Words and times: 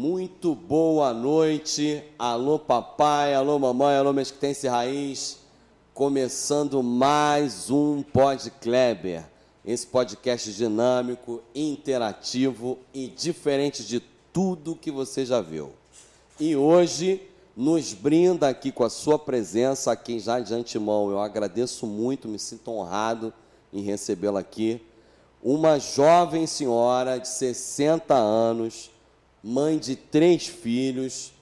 Muito 0.00 0.54
boa 0.54 1.12
noite. 1.12 2.02
Alô, 2.18 2.58
papai, 2.58 3.34
alô, 3.34 3.58
mamãe, 3.58 3.98
alô, 3.98 4.14
Mesquitense 4.14 4.66
Raiz. 4.66 5.40
Começando 5.92 6.82
mais 6.82 7.68
um 7.68 8.02
Pod 8.02 8.50
Kleber. 8.62 9.28
Esse 9.62 9.86
podcast 9.86 10.54
dinâmico, 10.54 11.42
interativo 11.54 12.78
e 12.94 13.08
diferente 13.08 13.84
de 13.84 14.00
tudo 14.32 14.74
que 14.74 14.90
você 14.90 15.26
já 15.26 15.42
viu. 15.42 15.70
E 16.40 16.56
hoje 16.56 17.20
nos 17.54 17.92
brinda 17.92 18.48
aqui 18.48 18.72
com 18.72 18.84
a 18.84 18.88
sua 18.88 19.18
presença, 19.18 19.92
a 19.92 19.96
quem 19.96 20.18
já 20.18 20.40
de 20.40 20.54
antemão 20.54 21.10
eu 21.10 21.20
agradeço 21.20 21.86
muito, 21.86 22.26
me 22.26 22.38
sinto 22.38 22.70
honrado 22.70 23.34
em 23.70 23.82
recebê-la 23.82 24.40
aqui. 24.40 24.80
Uma 25.42 25.78
jovem 25.78 26.46
senhora 26.46 27.18
de 27.18 27.28
60 27.28 28.14
anos, 28.14 28.89
mãe 29.42 29.78
de 29.78 29.96
três 29.96 30.46
filhos, 30.46 31.32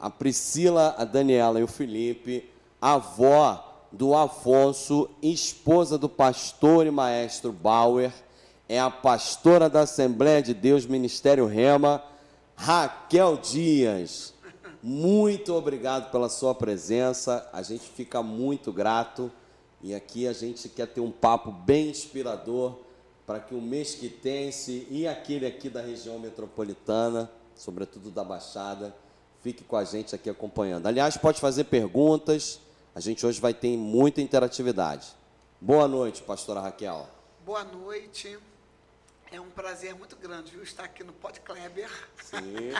a 0.00 0.08
Priscila, 0.08 0.94
a 0.96 1.04
Daniela 1.04 1.60
e 1.60 1.62
o 1.62 1.68
Felipe, 1.68 2.48
avó 2.80 3.64
do 3.92 4.14
Afonso, 4.14 5.08
esposa 5.22 5.98
do 5.98 6.08
pastor 6.08 6.86
e 6.86 6.90
maestro 6.90 7.52
Bauer, 7.52 8.12
é 8.68 8.78
a 8.78 8.90
pastora 8.90 9.68
da 9.68 9.80
Assembleia 9.80 10.42
de 10.42 10.52
Deus 10.52 10.84
Ministério 10.84 11.46
Rema, 11.46 12.02
Raquel 12.54 13.36
Dias. 13.36 14.34
Muito 14.82 15.54
obrigado 15.54 16.10
pela 16.10 16.28
sua 16.28 16.54
presença, 16.54 17.48
a 17.52 17.62
gente 17.62 17.88
fica 17.88 18.22
muito 18.22 18.72
grato 18.72 19.30
e 19.82 19.94
aqui 19.94 20.26
a 20.26 20.32
gente 20.32 20.68
quer 20.68 20.86
ter 20.86 21.00
um 21.00 21.10
papo 21.10 21.50
bem 21.50 21.90
inspirador 21.90 22.78
para 23.28 23.40
que 23.40 23.54
o 23.54 23.60
mesquitense 23.60 24.88
e 24.90 25.06
aquele 25.06 25.44
aqui 25.44 25.68
da 25.68 25.82
região 25.82 26.18
metropolitana, 26.18 27.30
sobretudo 27.54 28.10
da 28.10 28.24
Baixada, 28.24 28.96
fique 29.42 29.62
com 29.62 29.76
a 29.76 29.84
gente 29.84 30.14
aqui 30.14 30.30
acompanhando. 30.30 30.86
Aliás, 30.86 31.18
pode 31.18 31.38
fazer 31.38 31.64
perguntas, 31.64 32.58
a 32.94 33.00
gente 33.00 33.26
hoje 33.26 33.38
vai 33.38 33.52
ter 33.52 33.76
muita 33.76 34.22
interatividade. 34.22 35.14
Boa 35.60 35.86
noite, 35.86 36.22
pastora 36.22 36.58
Raquel. 36.58 37.06
Boa 37.44 37.64
noite. 37.64 38.38
É 39.30 39.38
um 39.38 39.50
prazer 39.50 39.94
muito 39.94 40.16
grande 40.16 40.52
viu, 40.52 40.62
estar 40.62 40.84
aqui 40.84 41.04
no 41.04 41.12
Pod 41.12 41.38
Kleber. 41.40 41.90
Sim. 42.24 42.70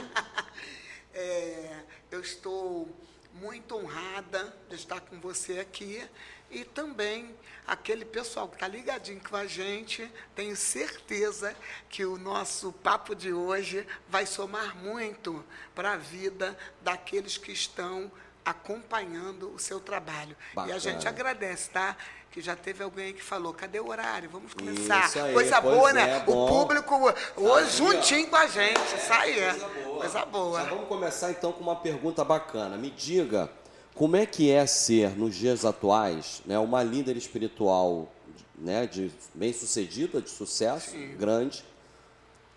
é, 1.12 1.82
eu 2.10 2.22
estou 2.22 2.88
muito 3.34 3.76
honrada 3.76 4.56
de 4.70 4.76
estar 4.76 5.02
com 5.02 5.20
você 5.20 5.58
aqui 5.58 6.02
e 6.50 6.64
também 6.64 7.34
aquele 7.66 8.04
pessoal 8.04 8.48
que 8.48 8.54
está 8.54 8.66
ligadinho 8.66 9.20
com 9.28 9.36
a 9.36 9.46
gente, 9.46 10.10
tenho 10.34 10.56
certeza 10.56 11.54
que 11.88 12.04
o 12.04 12.16
nosso 12.16 12.72
papo 12.72 13.14
de 13.14 13.32
hoje 13.32 13.86
vai 14.08 14.24
somar 14.24 14.74
muito 14.76 15.44
para 15.74 15.92
a 15.92 15.96
vida 15.96 16.56
daqueles 16.80 17.36
que 17.36 17.52
estão 17.52 18.10
acompanhando 18.44 19.52
o 19.54 19.58
seu 19.58 19.78
trabalho. 19.78 20.34
Bacana. 20.54 20.72
E 20.72 20.76
a 20.76 20.78
gente 20.78 21.06
agradece, 21.06 21.68
tá? 21.68 21.94
Que 22.30 22.40
já 22.40 22.56
teve 22.56 22.82
alguém 22.82 23.12
que 23.12 23.22
falou, 23.22 23.52
cadê 23.52 23.78
o 23.78 23.88
horário? 23.88 24.30
Vamos 24.30 24.54
começar. 24.54 25.10
Aí, 25.22 25.34
coisa 25.34 25.60
boa, 25.60 25.90
é, 25.90 25.92
né? 25.92 26.20
Bom. 26.20 26.46
O 26.46 26.48
público 26.48 26.94
hoje 27.36 27.76
juntinho 27.76 28.28
com 28.28 28.36
a 28.36 28.46
gente. 28.46 28.80
Isso 28.96 29.12
aí 29.12 29.38
é. 29.38 29.50
Coisa 29.50 29.68
boa. 29.68 29.98
Coisa 29.98 30.24
boa. 30.24 30.60
Já 30.62 30.70
vamos 30.70 30.88
começar 30.88 31.30
então 31.30 31.52
com 31.52 31.60
uma 31.60 31.76
pergunta 31.76 32.24
bacana. 32.24 32.78
Me 32.78 32.90
diga, 32.90 33.50
como 33.98 34.14
é 34.14 34.24
que 34.24 34.48
é 34.48 34.64
ser, 34.64 35.18
nos 35.18 35.34
dias 35.34 35.64
atuais, 35.64 36.40
né, 36.46 36.56
uma 36.56 36.84
líder 36.84 37.16
espiritual 37.16 38.08
né, 38.54 38.86
de 38.86 39.10
bem-sucedida, 39.34 40.22
de 40.22 40.30
sucesso 40.30 40.92
Sim. 40.92 41.16
grande, 41.16 41.64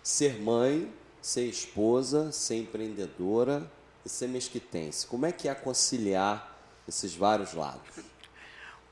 ser 0.04 0.40
mãe, 0.40 0.88
ser 1.20 1.46
esposa, 1.46 2.30
ser 2.30 2.58
empreendedora 2.58 3.68
e 4.06 4.08
ser 4.08 4.28
mesquitense? 4.28 5.04
Como 5.04 5.26
é 5.26 5.32
que 5.32 5.48
é 5.48 5.54
conciliar 5.54 6.56
esses 6.86 7.12
vários 7.12 7.54
lados? 7.54 7.90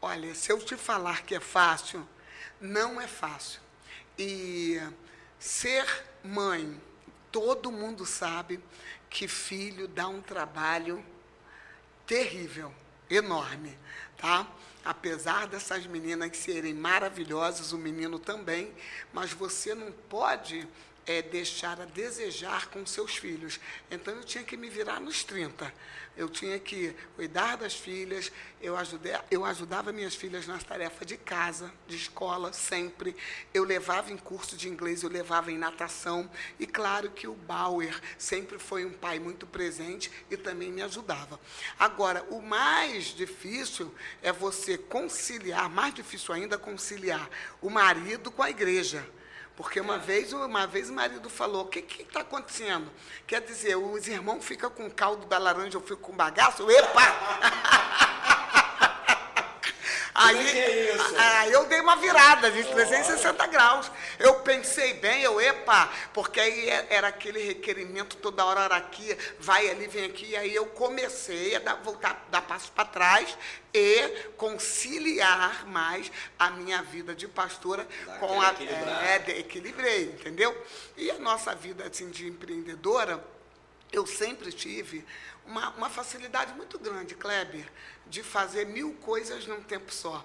Olha, 0.02 0.34
se 0.34 0.50
eu 0.50 0.58
te 0.58 0.76
falar 0.76 1.22
que 1.22 1.36
é 1.36 1.40
fácil, 1.40 2.04
não 2.60 3.00
é 3.00 3.06
fácil. 3.06 3.60
E 4.18 4.76
ser 5.38 5.86
mãe, 6.24 6.80
todo 7.30 7.70
mundo 7.70 8.04
sabe 8.04 8.58
que 9.08 9.28
filho 9.28 9.86
dá 9.86 10.08
um 10.08 10.20
trabalho 10.20 11.00
terrível, 12.10 12.74
enorme, 13.08 13.78
tá? 14.16 14.44
Apesar 14.84 15.46
dessas 15.46 15.86
meninas 15.86 16.36
serem 16.36 16.74
maravilhosas, 16.74 17.70
o 17.70 17.78
menino 17.78 18.18
também, 18.18 18.74
mas 19.12 19.32
você 19.32 19.76
não 19.76 19.92
pode 19.92 20.66
é, 21.06 21.22
deixar 21.22 21.80
a 21.80 21.84
desejar 21.84 22.66
com 22.68 22.84
seus 22.86 23.16
filhos. 23.16 23.60
Então 23.90 24.14
eu 24.14 24.24
tinha 24.24 24.44
que 24.44 24.56
me 24.56 24.68
virar 24.68 25.00
nos 25.00 25.24
30 25.24 25.72
eu 26.20 26.28
tinha 26.28 26.58
que 26.58 26.94
cuidar 27.16 27.56
das 27.56 27.74
filhas, 27.74 28.30
eu, 28.60 28.76
ajudei, 28.76 29.12
eu 29.30 29.44
ajudava 29.44 29.90
minhas 29.92 30.14
filhas 30.14 30.46
nas 30.46 30.62
tarefas 30.62 31.06
de 31.06 31.16
casa, 31.16 31.72
de 31.86 31.96
escola, 31.96 32.52
sempre. 32.52 33.16
Eu 33.54 33.64
levava 33.64 34.12
em 34.12 34.18
curso 34.18 34.56
de 34.56 34.68
inglês, 34.68 35.02
eu 35.02 35.08
levava 35.08 35.50
em 35.50 35.56
natação. 35.56 36.30
E 36.58 36.66
claro 36.66 37.10
que 37.10 37.26
o 37.26 37.34
Bauer 37.34 37.98
sempre 38.18 38.58
foi 38.58 38.84
um 38.84 38.92
pai 38.92 39.18
muito 39.18 39.46
presente 39.46 40.10
e 40.30 40.36
também 40.36 40.70
me 40.70 40.82
ajudava. 40.82 41.40
Agora, 41.78 42.22
o 42.24 42.42
mais 42.42 43.06
difícil 43.06 43.92
é 44.20 44.30
você 44.32 44.76
conciliar, 44.76 45.70
mais 45.70 45.94
difícil 45.94 46.34
ainda, 46.34 46.58
conciliar 46.58 47.30
o 47.62 47.70
marido 47.70 48.30
com 48.30 48.42
a 48.42 48.50
igreja. 48.50 49.08
Porque 49.60 49.78
uma 49.78 49.98
vez, 49.98 50.32
uma 50.32 50.66
vez 50.66 50.88
o 50.88 50.94
marido 50.94 51.28
falou: 51.28 51.64
O 51.64 51.68
que 51.68 51.84
está 52.00 52.20
acontecendo? 52.20 52.90
Quer 53.26 53.42
dizer, 53.42 53.76
os 53.76 54.08
irmãos 54.08 54.42
ficam 54.42 54.70
com 54.70 54.90
caldo 54.90 55.26
da 55.26 55.36
laranja, 55.36 55.76
eu 55.76 55.82
fico 55.82 56.00
com 56.00 56.16
bagaço? 56.16 56.66
Epa! 56.70 58.10
Aí, 60.14 60.58
é 60.58 60.96
aí 61.18 61.52
eu 61.52 61.66
dei 61.66 61.80
uma 61.80 61.96
virada 61.96 62.50
de 62.50 62.64
360 62.64 63.46
graus. 63.46 63.90
Eu 64.18 64.40
pensei 64.40 64.94
bem, 64.94 65.22
eu, 65.22 65.40
epa, 65.40 65.88
porque 66.12 66.40
aí 66.40 66.68
é, 66.68 66.86
era 66.90 67.08
aquele 67.08 67.40
requerimento 67.40 68.16
toda 68.16 68.44
hora 68.44 68.74
aqui, 68.74 69.16
vai 69.38 69.68
ali, 69.68 69.86
vem 69.86 70.06
aqui. 70.06 70.30
E 70.30 70.36
aí 70.36 70.54
eu 70.54 70.66
comecei 70.66 71.54
a 71.56 71.60
dar, 71.60 71.76
voltar, 71.76 72.26
dar 72.30 72.42
passo 72.42 72.72
para 72.72 72.84
trás 72.84 73.36
e 73.72 74.08
conciliar 74.36 75.66
mais 75.66 76.10
a 76.38 76.50
minha 76.50 76.82
vida 76.82 77.14
de 77.14 77.28
pastora 77.28 77.86
Dá 78.04 78.16
com 78.16 78.40
a. 78.40 78.54
É, 79.04 79.18
de, 79.20 79.32
equilibrei, 79.32 80.04
entendeu? 80.04 80.56
E 80.96 81.10
a 81.10 81.18
nossa 81.18 81.54
vida 81.54 81.84
assim, 81.84 82.10
de 82.10 82.26
empreendedora, 82.26 83.22
eu 83.92 84.06
sempre 84.06 84.52
tive 84.52 85.04
uma, 85.50 85.70
uma 85.70 85.90
facilidade 85.90 86.54
muito 86.54 86.78
grande, 86.78 87.14
Kleber, 87.14 87.66
de 88.06 88.22
fazer 88.22 88.66
mil 88.66 88.94
coisas 88.94 89.46
num 89.46 89.60
tempo 89.62 89.92
só. 89.92 90.24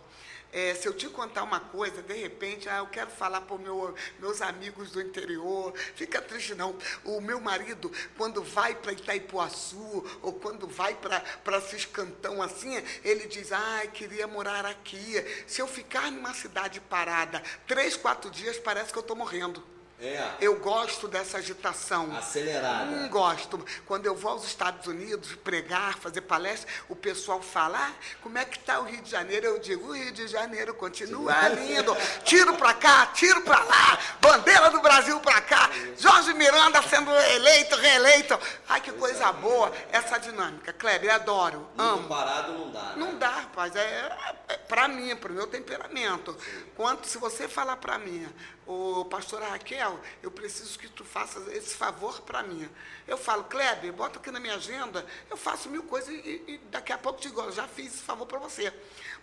É, 0.54 0.74
se 0.74 0.88
eu 0.88 0.94
te 0.94 1.10
contar 1.10 1.44
uma 1.44 1.60
coisa, 1.60 2.02
de 2.02 2.14
repente, 2.14 2.70
ah, 2.70 2.78
eu 2.78 2.88
quero 2.88 3.10
falar 3.10 3.42
para 3.42 3.56
os 3.56 3.62
meu, 3.62 3.94
meus 4.20 4.42
amigos 4.42 4.92
do 4.92 5.02
interior, 5.02 5.74
fica 5.96 6.22
triste 6.22 6.56
não. 6.56 6.78
O 7.04 7.20
meu 7.20 7.42
marido, 7.42 7.92
quando 8.18 8.42
vai 8.42 8.74
para 8.74 8.94
Itaipuaçu, 8.94 10.20
ou 10.22 10.34
quando 10.34 10.66
vai 10.66 10.96
para 10.96 11.62
Ciscantão 11.62 12.42
assim, 12.42 12.82
ele 13.04 13.28
diz, 13.28 13.52
ai, 13.52 13.90
queria 13.90 14.28
morar 14.28 14.66
aqui. 14.66 15.16
Se 15.46 15.62
eu 15.62 15.68
ficar 15.68 16.10
numa 16.10 16.34
cidade 16.34 16.80
parada 16.80 17.44
três, 17.68 17.98
quatro 17.98 18.30
dias, 18.32 18.58
parece 18.58 18.94
que 18.94 18.98
eu 18.98 19.02
estou 19.02 19.16
morrendo. 19.18 19.75
É. 20.00 20.30
Eu 20.42 20.60
gosto 20.60 21.08
dessa 21.08 21.38
agitação. 21.38 22.14
Acelerada. 22.16 22.86
Não 22.86 23.08
gosto. 23.08 23.64
Quando 23.86 24.06
eu 24.06 24.14
vou 24.14 24.32
aos 24.32 24.44
Estados 24.46 24.86
Unidos 24.88 25.36
pregar, 25.36 25.98
fazer 26.00 26.22
palestra, 26.22 26.70
o 26.90 26.96
pessoal 26.96 27.42
fala: 27.42 27.78
ah, 27.80 27.92
como 28.22 28.38
é 28.38 28.44
que 28.44 28.58
está 28.58 28.80
o 28.80 28.84
Rio 28.84 29.02
de 29.02 29.10
Janeiro? 29.10 29.46
Eu 29.46 29.60
digo: 29.60 29.88
o 29.88 29.94
Rio 29.94 30.12
de 30.12 30.28
Janeiro 30.28 30.74
continua 30.74 31.48
lindo. 31.48 31.96
Tiro 32.26 32.56
para 32.56 32.74
cá, 32.74 33.06
tiro 33.14 33.42
para 33.44 33.64
lá, 33.64 34.00
bandeira 34.20 34.70
do 34.70 34.82
Brasil 34.82 35.18
para 35.22 35.40
cá, 35.42 35.70
Jorge 35.98 36.34
Miranda 36.34 36.82
sendo 36.84 37.12
eleito, 37.12 37.76
reeleito. 37.78 38.38
Ai, 38.68 38.82
que 38.82 38.92
coisa 38.92 39.32
boa 39.32 39.72
essa 39.92 40.18
dinâmica. 40.18 40.74
Kleber, 40.74 41.14
adoro, 41.14 41.60
Muito 41.76 41.82
amo. 41.82 42.08
parado 42.10 42.52
não 42.52 42.72
dá. 42.72 42.82
Né? 42.82 42.94
Não 42.98 43.18
dá, 43.18 43.30
rapaz. 43.30 43.76
É, 43.76 44.36
é 44.50 44.58
para 44.58 44.88
mim, 44.88 45.16
para 45.16 45.32
o 45.32 45.36
meu 45.36 45.48
temperamento. 45.48 46.36
Quanto 46.76 47.08
se 47.08 47.18
você 47.18 47.48
falar 47.48 47.78
para 47.78 47.98
mim, 47.98 48.28
ô 48.66 49.06
pastora 49.06 49.48
Raquel, 49.48 49.85
eu 50.22 50.32
preciso 50.32 50.78
que 50.78 50.88
tu 50.90 51.04
faças 51.04 51.48
esse 51.48 51.76
favor 51.76 52.22
para 52.22 52.44
mim. 52.44 52.70
Eu 53.08 53.18
falo, 53.18 53.44
Kleber, 53.46 53.92
bota 53.94 54.20
aqui 54.20 54.32
na 54.32 54.40
minha 54.40 54.56
agenda, 54.56 55.06
eu 55.30 55.38
faço 55.38 55.70
mil 55.70 55.84
coisas 55.84 56.10
e, 56.10 56.44
e 56.48 56.62
daqui 56.70 56.92
a 56.94 56.98
pouco 56.98 57.20
te 57.20 57.28
digo, 57.28 57.52
já 57.52 57.68
fiz 57.68 57.94
esse 57.94 58.04
favor 58.04 58.26
para 58.26 58.40
você. 58.40 58.74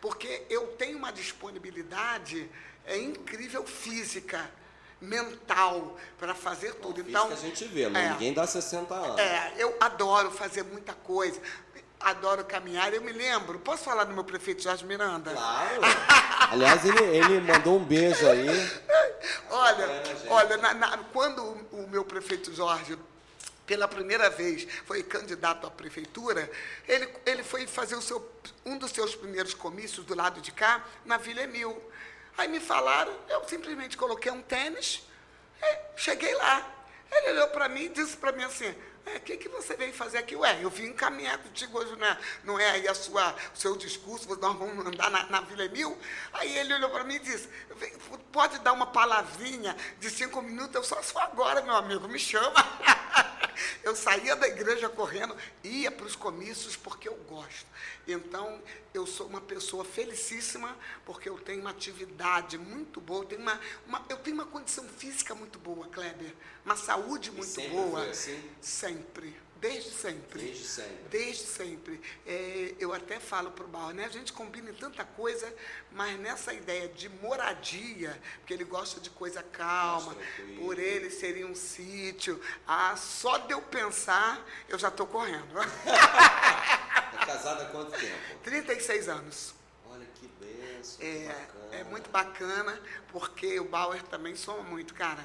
Porque 0.01 0.45
eu 0.49 0.69
tenho 0.79 0.99
uma 0.99 1.13
disponibilidade 1.13 2.51
é, 2.85 2.99
incrível 2.99 3.65
física, 3.67 4.51
mental, 5.01 5.97
para 6.19 6.35
fazer 6.35 6.75
tudo. 6.75 7.03
Não, 7.03 7.09
então, 7.09 7.33
a 7.33 7.35
gente 7.35 7.65
vê, 7.65 7.89
não, 7.89 8.01
é, 8.01 8.11
ninguém 8.11 8.33
dá 8.33 8.47
60 8.47 8.95
anos. 8.95 9.19
é, 9.19 9.55
eu 9.59 9.77
adoro 9.81 10.31
fazer 10.31 10.63
muita 10.63 10.93
coisa. 10.93 11.41
Adoro 12.05 12.45
caminhar. 12.45 12.93
Eu 12.93 13.03
me 13.03 13.13
lembro, 13.13 13.59
posso 13.61 13.85
falar 13.85 14.05
do 14.05 14.13
meu 14.13 14.25
prefeito 14.25 14.63
Jorge 14.63 14.85
Miranda? 14.85 15.31
Claro. 15.33 15.81
Aliás, 16.51 16.85
ele, 16.85 17.03
ele 17.05 17.41
mandou 17.41 17.79
um 17.79 17.85
beijo 17.85 18.27
aí. 18.29 18.49
Olha, 19.51 19.85
É, 19.85 20.03
olha 20.29 20.57
na- 20.57 20.75
na- 20.75 20.99
quando 21.13 21.43
o, 21.43 21.85
o 21.85 21.89
meu 21.89 22.05
prefeito 22.05 22.53
Jorge 22.55 22.99
pela 23.67 23.87
primeira 23.87 24.29
vez 24.29 24.67
foi 24.85 25.03
candidato 25.03 25.67
à 25.67 25.71
prefeitura, 25.71 26.51
ele, 26.89 27.09
ele 27.25 27.43
foi 27.45 27.67
fazer 27.67 27.95
o 27.95 28.03
seu, 28.03 28.29
um 28.67 28.77
dos 28.77 28.91
seus 28.91 29.15
primeiros 29.15 29.55
comícios 29.55 30.05
do 30.05 30.15
lado 30.17 30.41
de 30.41 30.51
cá, 30.51 30.85
na 31.05 31.17
Vila 31.17 31.43
Emil. 31.43 31.81
Aí 32.37 32.49
me 32.49 32.59
falaram, 32.61 33.13
eu 33.29 33.43
simplesmente 33.49 33.97
coloquei 33.97 34.33
um 34.33 34.43
tênis, 34.43 35.07
cheguei 35.97 36.35
lá. 36.35 36.67
Ele 37.11 37.31
olhou 37.33 37.49
para 37.49 37.69
mim 37.69 37.83
e 37.85 37.89
disse 37.91 38.17
para 38.17 38.33
mim 38.33 38.43
assim, 38.43 38.75
o 39.05 39.11
é, 39.11 39.19
que, 39.19 39.37
que 39.37 39.49
você 39.49 39.77
veio 39.77 39.93
fazer 39.93 40.19
aqui? 40.19 40.37
Ué, 40.37 40.63
eu 40.63 40.71
vim 40.71 40.93
caminhar 40.93 41.37
contigo 41.39 41.79
hoje, 41.79 41.97
não 41.97 42.07
é, 42.07 42.19
não 42.45 42.61
é 42.61 42.71
aí 42.71 42.89
a 42.89 42.95
sua, 42.95 43.35
o 43.55 43.59
seu 43.59 43.77
discurso, 43.77 44.29
nós 44.29 44.57
vamos 44.57 44.87
andar 44.87 45.11
na, 45.11 45.25
na 45.27 45.41
Vila 45.41 45.65
Emil? 45.65 45.99
Aí 46.33 46.57
ele 46.57 46.73
olhou 46.75 46.91
para 46.91 47.05
mim 47.05 47.17
e 47.17 47.19
disse, 47.19 47.49
pode 48.31 48.59
dar 48.61 48.73
uma 48.73 48.87
palavrinha 48.87 49.77
de 49.99 50.09
cinco 50.09 50.41
minutos? 50.41 50.75
Eu 50.77 50.85
só 50.85 51.03
sou 51.03 51.21
agora, 51.21 51.63
meu 51.63 51.75
amigo, 51.75 52.09
me 52.09 52.19
chama. 52.19 52.55
Eu 53.83 53.95
saía 53.95 54.35
da 54.37 54.49
igreja 54.49 54.89
correndo, 54.89 55.37
ia 55.63 55.91
para 55.91 56.07
os 56.07 56.17
comícios 56.17 56.77
porque 56.77 57.09
eu 57.09 57.15
gosto. 57.29 57.67
Então, 58.07 58.61
eu 58.93 59.07
sou 59.07 59.27
uma 59.27 59.41
pessoa 59.41 59.85
felicíssima 59.85 60.77
porque 61.05 61.29
eu 61.29 61.39
tenho 61.39 61.61
uma 61.61 61.71
atividade 61.71 62.59
muito 62.59 63.01
boa, 63.01 63.23
eu 63.23 63.29
tenho 63.29 63.43
uma, 63.43 63.61
uma 63.87 64.05
eu 64.09 64.17
tenho 64.17 64.35
uma 64.35 64.47
condição 64.47 64.85
física 64.85 65.35
muito 65.35 65.59
boa, 65.59 65.87
Kleber, 65.87 66.35
uma 66.65 66.77
saúde 66.77 67.31
muito 67.31 67.61
boa. 67.71 68.01
Foi 68.01 68.11
assim? 68.11 68.51
Sempre. 68.61 69.35
Desde 69.63 69.91
sempre. 69.91 70.43
Desde 70.43 70.65
sempre. 70.65 71.09
Desde 71.09 71.45
sempre. 71.45 72.01
É, 72.27 72.75
eu 72.81 72.93
até 72.93 73.21
falo 73.21 73.53
para 73.53 73.65
o 73.65 73.69
Barro, 73.69 73.93
né? 73.93 74.07
A 74.07 74.09
gente 74.09 74.33
combina 74.33 74.71
em 74.71 74.75
tanta 74.75 75.05
coisa, 75.05 75.55
mas 75.93 76.19
nessa 76.19 76.53
ideia 76.53 76.89
de 76.89 77.09
moradia, 77.09 78.21
porque 78.41 78.53
ele 78.53 78.65
gosta 78.65 78.99
de 78.99 79.09
coisa 79.09 79.41
calma, 79.41 80.17
por 80.59 80.81
ele 80.81 81.11
seria 81.11 81.47
um 81.47 81.55
sítio. 81.55 82.43
Ah, 82.67 82.97
só 82.97 83.39
de 83.39 83.53
eu 83.53 83.63
pensar, 83.63 84.45
eu 84.69 84.77
já 84.77 84.89
estou 84.89 85.07
correndo. 85.07 85.57
É 87.13 87.25
casada 87.25 87.63
há 87.63 87.67
quanto 87.67 87.93
tempo? 87.93 88.39
36 88.43 89.09
anos. 89.09 89.55
Olha 89.89 90.07
que 90.17 90.27
benção. 90.27 91.07
É, 91.07 91.47
que 91.71 91.77
é 91.77 91.85
muito 91.85 92.11
bacana, 92.11 92.83
porque 93.13 93.61
o 93.61 93.65
Bauer 93.65 94.03
também 94.03 94.35
soma 94.35 94.65
muito, 94.65 94.93
cara. 94.93 95.25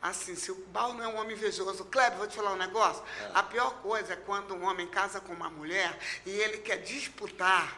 Assim, 0.00 0.36
se 0.36 0.52
o 0.52 0.54
Bauer 0.66 0.94
não 0.94 1.04
é 1.04 1.08
um 1.08 1.16
homem 1.16 1.36
invejoso, 1.36 1.84
Kleber, 1.86 2.18
vou 2.18 2.26
te 2.28 2.36
falar 2.36 2.52
um 2.52 2.56
negócio. 2.56 3.02
É. 3.20 3.30
A 3.34 3.42
pior 3.42 3.82
coisa 3.82 4.12
é 4.12 4.16
quando 4.16 4.54
um 4.54 4.64
homem 4.64 4.86
casa 4.86 5.20
com 5.20 5.32
uma 5.32 5.50
mulher 5.50 5.98
e 6.24 6.30
ele 6.30 6.58
quer 6.58 6.76
disputar 6.78 7.76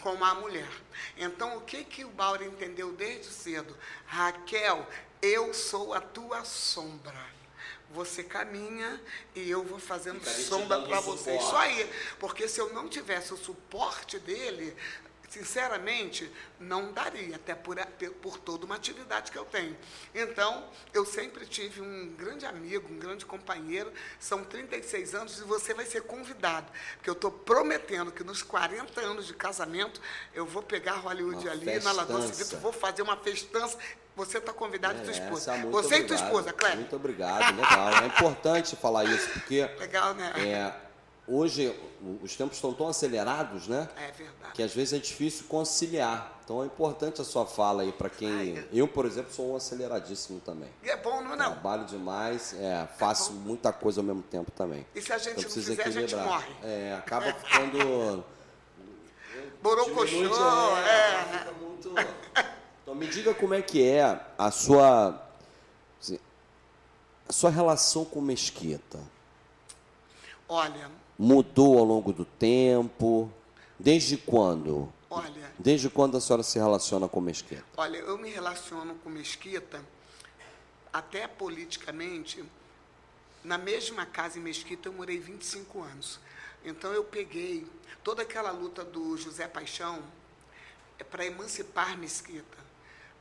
com 0.00 0.12
uma 0.14 0.34
mulher. 0.34 0.70
Então, 1.16 1.56
o 1.56 1.60
que, 1.62 1.84
que 1.84 2.04
o 2.04 2.10
Bauer 2.10 2.42
entendeu 2.42 2.92
desde 2.92 3.26
cedo? 3.26 3.76
Raquel, 4.06 4.86
eu 5.20 5.52
sou 5.52 5.92
a 5.92 6.00
tua 6.00 6.44
sombra 6.44 7.40
você 7.92 8.22
caminha 8.22 9.00
e 9.34 9.50
eu 9.50 9.64
vou 9.64 9.78
fazendo 9.78 10.24
sombra 10.24 10.80
para 10.82 11.00
você. 11.00 11.36
Isso 11.36 11.56
aí. 11.56 11.90
Porque 12.18 12.48
se 12.48 12.60
eu 12.60 12.72
não 12.72 12.88
tivesse 12.88 13.34
o 13.34 13.36
suporte 13.36 14.18
dele, 14.18 14.76
sinceramente, 15.30 16.30
não 16.58 16.92
daria, 16.92 17.36
até 17.36 17.54
por, 17.54 17.76
por 18.20 18.36
toda 18.38 18.66
uma 18.66 18.74
atividade 18.74 19.30
que 19.30 19.38
eu 19.38 19.44
tenho. 19.44 19.76
Então, 20.12 20.68
eu 20.92 21.06
sempre 21.06 21.46
tive 21.46 21.80
um 21.80 22.12
grande 22.16 22.44
amigo, 22.44 22.92
um 22.92 22.98
grande 22.98 23.24
companheiro, 23.24 23.92
são 24.18 24.42
36 24.42 25.14
anos 25.14 25.38
e 25.38 25.44
você 25.44 25.72
vai 25.72 25.86
ser 25.86 26.02
convidado, 26.02 26.70
porque 26.96 27.08
eu 27.08 27.14
estou 27.14 27.30
prometendo 27.30 28.10
que 28.10 28.24
nos 28.24 28.42
40 28.42 29.00
anos 29.00 29.28
de 29.28 29.34
casamento, 29.34 30.00
eu 30.34 30.44
vou 30.44 30.64
pegar 30.64 30.94
Hollywood 30.94 31.46
uma 31.46 31.52
ali 31.52 31.64
festança. 31.64 31.88
na 31.88 31.92
Lagoa 31.92 32.22
Civita, 32.26 32.56
vou 32.56 32.72
fazer 32.72 33.02
uma 33.02 33.16
festança 33.16 33.78
você 34.16 34.38
está 34.38 34.52
convidado 34.52 34.98
e 34.98 35.02
tua 35.02 35.12
esposa. 35.12 35.56
Você 35.56 35.66
obrigado. 35.66 36.00
e 36.00 36.04
tua 36.04 36.16
esposa, 36.16 36.52
Cléber. 36.52 36.78
Muito 36.78 36.96
obrigado, 36.96 37.56
legal. 37.56 38.02
É 38.02 38.06
importante 38.06 38.76
falar 38.76 39.04
isso, 39.04 39.30
porque. 39.30 39.62
Legal, 39.78 40.14
né? 40.14 40.32
É, 40.36 40.89
hoje 41.30 41.74
os 42.22 42.34
tempos 42.34 42.56
estão 42.56 42.74
tão 42.74 42.88
acelerados, 42.88 43.68
né? 43.68 43.88
É 43.96 44.10
verdade. 44.10 44.52
Que 44.54 44.62
às 44.62 44.74
vezes 44.74 44.94
é 44.94 44.98
difícil 44.98 45.46
conciliar. 45.46 46.40
Então 46.44 46.62
é 46.62 46.66
importante 46.66 47.20
a 47.20 47.24
sua 47.24 47.46
fala 47.46 47.82
aí 47.82 47.92
para 47.92 48.10
quem. 48.10 48.58
Ai, 48.58 48.68
eu, 48.72 48.88
por 48.88 49.06
exemplo, 49.06 49.32
sou 49.32 49.52
um 49.52 49.56
aceleradíssimo 49.56 50.40
também. 50.40 50.68
E 50.82 50.90
é 50.90 50.96
bom, 50.96 51.22
não 51.22 51.34
é? 51.34 51.36
Não? 51.36 51.52
Trabalho 51.52 51.84
demais, 51.84 52.54
é, 52.54 52.88
faço 52.98 53.32
é 53.32 53.34
muita 53.34 53.72
coisa 53.72 54.00
ao 54.00 54.04
mesmo 54.04 54.22
tempo 54.22 54.50
também. 54.50 54.84
E 54.94 55.00
se 55.00 55.12
a 55.12 55.18
gente 55.18 55.32
então, 55.32 55.44
não 55.44 55.50
fizer, 55.50 55.72
equilibrar. 55.74 55.96
a 55.96 56.00
gente 56.00 56.16
morre. 56.16 56.54
É, 56.62 56.94
acaba 56.98 57.32
ficando. 57.38 58.24
Borocochô, 59.62 60.16
é. 60.78 61.48
é. 61.48 61.52
Muito. 61.60 61.94
Então 62.82 62.94
me 62.94 63.06
diga 63.06 63.32
como 63.34 63.54
é 63.54 63.62
que 63.62 63.86
é 63.86 64.20
a 64.36 64.50
sua 64.50 65.22
assim, 66.00 66.18
a 67.28 67.32
sua 67.32 67.50
relação 67.50 68.04
com 68.04 68.20
Mesquita. 68.20 68.98
Olha, 70.48 70.90
mudou 71.20 71.78
ao 71.78 71.84
longo 71.84 72.14
do 72.14 72.24
tempo? 72.24 73.30
Desde 73.78 74.16
quando? 74.16 74.90
Olha, 75.10 75.52
desde 75.58 75.90
quando 75.90 76.16
a 76.16 76.20
senhora 76.20 76.42
se 76.42 76.58
relaciona 76.58 77.06
com 77.06 77.20
Mesquita? 77.20 77.62
Olha, 77.76 77.98
eu 77.98 78.16
me 78.16 78.30
relaciono 78.30 78.94
com 78.96 79.10
Mesquita 79.10 79.84
até 80.90 81.28
politicamente 81.28 82.42
na 83.44 83.58
mesma 83.58 84.06
casa 84.06 84.38
em 84.38 84.42
Mesquita 84.42 84.88
eu 84.88 84.94
morei 84.94 85.18
25 85.18 85.82
anos. 85.82 86.18
Então 86.64 86.90
eu 86.92 87.04
peguei 87.04 87.66
toda 88.02 88.22
aquela 88.22 88.50
luta 88.50 88.82
do 88.82 89.14
José 89.18 89.46
Paixão 89.46 90.02
é 90.98 91.04
para 91.04 91.26
emancipar 91.26 91.98
Mesquita 91.98 92.58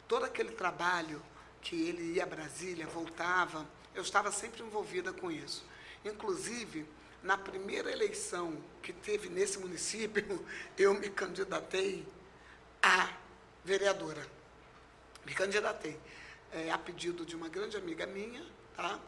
todo 0.08 0.24
aquele 0.24 0.52
trabalho 0.52 1.22
que 1.62 1.76
ele 1.76 2.14
ia 2.14 2.24
a 2.24 2.26
Brasília, 2.26 2.88
voltava, 2.88 3.66
eu 3.94 4.02
estava 4.02 4.32
sempre 4.32 4.64
envolvida 4.64 5.12
com 5.12 5.30
isso. 5.30 5.66
Inclusive, 6.06 6.86
na 7.24 7.38
primeira 7.38 7.92
eleição 7.92 8.56
que 8.82 8.94
teve 8.94 9.30
nesse 9.30 9.60
município, 9.60 10.46
eu 10.78 10.94
me 10.94 11.10
candidatei 11.10 12.06
a 12.82 13.10
vereadora. 13.64 14.26
Me 15.26 15.34
candidatei 15.34 16.00
é, 16.52 16.72
a 16.72 16.78
pedido 16.78 17.26
de 17.26 17.36
uma 17.36 17.50
grande 17.50 17.78
amiga 17.78 18.06
minha, 18.08 18.44
tá? 18.76 19.00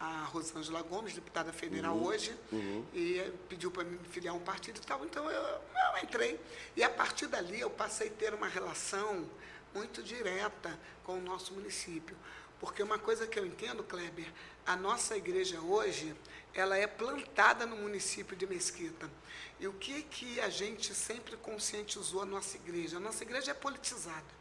a 0.00 0.24
Rosângela 0.24 0.80
Gomes, 0.80 1.12
deputada 1.12 1.52
federal 1.52 1.94
uhum, 1.94 2.06
hoje, 2.06 2.34
uhum. 2.50 2.86
e 2.94 3.20
pediu 3.50 3.70
para 3.70 3.84
me 3.84 3.98
filiar 4.08 4.34
um 4.34 4.40
partido 4.40 4.78
e 4.78 4.80
tal. 4.80 5.04
Então 5.04 5.30
eu, 5.30 5.42
eu 5.42 6.02
entrei. 6.02 6.40
E 6.74 6.82
a 6.82 6.88
partir 6.88 7.26
dali 7.26 7.60
eu 7.60 7.68
passei 7.68 8.08
a 8.08 8.10
ter 8.10 8.32
uma 8.32 8.48
relação 8.48 9.28
muito 9.74 10.02
direta 10.02 10.78
com 11.04 11.18
o 11.18 11.20
nosso 11.20 11.52
município. 11.52 12.16
Porque 12.58 12.82
uma 12.82 12.98
coisa 12.98 13.26
que 13.26 13.38
eu 13.38 13.44
entendo, 13.44 13.84
Kleber, 13.84 14.26
a 14.66 14.74
nossa 14.74 15.16
igreja 15.16 15.60
hoje, 15.60 16.14
ela 16.54 16.76
é 16.76 16.86
plantada 16.86 17.66
no 17.66 17.76
município 17.76 18.36
de 18.36 18.46
Mesquita. 18.46 19.10
E 19.58 19.66
o 19.66 19.72
que, 19.72 20.02
que 20.02 20.40
a 20.40 20.48
gente 20.48 20.94
sempre 20.94 21.36
conscientizou 21.36 22.22
a 22.22 22.26
nossa 22.26 22.56
igreja? 22.56 22.96
A 22.96 23.00
nossa 23.00 23.22
igreja 23.22 23.50
é 23.50 23.54
politizada. 23.54 24.40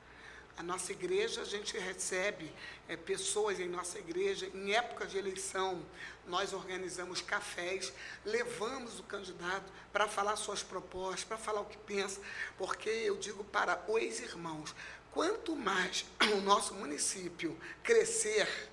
A 0.57 0.63
nossa 0.63 0.91
igreja, 0.91 1.41
a 1.41 1.45
gente 1.45 1.77
recebe 1.77 2.51
é, 2.87 2.97
pessoas 2.97 3.61
em 3.61 3.67
nossa 3.69 3.97
igreja, 3.97 4.49
em 4.53 4.73
época 4.73 5.05
de 5.05 5.17
eleição, 5.17 5.85
nós 6.27 6.51
organizamos 6.51 7.21
cafés, 7.21 7.93
levamos 8.25 8.99
o 8.99 9.03
candidato 9.03 9.71
para 9.93 10.05
falar 10.05 10.35
suas 10.35 10.61
propostas, 10.61 11.23
para 11.23 11.37
falar 11.37 11.61
o 11.61 11.65
que 11.65 11.77
pensa, 11.77 12.19
porque 12.57 12.89
eu 12.89 13.15
digo 13.15 13.41
para 13.45 13.81
os 13.87 14.19
irmãos, 14.19 14.75
Quanto 15.11 15.55
mais 15.55 16.05
o 16.33 16.41
nosso 16.41 16.73
município 16.75 17.57
crescer, 17.81 18.68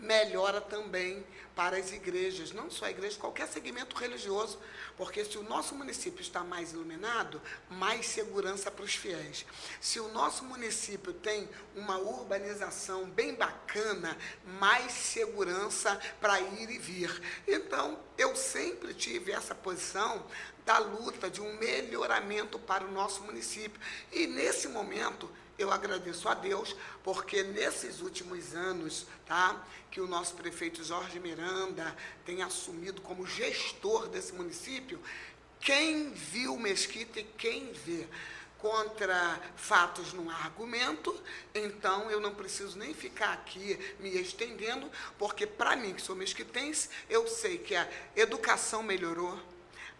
melhora 0.00 0.60
também 0.60 1.24
para 1.54 1.76
as 1.76 1.92
igrejas, 1.92 2.52
não 2.52 2.70
só 2.70 2.86
a 2.86 2.90
igreja, 2.90 3.18
qualquer 3.18 3.46
segmento 3.46 3.94
religioso, 3.96 4.58
porque 4.96 5.24
se 5.24 5.36
o 5.36 5.42
nosso 5.42 5.74
município 5.74 6.22
está 6.22 6.42
mais 6.42 6.72
iluminado, 6.72 7.40
mais 7.68 8.06
segurança 8.06 8.70
para 8.70 8.84
os 8.84 8.94
fiéis. 8.94 9.44
Se 9.80 10.00
o 10.00 10.08
nosso 10.08 10.44
município 10.44 11.12
tem 11.12 11.48
uma 11.76 11.98
urbanização 11.98 13.04
bem 13.10 13.34
bacana, 13.34 14.16
mais 14.58 14.92
segurança 14.92 16.00
para 16.20 16.40
ir 16.40 16.70
e 16.70 16.78
vir. 16.78 17.42
Então, 17.46 17.98
eu 18.16 18.34
sempre 18.34 18.94
tive 18.94 19.32
essa 19.32 19.54
posição 19.54 20.24
da 20.64 20.78
luta 20.78 21.28
de 21.28 21.40
um 21.40 21.56
melhoramento 21.58 22.58
para 22.58 22.84
o 22.84 22.90
nosso 22.90 23.22
município. 23.22 23.80
E 24.12 24.26
nesse 24.26 24.68
momento, 24.68 25.30
eu 25.60 25.70
agradeço 25.70 26.28
a 26.28 26.34
Deus, 26.34 26.74
porque 27.04 27.42
nesses 27.42 28.00
últimos 28.00 28.54
anos, 28.54 29.06
tá, 29.26 29.62
que 29.90 30.00
o 30.00 30.06
nosso 30.06 30.34
prefeito 30.34 30.82
Jorge 30.82 31.20
Miranda 31.20 31.94
tem 32.24 32.42
assumido 32.42 33.00
como 33.02 33.26
gestor 33.26 34.08
desse 34.08 34.32
município, 34.32 35.00
quem 35.60 36.12
viu 36.12 36.56
Mesquita 36.56 37.20
e 37.20 37.24
quem 37.24 37.72
vê. 37.72 38.08
Contra 38.58 39.40
fatos 39.56 40.14
há 40.14 40.44
argumento, 40.44 41.18
então 41.54 42.10
eu 42.10 42.20
não 42.20 42.34
preciso 42.34 42.76
nem 42.76 42.92
ficar 42.92 43.32
aqui 43.32 43.78
me 43.98 44.10
estendendo, 44.10 44.90
porque 45.18 45.46
para 45.46 45.74
mim, 45.76 45.94
que 45.94 46.02
sou 46.02 46.14
mesquitense, 46.14 46.90
eu 47.08 47.26
sei 47.26 47.56
que 47.56 47.74
a 47.74 47.88
educação 48.14 48.82
melhorou, 48.82 49.38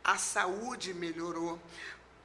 a 0.04 0.18
saúde 0.18 0.92
melhorou, 0.92 1.58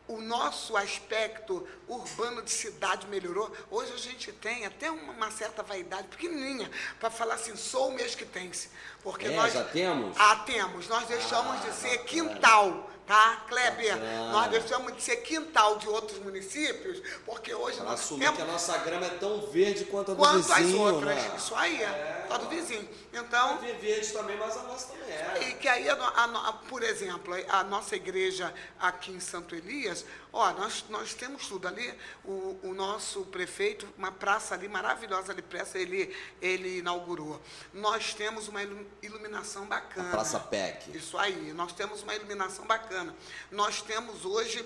o 0.07 0.21
nosso 0.21 0.77
aspecto 0.77 1.67
urbano 1.87 2.41
de 2.41 2.51
cidade 2.51 3.07
melhorou. 3.07 3.51
Hoje 3.71 3.91
a 3.93 3.97
gente 3.97 4.31
tem 4.33 4.65
até 4.65 4.89
uma, 4.91 5.31
certa 5.31 5.63
vaidade 5.63 6.07
pequenininha 6.07 6.69
para 6.99 7.09
falar 7.09 7.35
assim, 7.35 7.55
sou 7.55 7.91
mesquitense. 7.91 8.69
Porque 9.03 9.27
É, 9.27 9.31
nós 9.35 9.53
já 9.53 9.63
temos? 9.63 10.15
Ah, 10.19 10.35
temos. 10.45 10.87
Nós 10.87 11.07
deixamos 11.07 11.55
Ah, 11.55 11.67
de 11.67 11.73
ser 11.75 11.89
bacana. 11.89 12.05
quintal, 12.05 12.89
tá, 13.07 13.43
Kleber? 13.47 13.93
Bacana. 13.93 14.31
Nós 14.31 14.51
deixamos 14.51 14.95
de 14.95 15.01
ser 15.01 15.17
quintal 15.17 15.77
de 15.77 15.87
outros 15.87 16.19
municípios, 16.19 17.01
porque 17.25 17.53
hoje 17.53 17.77
Para 17.77 17.85
nós 17.91 17.99
assumir 18.01 18.21
temos 18.25 18.35
que 18.37 18.41
a 18.43 18.45
nossa 18.45 18.77
grama 18.79 19.05
é 19.05 19.09
tão 19.09 19.41
verde 19.47 19.85
quanto 19.85 20.11
a 20.11 20.13
do 20.13 20.17
quanto 20.19 20.51
as 20.51 20.57
vizinho, 20.59 20.81
outras. 20.81 21.15
né? 21.15 21.31
Isso 21.37 21.55
aí 21.55 21.81
é, 21.81 22.25
tá 22.27 22.37
do 22.37 22.49
vizinho. 22.49 22.87
Então, 23.13 23.59
É 23.63 23.73
verde 23.73 24.07
também, 24.11 24.37
mas 24.37 24.57
a 24.57 24.63
nossa 24.63 24.87
também 24.87 25.05
é. 25.13 25.49
e 25.49 25.53
que 25.53 25.67
aí, 25.67 25.87
a 25.89 25.93
a 25.93 26.49
a- 26.49 26.53
por 26.67 26.83
exemplo, 26.83 27.33
a 27.47 27.63
nossa 27.63 27.95
igreja 27.95 28.53
aqui 28.79 29.11
em 29.11 29.19
Santo 29.19 29.55
Elias, 29.55 30.05
ó, 30.35 30.51
nós, 30.53 30.83
nós 30.89 31.13
temos 31.13 31.47
tudo 31.47 31.67
ali. 31.67 31.97
O, 32.23 32.59
o 32.63 32.73
nosso 32.73 33.21
prefeito, 33.25 33.87
uma 33.97 34.11
praça 34.11 34.53
ali 34.53 34.67
maravilhosa 34.67 35.31
ali, 35.31 35.41
praça, 35.41 35.79
ele, 35.79 36.15
ele 36.41 36.79
inaugurou. 36.79 37.41
Nós 37.73 38.13
temos 38.13 38.47
uma 38.47 38.61
ilu- 38.61 38.85
iluminação 39.01 39.65
bacana. 39.65 40.09
A 40.09 40.11
Praça 40.11 40.39
PEC. 40.39 40.95
Isso 40.97 41.17
aí, 41.17 41.53
nós 41.53 41.71
temos 41.73 42.03
uma 42.03 42.13
iluminação 42.13 42.65
bacana. 42.67 43.15
Nós 43.49 43.81
temos 43.81 44.25
hoje 44.25 44.63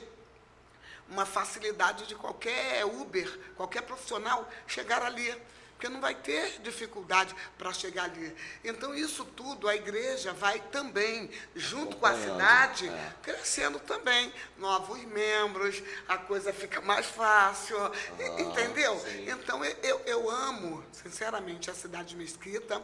uma 1.07 1.25
facilidade 1.25 2.05
de 2.07 2.15
qualquer 2.15 2.85
Uber, 2.85 3.39
qualquer 3.55 3.81
profissional 3.83 4.47
chegar 4.67 5.01
ali, 5.01 5.35
porque 5.79 5.87
não 5.87 6.01
vai 6.01 6.13
ter 6.13 6.59
dificuldade 6.61 7.33
para 7.57 7.71
chegar 7.71 8.03
ali. 8.03 8.35
Então, 8.65 8.93
isso 8.93 9.23
tudo 9.23 9.65
a 9.65 9.73
igreja 9.73 10.33
vai 10.33 10.59
também, 10.59 11.31
junto 11.55 11.95
com 11.95 12.05
a 12.05 12.13
cidade, 12.19 12.89
é. 12.89 13.13
crescendo 13.23 13.79
também. 13.79 14.33
Novos 14.57 15.01
membros, 15.05 15.81
a 16.05 16.17
coisa 16.17 16.51
fica 16.51 16.81
mais 16.81 17.05
fácil, 17.05 17.77
e- 18.19 18.41
entendeu? 18.41 18.99
sim. 18.99 19.29
Então, 19.29 19.63
eu- 19.63 19.77
eu, 19.81 20.01
eu 20.05 20.29
amo, 20.29 20.83
sinceramente, 20.91 21.71
a 21.71 21.73
cidade 21.73 22.09
de 22.09 22.17
Mesquita, 22.17 22.83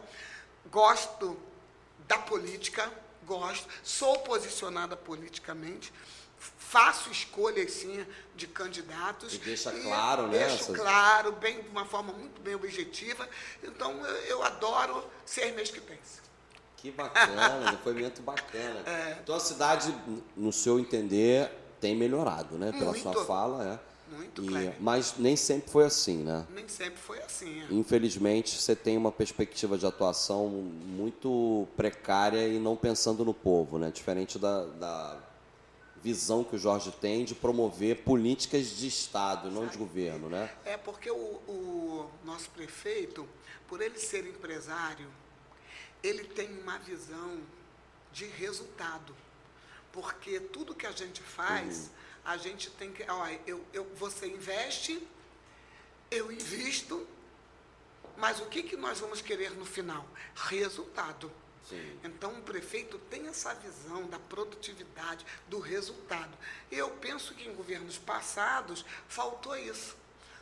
gosto 0.70 1.38
da 2.08 2.16
política, 2.16 2.90
gosto, 3.26 3.68
sou 3.84 4.20
posicionada 4.20 4.96
politicamente, 4.96 5.92
faço 6.68 7.10
escolhas 7.10 7.70
sim 7.70 8.04
de 8.34 8.46
candidatos. 8.46 9.34
E 9.34 9.38
deixa 9.38 9.70
claro, 9.70 10.26
né, 10.26 10.38
Deixo 10.46 10.54
essas- 10.64 10.76
claro, 10.76 11.32
bem, 11.32 11.62
de 11.62 11.68
uma 11.68 11.84
forma 11.84 12.12
muito 12.12 12.40
bem 12.42 12.54
objetiva. 12.54 13.28
Então 13.62 13.92
eu, 14.04 14.16
eu 14.24 14.42
adoro 14.42 15.04
ser 15.24 15.52
mesquitense. 15.54 16.20
Que 16.76 16.90
bacana, 16.90 17.70
depoimento 17.72 18.20
bacana. 18.22 18.80
É. 18.84 19.18
Então 19.22 19.34
a 19.34 19.40
cidade, 19.40 19.94
no 20.36 20.52
seu 20.52 20.78
entender, 20.78 21.50
tem 21.80 21.94
melhorado, 21.96 22.56
né? 22.58 22.72
Pela 22.72 22.90
Muito. 22.92 23.02
sua 23.02 23.24
fala, 23.24 23.74
é. 23.82 23.96
Muito, 24.16 24.42
E- 24.56 24.72
mas 24.78 25.14
nem 25.18 25.34
sempre 25.34 25.68
foi 25.70 25.84
assim, 25.84 26.18
né? 26.18 26.46
Nem 26.50 26.68
sempre 26.68 26.96
foi 27.00 27.20
assim. 27.22 27.62
é. 27.62 27.66
Infelizmente, 27.74 28.56
você 28.60 28.76
tem 28.76 28.96
uma 28.96 29.10
perspectiva 29.10 29.76
de 29.76 29.84
atuação 29.86 30.46
muito 30.48 31.66
precária 31.76 32.46
e 32.46 32.58
não 32.58 32.76
pensando 32.76 33.24
no 33.24 33.34
povo, 33.34 33.78
né? 33.78 33.90
Diferente 33.90 34.38
da, 34.38 34.64
da 34.64 35.16
visão 36.02 36.44
que 36.44 36.56
o 36.56 36.58
Jorge 36.58 36.90
tem 36.92 37.24
de 37.24 37.34
promover 37.34 38.02
políticas 38.02 38.76
de 38.76 38.86
Estado, 38.86 39.50
não 39.50 39.66
de 39.66 39.76
governo, 39.76 40.28
né? 40.28 40.54
É 40.64 40.76
porque 40.76 41.10
o, 41.10 41.14
o 41.14 42.10
nosso 42.24 42.50
prefeito, 42.50 43.28
por 43.68 43.80
ele 43.80 43.98
ser 43.98 44.26
empresário, 44.26 45.10
ele 46.02 46.24
tem 46.24 46.48
uma 46.60 46.78
visão 46.78 47.40
de 48.12 48.24
resultado. 48.26 49.14
Porque 49.92 50.38
tudo 50.40 50.74
que 50.74 50.86
a 50.86 50.92
gente 50.92 51.22
faz, 51.22 51.90
a 52.24 52.36
gente 52.36 52.70
tem 52.70 52.92
que. 52.92 53.02
Olha, 53.10 53.40
eu, 53.46 53.64
eu, 53.72 53.84
você 53.96 54.26
investe, 54.26 55.06
eu 56.10 56.30
invisto, 56.30 57.06
mas 58.16 58.40
o 58.40 58.46
que, 58.46 58.62
que 58.62 58.76
nós 58.76 59.00
vamos 59.00 59.20
querer 59.20 59.52
no 59.52 59.64
final? 59.64 60.06
Resultado. 60.34 61.30
Sim. 61.68 61.98
Então, 62.04 62.32
o 62.32 62.42
prefeito 62.42 62.98
tem 63.10 63.26
essa 63.26 63.52
visão 63.54 64.06
da 64.06 64.18
produtividade, 64.18 65.26
do 65.48 65.58
resultado. 65.58 66.30
E 66.70 66.76
eu 66.76 66.90
penso 66.90 67.34
que 67.34 67.48
em 67.48 67.54
governos 67.54 67.98
passados 67.98 68.84
faltou 69.08 69.56
isso. 69.56 69.96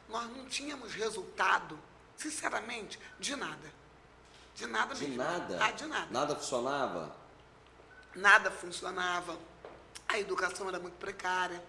Nós 0.08 0.28
não 0.36 0.44
tínhamos 0.46 0.92
resultado, 0.92 1.78
sinceramente, 2.16 2.98
de 3.18 3.34
nada. 3.36 3.72
De 4.54 4.66
nada 4.66 4.94
De 4.94 5.06
mesmo. 5.08 5.16
nada? 5.16 5.58
Ah, 5.64 5.70
de 5.70 5.86
nada. 5.86 6.06
Nada 6.10 6.36
funcionava? 6.36 7.16
Nada 8.14 8.50
funcionava. 8.50 9.38
A 10.06 10.18
educação 10.18 10.68
era 10.68 10.78
muito 10.78 10.96
precária. 10.98 11.62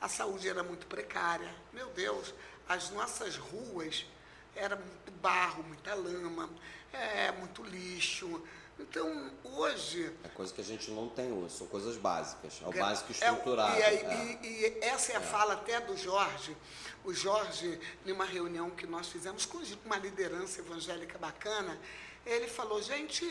A 0.00 0.08
saúde 0.08 0.48
era 0.48 0.62
muito 0.62 0.86
precária. 0.86 1.52
Meu 1.72 1.88
Deus, 1.90 2.32
as 2.68 2.90
nossas 2.90 3.36
ruas 3.36 4.06
era 4.54 4.76
muito 4.76 5.10
barro, 5.20 5.62
muita 5.64 5.94
lama, 5.94 6.48
é, 6.92 7.32
muito 7.32 7.62
lixo. 7.64 8.42
Então, 8.82 9.30
hoje, 9.44 10.12
É 10.24 10.28
coisa 10.28 10.52
que 10.52 10.60
a 10.60 10.64
gente 10.64 10.90
não 10.90 11.08
tem 11.08 11.32
hoje, 11.32 11.54
são 11.54 11.66
coisas 11.68 11.96
básicas. 11.96 12.60
É 12.62 12.66
o 12.68 12.72
É, 12.74 12.78
básico 12.80 13.10
é 13.10 13.12
estruturado. 13.12 13.78
e, 13.78 13.82
aí- 13.82 13.96
é. 13.96 14.38
e- 14.42 14.46
e 14.46 14.78
essa 14.84 15.12
é 15.12 15.16
a 15.16 15.20
fala 15.20 15.54
até 15.54 15.80
do 15.80 15.96
Jorge. 15.96 16.56
O 17.04 17.12
Jorge, 17.14 17.80
numa 18.04 18.24
reunião 18.24 18.70
que 18.70 18.86
nós 18.86 19.08
fizemos 19.08 19.46
com 19.46 19.58
uma 19.84 19.96
liderança 19.96 20.60
evangélica 20.60 21.16
bacana, 21.18 21.78
ele 22.26 22.46
falou, 22.48 22.82
gente, 22.82 23.24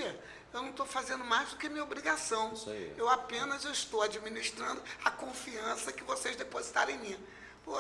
eu 0.54 0.62
não 0.62 0.70
estou 0.70 0.86
fazendo 0.86 1.24
mais 1.26 1.50
do 1.50 1.58
que 1.58 1.68
minha 1.70 1.84
obrigação. 1.84 2.54
Isso 2.54 2.70
aí. 2.70 2.94
Eu 2.98 3.10
apenas 3.10 3.64
estou 3.66 4.02
administrando 4.02 4.82
a 5.04 5.12
confiança 5.12 5.92
que 5.92 6.04
vocês 6.04 6.36
depositaram 6.36 6.92
em 6.92 6.98
mim. 6.98 7.18
Pô, 7.64 7.78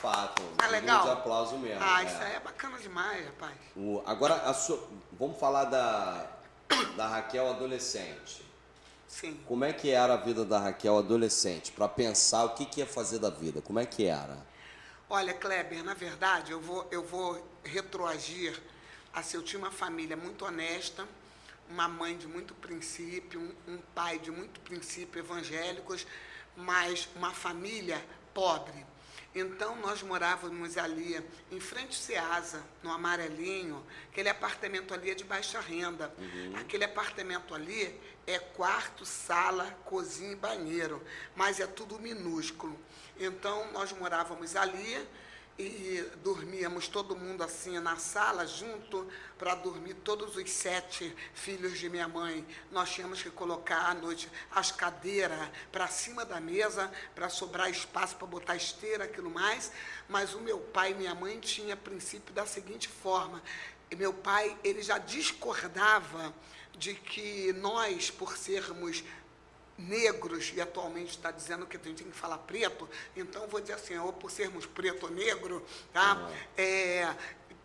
Fato. 0.00 0.42
digno 0.42 0.70
legal? 0.70 1.02
de 1.02 1.10
aplauso 1.10 1.58
mesmo. 1.58 1.82
Ah, 1.84 2.02
é. 2.02 2.06
isso 2.06 2.16
aí 2.22 2.34
é 2.36 2.40
bacana 2.40 2.78
demais, 2.78 3.26
rapaz. 3.26 3.54
O- 3.76 4.02
agora, 4.06 4.52
sua- 4.54 4.88
vamos 5.12 5.38
falar 5.40 5.64
da, 5.64 6.30
da 6.96 7.08
Raquel 7.08 7.48
adolescente. 7.48 8.44
Sim. 9.06 9.40
Como 9.46 9.64
é 9.64 9.72
que 9.72 9.90
era 9.90 10.14
a 10.14 10.16
vida 10.16 10.44
da 10.44 10.58
Raquel 10.58 10.98
adolescente? 10.98 11.70
Para 11.72 11.88
pensar 11.88 12.44
o 12.44 12.54
que, 12.54 12.66
que 12.66 12.80
ia 12.80 12.86
fazer 12.86 13.18
da 13.18 13.30
vida. 13.30 13.62
Como 13.62 13.78
é 13.78 13.86
que 13.86 14.06
era? 14.06 14.36
Olha, 15.08 15.32
Kleber, 15.34 15.84
na 15.84 15.94
verdade, 15.94 16.50
eu 16.50 16.60
vou, 16.60 16.86
eu 16.90 17.04
vou 17.04 17.40
retroagir. 17.62 18.60
Assim, 19.12 19.36
eu 19.36 19.42
tinha 19.42 19.60
uma 19.60 19.70
família 19.70 20.16
muito 20.16 20.44
honesta, 20.44 21.06
uma 21.70 21.86
mãe 21.86 22.16
de 22.16 22.26
muito 22.26 22.54
princípio, 22.54 23.40
um, 23.40 23.74
um 23.74 23.78
pai 23.94 24.18
de 24.18 24.30
muito 24.30 24.58
princípio 24.60 25.20
evangélicos, 25.20 26.06
mas 26.56 27.08
uma 27.14 27.30
família 27.32 28.04
pobre. 28.32 28.84
Então, 29.34 29.74
nós 29.76 30.00
morávamos 30.00 30.78
ali, 30.78 31.20
em 31.50 31.58
frente 31.58 31.88
ao 31.88 31.92
Ceasa, 31.92 32.62
no 32.84 32.92
Amarelinho, 32.92 33.84
aquele 34.10 34.28
apartamento 34.28 34.94
ali 34.94 35.10
é 35.10 35.14
de 35.14 35.24
baixa 35.24 35.60
renda. 35.60 36.14
Aquele 36.60 36.84
apartamento 36.84 37.52
ali 37.52 38.00
é 38.28 38.38
quarto, 38.38 39.04
sala, 39.04 39.66
cozinha 39.84 40.32
e 40.32 40.36
banheiro, 40.36 41.02
mas 41.34 41.58
é 41.58 41.66
tudo 41.66 41.98
minúsculo. 41.98 42.78
Então, 43.18 43.72
nós 43.72 43.90
morávamos 43.92 44.54
ali 44.54 45.04
e 45.58 46.04
dormíamos 46.22 46.88
todo 46.88 47.14
mundo 47.14 47.44
assim 47.44 47.78
na 47.78 47.96
sala 47.96 48.46
junto 48.46 49.06
para 49.38 49.54
dormir 49.54 49.94
todos 49.94 50.36
os 50.36 50.50
sete 50.50 51.14
filhos 51.32 51.78
de 51.78 51.88
minha 51.88 52.08
mãe. 52.08 52.44
Nós 52.72 52.90
tínhamos 52.90 53.22
que 53.22 53.30
colocar 53.30 53.90
à 53.90 53.94
noite 53.94 54.28
as 54.50 54.72
cadeiras 54.72 55.48
para 55.70 55.86
cima 55.86 56.24
da 56.24 56.40
mesa 56.40 56.90
para 57.14 57.28
sobrar 57.28 57.70
espaço 57.70 58.16
para 58.16 58.26
botar 58.26 58.56
esteira, 58.56 59.04
aquilo 59.04 59.30
mais. 59.30 59.70
Mas 60.08 60.34
o 60.34 60.40
meu 60.40 60.58
pai 60.58 60.90
e 60.90 60.94
minha 60.94 61.14
mãe 61.14 61.38
tinha 61.38 61.76
princípio 61.76 62.34
da 62.34 62.46
seguinte 62.46 62.88
forma: 62.88 63.40
meu 63.96 64.12
pai 64.12 64.58
ele 64.64 64.82
já 64.82 64.98
discordava 64.98 66.34
de 66.76 66.94
que 66.94 67.52
nós, 67.52 68.10
por 68.10 68.36
sermos 68.36 69.04
negros, 69.76 70.52
e 70.54 70.60
atualmente 70.60 71.10
está 71.10 71.30
dizendo 71.30 71.66
que 71.66 71.76
a 71.76 71.80
gente 71.80 72.02
tem 72.02 72.10
que 72.10 72.16
falar 72.16 72.38
preto, 72.38 72.88
então 73.16 73.46
vou 73.48 73.60
dizer 73.60 73.74
assim, 73.74 73.96
ou 73.98 74.12
por 74.12 74.30
sermos 74.30 74.66
preto 74.66 75.06
ou 75.06 75.12
negro, 75.12 75.64
tá? 75.92 76.30
É, 76.56 77.14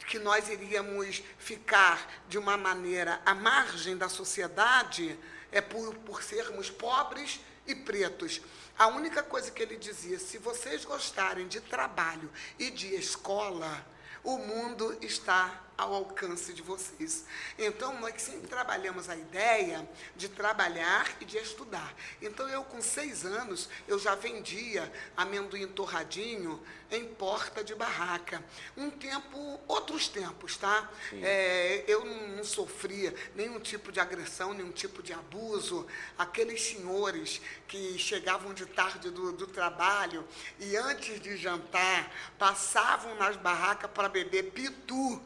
que 0.07 0.17
nós 0.17 0.49
iríamos 0.49 1.21
ficar 1.37 2.23
de 2.27 2.37
uma 2.37 2.57
maneira 2.57 3.21
à 3.25 3.35
margem 3.35 3.95
da 3.97 4.09
sociedade 4.09 5.17
é 5.51 5.61
por, 5.61 5.93
por 5.97 6.23
sermos 6.23 6.69
pobres 6.69 7.39
e 7.67 7.75
pretos. 7.75 8.41
A 8.77 8.87
única 8.87 9.21
coisa 9.21 9.51
que 9.51 9.61
ele 9.61 9.75
dizia, 9.75 10.17
se 10.19 10.37
vocês 10.37 10.85
gostarem 10.85 11.47
de 11.47 11.59
trabalho 11.59 12.29
e 12.57 12.71
de 12.71 12.95
escola, 12.95 13.85
o 14.23 14.37
mundo 14.37 14.97
está 15.01 15.63
ao 15.79 15.93
alcance 15.93 16.53
de 16.53 16.61
vocês. 16.61 17.25
Então, 17.57 17.97
nós 18.01 18.21
sempre 18.21 18.47
trabalhamos 18.47 19.09
a 19.09 19.15
ideia 19.15 19.87
de 20.15 20.27
trabalhar 20.27 21.09
e 21.21 21.25
de 21.25 21.37
estudar. 21.37 21.95
Então, 22.21 22.47
eu 22.49 22.63
com 22.65 22.81
seis 22.81 23.25
anos, 23.25 23.69
eu 23.87 23.97
já 23.97 24.13
vendia 24.13 24.91
amendoim 25.15 25.67
torradinho 25.67 26.61
em 26.91 27.05
porta 27.05 27.63
de 27.63 27.73
barraca. 27.73 28.43
Um 28.75 28.89
tempo, 28.89 29.59
outros 29.67 30.09
tempos, 30.09 30.57
tá? 30.57 30.89
É, 31.13 31.85
eu 31.87 32.03
não 32.03 32.43
sofria 32.43 33.15
nenhum 33.35 33.59
tipo 33.59 33.89
de 33.91 34.01
agressão, 34.01 34.53
nenhum 34.53 34.71
tipo 34.71 35.01
de 35.01 35.13
abuso. 35.13 35.87
Aqueles 36.17 36.61
senhores 36.61 37.41
que 37.67 37.97
chegavam 37.97 38.53
de 38.53 38.65
tarde 38.65 39.09
do, 39.11 39.31
do 39.31 39.47
trabalho 39.47 40.27
e 40.59 40.75
antes 40.75 41.21
de 41.21 41.37
jantar 41.37 42.11
passavam 42.37 43.15
nas 43.15 43.37
barracas 43.37 43.89
para 43.91 44.09
beber 44.09 44.51
pitu 44.51 45.21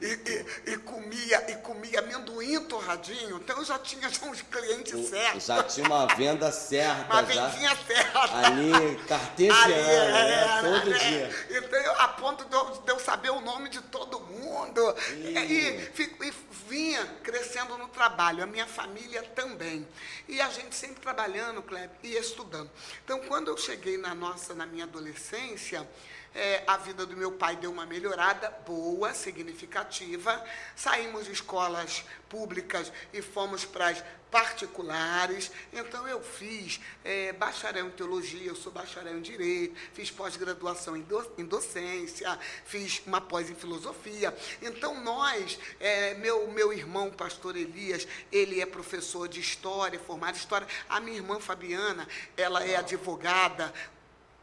e, 0.00 0.06
e, 0.06 0.72
e, 0.72 0.76
comia 0.78 1.50
e 1.50 1.56
comia 1.56 2.00
amendoim 2.00 2.60
torradinho, 2.64 3.36
então 3.36 3.58
eu 3.58 3.64
já 3.64 3.78
tinha 3.78 4.08
já 4.08 4.26
uns 4.26 4.42
clientes 4.42 5.08
certos. 5.08 5.46
Já 5.46 5.62
tinha 5.62 5.86
uma 5.86 6.06
venda 6.06 6.50
certa. 6.50 7.12
Uma 7.12 7.22
vendinha 7.22 7.76
certa. 7.86 8.46
Ali, 8.46 8.96
cartesiana, 9.06 10.24
né? 10.24 10.62
todo 10.62 10.94
é, 10.94 10.98
dia. 10.98 11.36
Então, 11.50 11.78
eu, 11.78 12.00
a 12.00 12.08
ponto 12.08 12.44
de 12.44 12.54
eu, 12.54 12.70
de 12.70 12.92
eu, 12.92 12.98
saber 12.98 13.30
o 13.30 13.40
nome 13.40 13.68
de 13.68 13.80
todo 13.82 14.20
mundo. 14.20 14.96
E, 15.12 15.38
e, 15.38 16.28
e 16.28 16.34
vinha 16.68 17.04
crescendo 17.22 17.76
no 17.76 17.88
trabalho, 17.88 18.42
a 18.42 18.46
minha 18.46 18.66
família 18.66 19.22
também. 19.34 19.86
E 20.26 20.40
a 20.40 20.48
gente 20.48 20.74
sempre 20.74 21.00
trabalhando, 21.00 21.62
Kleber, 21.62 21.90
e 22.02 22.16
estudando. 22.16 22.70
Então, 23.04 23.20
quando 23.20 23.48
eu 23.48 23.56
cheguei 23.56 23.98
na 23.98 24.14
nossa, 24.14 24.54
na 24.54 24.66
minha 24.66 24.84
adolescência, 24.84 25.86
é, 26.34 26.62
a 26.66 26.76
vida 26.76 27.04
do 27.04 27.16
meu 27.16 27.32
pai 27.32 27.56
deu 27.56 27.70
uma 27.70 27.86
melhorada 27.86 28.50
boa, 28.66 29.12
significativa. 29.14 30.42
Saímos 30.74 31.26
de 31.26 31.32
escolas 31.32 32.04
públicas 32.28 32.92
e 33.12 33.20
fomos 33.20 33.64
para 33.64 33.88
as 33.88 34.02
particulares. 34.32 35.52
Então, 35.70 36.08
eu 36.08 36.22
fiz 36.22 36.80
é, 37.04 37.34
bacharel 37.34 37.86
em 37.86 37.90
teologia, 37.90 38.48
eu 38.48 38.56
sou 38.56 38.72
bacharel 38.72 39.18
em 39.18 39.20
direito, 39.20 39.78
fiz 39.92 40.10
pós-graduação 40.10 40.96
em, 40.96 41.02
do, 41.02 41.30
em, 41.36 41.44
docência, 41.44 42.38
fiz 42.64 43.02
uma 43.06 43.20
pós 43.20 43.50
em 43.50 43.54
filosofia. 43.54 44.34
Então, 44.62 44.98
nós, 45.04 45.58
é, 45.78 46.14
meu, 46.14 46.50
meu 46.50 46.72
irmão, 46.72 47.10
pastor 47.10 47.54
Elias, 47.56 48.08
ele 48.32 48.58
é 48.58 48.64
professor 48.64 49.28
de 49.28 49.38
história, 49.38 50.00
formado 50.00 50.34
em 50.34 50.38
história. 50.38 50.66
A 50.88 50.98
minha 50.98 51.18
irmã 51.18 51.38
Fabiana, 51.38 52.08
ela 52.34 52.64
é 52.64 52.76
advogada, 52.76 53.70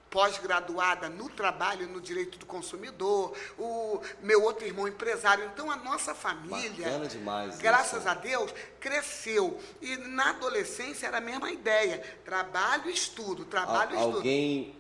pós-graduada 0.10 1.10
no 1.10 1.30
trabalho 1.30 1.88
no 1.88 2.02
direito 2.02 2.38
do 2.38 2.46
consumidor, 2.46 3.34
o 3.58 4.00
meu 4.22 4.44
outro 4.44 4.66
irmão 4.66 4.88
empresário. 4.88 5.46
Então 5.54 5.70
a 5.70 5.76
nossa 5.76 6.16
família, 6.16 7.00
demais, 7.08 7.58
graças 7.58 8.00
isso. 8.00 8.10
a 8.10 8.14
Deus, 8.14 8.54
cresceu. 8.80 9.60
E 9.82 9.98
na 9.98 10.32
adolescência 10.32 11.08
era 11.08 11.18
a 11.18 11.22
mesma 11.22 11.52
ideia: 11.52 12.02
trabalho 12.26 12.90
e 12.90 12.94
estudo, 12.94 13.46
trabalho 13.46 13.96
e 13.96 13.98
estudo. 13.98 14.18
Alguém 14.18 14.76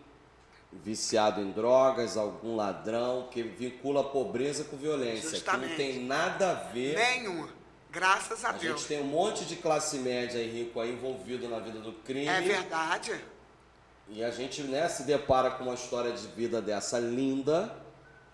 viciado 0.71 1.41
em 1.41 1.51
drogas, 1.51 2.15
algum 2.15 2.55
ladrão 2.55 3.27
que 3.31 3.41
vincula 3.41 4.01
a 4.01 4.03
pobreza 4.03 4.63
com 4.63 4.77
violência, 4.77 5.31
Justamente. 5.31 5.63
que 5.63 5.69
não 5.69 5.77
tem 5.77 6.03
nada 6.05 6.51
a 6.51 6.53
ver. 6.71 6.95
Nenhuma. 6.95 7.49
Graças 7.91 8.45
a, 8.45 8.49
a 8.49 8.51
Deus. 8.51 8.75
A 8.75 8.77
gente 8.77 8.87
tem 8.87 9.01
um 9.01 9.07
monte 9.07 9.45
de 9.45 9.55
classe 9.55 9.97
média 9.97 10.37
e 10.37 10.47
rico 10.47 10.79
aí 10.79 10.93
envolvido 10.93 11.49
na 11.49 11.59
vida 11.59 11.79
do 11.79 11.93
crime. 11.93 12.27
É 12.27 12.39
verdade. 12.39 13.19
E 14.09 14.23
a 14.23 14.31
gente 14.31 14.63
né, 14.63 14.87
se 14.89 15.03
depara 15.03 15.51
com 15.51 15.63
uma 15.63 15.75
história 15.75 16.11
de 16.11 16.27
vida 16.27 16.61
dessa 16.61 16.99
linda. 16.99 17.75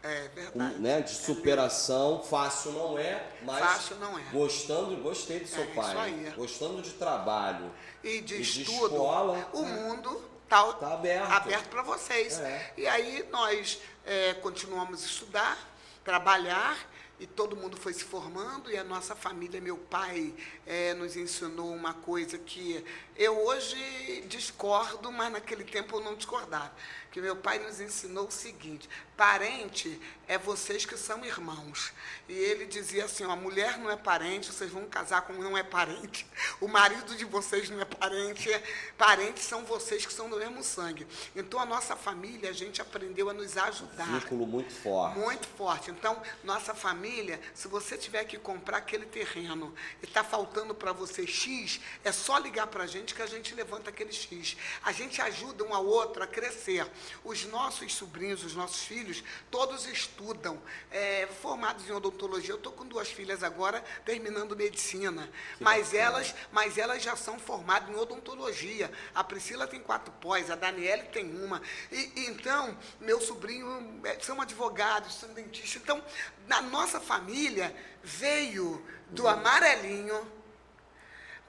É 0.01 0.27
verdade. 0.35 0.75
né, 0.75 1.01
de 1.01 1.09
superação, 1.09 2.21
é 2.23 2.27
fácil 2.27 2.73
não 2.73 2.99
é, 2.99 3.27
mas 3.41 3.57
fácil 3.57 3.95
não 3.95 4.19
é. 4.19 4.21
gostando, 4.31 4.95
gostei 4.97 5.39
do 5.39 5.47
seu 5.47 5.63
é, 5.63 5.67
pai, 5.67 6.33
gostando 6.37 6.79
de 6.79 6.91
trabalho 6.91 7.71
e 8.03 8.21
de 8.21 8.35
e 8.35 8.41
estudo, 8.41 8.89
de 8.89 8.93
escola, 8.93 9.49
o 9.51 9.63
né? 9.63 9.71
mundo 9.71 10.21
está 10.43 10.73
tá 10.73 10.93
aberto, 10.93 11.31
aberto 11.31 11.69
para 11.69 11.81
vocês. 11.81 12.39
É. 12.39 12.73
E 12.77 12.87
aí 12.87 13.27
nós 13.31 13.81
é, 14.05 14.35
continuamos 14.35 15.01
a 15.01 15.05
estudar, 15.07 15.57
trabalhar 16.03 16.77
e 17.19 17.25
todo 17.25 17.55
mundo 17.55 17.77
foi 17.77 17.93
se 17.93 18.03
formando 18.03 18.69
e 18.69 18.77
a 18.77 18.83
nossa 18.83 19.15
família, 19.15 19.61
meu 19.61 19.77
pai, 19.77 20.33
é, 20.65 20.93
nos 20.93 21.15
ensinou 21.15 21.73
uma 21.73 21.93
coisa 21.93 22.37
que 22.37 22.83
eu 23.15 23.45
hoje 23.45 24.23
discordo, 24.27 25.11
mas 25.11 25.31
naquele 25.31 25.63
tempo 25.63 25.97
eu 25.97 26.01
não 26.01 26.15
discordava. 26.15 26.73
Que 27.15 27.21
meu 27.21 27.37
pai 27.37 27.59
nos 27.59 27.79
ensinou 27.79 28.27
o 28.27 28.31
seguinte: 28.31 28.89
parente 29.15 30.01
é 30.27 30.37
vocês 30.37 30.85
que 30.85 30.97
são 30.97 31.23
irmãos. 31.23 31.93
E 32.27 32.33
ele 32.33 32.65
dizia 32.65 33.05
assim: 33.05 33.23
a 33.23 33.37
mulher 33.37 33.77
não 33.77 33.89
é 33.89 33.95
parente, 33.95 34.51
vocês 34.51 34.69
vão 34.69 34.85
casar 34.85 35.21
com 35.21 35.31
não 35.31 35.57
é 35.57 35.63
parente. 35.63 36.27
O 36.59 36.67
marido 36.67 37.15
de 37.15 37.23
vocês 37.23 37.69
não 37.69 37.79
é 37.79 37.85
parente, 37.85 38.49
parentes 38.97 39.45
são 39.45 39.63
vocês 39.63 40.05
que 40.05 40.11
são 40.11 40.29
do 40.29 40.37
mesmo 40.37 40.61
sangue. 40.61 41.07
Então 41.33 41.57
a 41.57 41.65
nossa 41.65 41.95
família, 41.95 42.49
a 42.49 42.53
gente 42.53 42.81
aprendeu 42.81 43.29
a 43.29 43.33
nos 43.33 43.55
ajudar. 43.55 44.09
Um 44.09 44.19
vínculo 44.19 44.45
muito 44.45 44.73
forte. 44.73 45.17
Muito 45.17 45.47
forte. 45.47 45.91
Então, 45.91 46.21
nossa 46.43 46.75
família, 46.75 47.39
se 47.53 47.69
você 47.69 47.97
tiver 47.97 48.25
que 48.25 48.37
comprar 48.37 48.79
aquele 48.79 49.05
terreno 49.05 49.73
e 50.03 50.05
está 50.05 50.21
faltando 50.21 50.75
para 50.75 50.91
você 50.91 51.25
X, 51.25 51.79
é 52.03 52.11
só 52.11 52.37
ligar 52.39 52.67
para 52.67 52.83
a 52.83 52.87
gente 52.87 53.15
que 53.15 53.21
a 53.21 53.27
gente 53.27 53.55
levanta 53.55 53.89
aquele 53.89 54.11
X. 54.11 54.57
A 54.83 54.91
gente 54.91 55.21
ajuda 55.21 55.63
um 55.63 55.73
ao 55.73 55.85
outro 55.85 56.21
a 56.21 56.27
crescer. 56.27 56.85
Os 57.23 57.45
nossos 57.45 57.93
sobrinhos, 57.93 58.43
os 58.43 58.55
nossos 58.55 58.83
filhos, 58.83 59.23
todos 59.49 59.85
estudam, 59.87 60.61
é, 60.91 61.27
formados 61.41 61.87
em 61.87 61.91
odontologia. 61.91 62.51
Eu 62.51 62.57
estou 62.57 62.71
com 62.71 62.85
duas 62.85 63.09
filhas 63.09 63.43
agora 63.43 63.83
terminando 64.03 64.55
medicina, 64.55 65.29
mas 65.59 65.93
elas, 65.93 66.33
mas 66.51 66.77
elas 66.77 67.01
já 67.01 67.15
são 67.15 67.39
formadas 67.39 67.89
em 67.89 67.95
odontologia. 67.95 68.91
A 69.13 69.23
Priscila 69.23 69.67
tem 69.67 69.79
quatro 69.79 70.11
pós, 70.13 70.49
a 70.49 70.55
Daniela 70.55 71.03
tem 71.03 71.25
uma. 71.43 71.61
E, 71.91 72.11
e 72.15 72.25
então, 72.27 72.77
meu 72.99 73.21
sobrinho 73.21 74.01
é, 74.03 74.19
são 74.19 74.41
advogados, 74.41 75.13
são 75.15 75.33
dentistas. 75.33 75.81
Então, 75.81 76.03
na 76.47 76.61
nossa 76.61 76.99
família 76.99 77.75
veio 78.03 78.85
do 79.09 79.27
amarelinho 79.27 80.31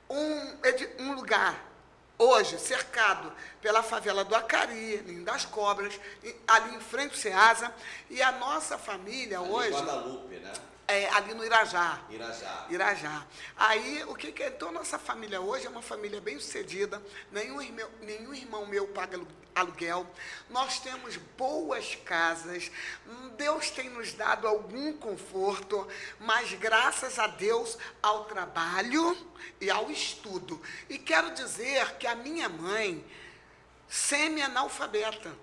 um, 0.08 1.04
um 1.04 1.14
lugar 1.14 1.75
hoje 2.18 2.58
cercado 2.58 3.32
pela 3.60 3.82
favela 3.82 4.24
do 4.24 4.34
Acari, 4.34 5.02
Ninho 5.06 5.24
das 5.24 5.44
Cobras, 5.44 5.98
ali 6.46 6.74
em 6.74 6.80
frente 6.80 7.12
ao 7.12 7.16
Ceasa, 7.16 7.74
e 8.10 8.22
a 8.22 8.32
nossa 8.32 8.78
família 8.78 9.40
ali 9.40 9.50
hoje... 9.50 9.72
Guadalupe, 9.72 10.36
né? 10.36 10.52
É, 10.88 11.08
ali 11.10 11.34
no 11.34 11.44
Irajá. 11.44 12.00
Irajá. 12.08 12.66
Irajá. 12.70 13.26
Aí, 13.56 14.04
o 14.04 14.14
que, 14.14 14.30
que 14.30 14.44
é? 14.44 14.48
Então, 14.48 14.70
nossa 14.70 14.98
família 15.00 15.40
hoje 15.40 15.66
é 15.66 15.68
uma 15.68 15.82
família 15.82 16.20
bem 16.20 16.38
sucedida, 16.38 17.02
nenhum 17.32 17.60
irmão, 17.60 17.88
nenhum 18.02 18.32
irmão 18.32 18.66
meu 18.66 18.86
paga 18.86 19.18
aluguel, 19.56 20.06
nós 20.50 20.78
temos 20.78 21.16
boas 21.36 21.94
casas, 22.04 22.70
Deus 23.38 23.70
tem 23.70 23.88
nos 23.88 24.12
dado 24.12 24.46
algum 24.46 24.92
conforto, 24.92 25.88
mas 26.20 26.52
graças 26.52 27.18
a 27.18 27.26
Deus 27.26 27.78
ao 28.02 28.26
trabalho 28.26 29.16
e 29.58 29.70
ao 29.70 29.90
estudo. 29.90 30.60
E 30.90 30.98
quero 30.98 31.32
dizer 31.32 31.96
que 31.96 32.06
a 32.06 32.14
minha 32.14 32.50
mãe, 32.50 33.02
semi-analfabeta, 33.88 35.34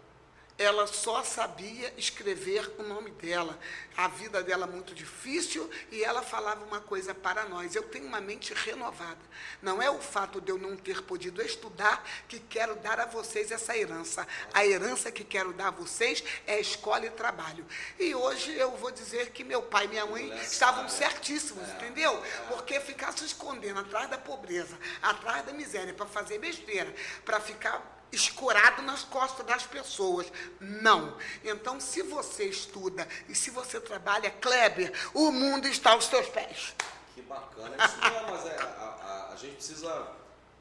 ela 0.58 0.86
só 0.86 1.24
sabia 1.24 1.94
escrever 1.98 2.74
o 2.78 2.84
nome 2.84 3.12
dela. 3.12 3.58
A 3.96 4.08
vida 4.08 4.42
dela 4.42 4.66
muito 4.66 4.94
difícil 4.94 5.70
e 5.92 6.04
ela 6.04 6.22
falava 6.22 6.64
uma 6.66 6.80
coisa 6.80 7.14
para 7.14 7.46
nós. 7.46 7.76
Eu 7.76 7.84
tenho 7.84 8.06
uma 8.06 8.22
mente 8.22 8.54
renovada. 8.54 9.20
Não 9.62 9.82
é 9.82 9.90
o 9.90 10.00
fato 10.00 10.40
de 10.40 10.52
eu 10.52 10.58
não 10.58 10.76
ter 10.76 11.02
podido 11.04 11.42
estudar 11.42 12.04
que 12.28 12.40
quero 12.40 12.76
dar 12.78 13.00
a 13.00 13.06
vocês 13.06 13.52
essa 13.52 13.76
herança. 13.78 14.28
A 14.54 14.66
herança 14.66 15.12
que 15.12 15.24
quero 15.24 15.54
dar 15.54 15.68
a 15.68 15.72
vocês 15.72 16.24
é 16.46 16.60
escola 16.60 17.06
e 17.06 17.12
trabalho. 17.12 17.66
E 18.00 18.14
hoje 18.16 18.52
eu 18.58 18.72
vou 18.78 18.92
dizer 18.92 19.32
que 19.32 19.44
meu 19.44 19.62
pai 19.62 19.86
e 19.86 19.90
minha 19.90 20.06
mãe 20.06 20.36
estavam 20.40 20.88
certíssimos, 20.88 21.68
entendeu? 21.70 22.22
Porque 22.48 22.80
ficar 22.80 23.12
se 23.12 23.26
escondendo 23.26 23.80
atrás 23.80 24.10
da 24.10 24.18
pobreza, 24.18 24.78
atrás 25.02 25.46
da 25.46 25.54
miséria, 25.54 25.94
para 25.94 26.06
fazer 26.06 26.40
besteira, 26.40 26.94
para 27.26 27.40
ficar 27.40 27.93
escorado 28.14 28.82
nas 28.82 29.04
costas 29.04 29.46
das 29.46 29.66
pessoas. 29.66 30.32
Não. 30.60 31.18
Então, 31.44 31.80
se 31.80 32.02
você 32.04 32.46
estuda 32.46 33.08
e 33.28 33.36
se 33.36 33.50
você 33.50 33.80
trabalha, 33.80 34.30
Kleber, 34.30 34.94
o 35.14 35.32
mundo 35.32 35.68
está 35.68 35.92
aos 35.92 36.06
seus 36.06 36.28
pés. 36.28 36.76
Que 37.16 37.22
bacana. 37.22 37.76
Isso 37.86 37.98
não, 37.98 38.32
mas 38.32 38.46
é, 38.46 38.58
a, 38.58 38.66
a, 38.66 39.34
a, 39.34 39.36
gente 39.36 39.56
precisa 39.56 40.08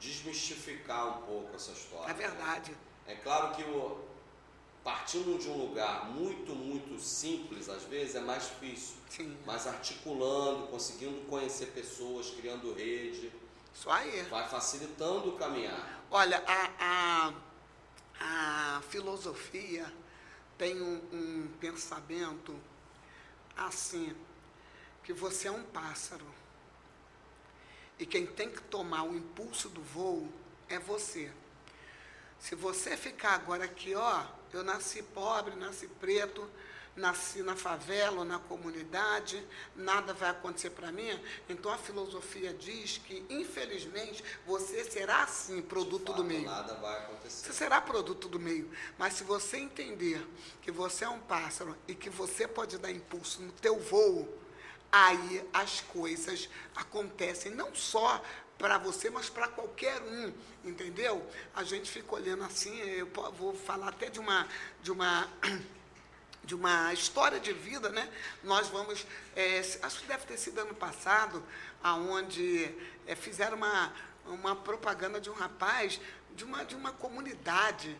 desmistificar 0.00 1.18
um 1.18 1.22
pouco 1.22 1.54
essa 1.54 1.72
história. 1.72 2.10
É 2.10 2.14
verdade. 2.14 2.72
Né? 2.72 2.76
É 3.08 3.14
claro 3.16 3.54
que 3.54 3.62
o, 3.62 4.00
partindo 4.82 5.38
de 5.38 5.48
um 5.48 5.56
lugar 5.56 6.06
muito, 6.10 6.54
muito 6.54 7.00
simples, 7.00 7.68
às 7.68 7.84
vezes, 7.84 8.16
é 8.16 8.20
mais 8.20 8.44
difícil. 8.44 8.96
Sim. 9.08 9.36
Mas 9.46 9.66
articulando, 9.66 10.66
conseguindo 10.68 11.20
conhecer 11.26 11.66
pessoas, 11.66 12.30
criando 12.30 12.74
rede. 12.74 13.32
Isso 13.74 13.90
aí. 13.90 14.22
Vai 14.24 14.48
facilitando 14.48 15.30
o 15.30 15.38
caminhar. 15.38 16.01
Olha, 16.14 16.44
a, 16.46 17.32
a, 18.20 18.76
a 18.76 18.82
filosofia 18.82 19.90
tem 20.58 20.78
um, 20.78 20.96
um 21.10 21.48
pensamento 21.58 22.54
assim. 23.56 24.14
que 25.02 25.14
você 25.14 25.48
é 25.48 25.50
um 25.50 25.62
pássaro. 25.62 26.26
E 27.98 28.04
quem 28.04 28.26
tem 28.26 28.50
que 28.50 28.60
tomar 28.60 29.04
o 29.04 29.16
impulso 29.16 29.70
do 29.70 29.80
voo 29.80 30.30
é 30.68 30.78
você. 30.78 31.32
Se 32.38 32.54
você 32.54 32.94
ficar 32.94 33.32
agora 33.32 33.64
aqui, 33.64 33.94
ó, 33.94 34.26
eu 34.52 34.62
nasci 34.62 35.02
pobre, 35.02 35.56
nasci 35.56 35.88
preto, 35.88 36.46
nasci 36.94 37.42
na 37.42 37.56
favela 37.56 38.18
ou 38.18 38.24
na 38.24 38.38
comunidade, 38.38 39.42
nada 39.74 40.12
vai 40.12 40.30
acontecer 40.30 40.70
para 40.70 40.92
mim. 40.92 41.18
Então 41.48 41.72
a 41.72 41.78
filosofia 41.78 42.52
diz 42.52 42.98
que, 42.98 43.24
infelizmente, 43.30 44.22
você 44.46 44.84
será 44.84 45.26
sim 45.26 45.62
produto 45.62 46.08
fato, 46.08 46.16
do 46.16 46.24
meio. 46.24 46.44
Nada 46.44 46.74
vai 46.74 46.98
acontecer. 46.98 47.46
Você 47.46 47.52
será 47.52 47.80
produto 47.80 48.28
do 48.28 48.38
meio. 48.38 48.70
Mas 48.98 49.14
se 49.14 49.24
você 49.24 49.58
entender 49.58 50.26
que 50.60 50.70
você 50.70 51.04
é 51.04 51.08
um 51.08 51.20
pássaro 51.20 51.76
e 51.88 51.94
que 51.94 52.10
você 52.10 52.46
pode 52.46 52.78
dar 52.78 52.90
impulso 52.90 53.42
no 53.42 53.52
teu 53.52 53.78
voo, 53.78 54.28
aí 54.90 55.42
as 55.52 55.80
coisas 55.80 56.48
acontecem 56.76 57.52
não 57.52 57.74
só 57.74 58.22
para 58.58 58.78
você, 58.78 59.10
mas 59.10 59.28
para 59.28 59.48
qualquer 59.48 60.00
um, 60.02 60.32
entendeu? 60.62 61.26
A 61.54 61.64
gente 61.64 61.90
fica 61.90 62.14
olhando 62.14 62.44
assim, 62.44 62.78
eu 62.78 63.08
vou 63.36 63.54
falar 63.54 63.88
até 63.88 64.08
de 64.08 64.20
uma 64.20 64.46
de 64.80 64.92
uma 64.92 65.28
de 66.44 66.54
uma 66.54 66.92
história 66.92 67.38
de 67.38 67.52
vida, 67.52 67.88
né? 67.88 68.08
Nós 68.42 68.68
vamos, 68.68 69.06
é, 69.36 69.60
acho 69.82 70.00
que 70.00 70.06
deve 70.06 70.26
ter 70.26 70.36
sido 70.36 70.58
ano 70.60 70.74
passado, 70.74 71.42
aonde 71.82 72.74
é, 73.06 73.14
fizeram 73.14 73.56
uma, 73.56 73.92
uma 74.26 74.56
propaganda 74.56 75.20
de 75.20 75.30
um 75.30 75.34
rapaz 75.34 76.00
de 76.34 76.44
uma, 76.44 76.64
de 76.64 76.74
uma 76.74 76.92
comunidade 76.92 77.96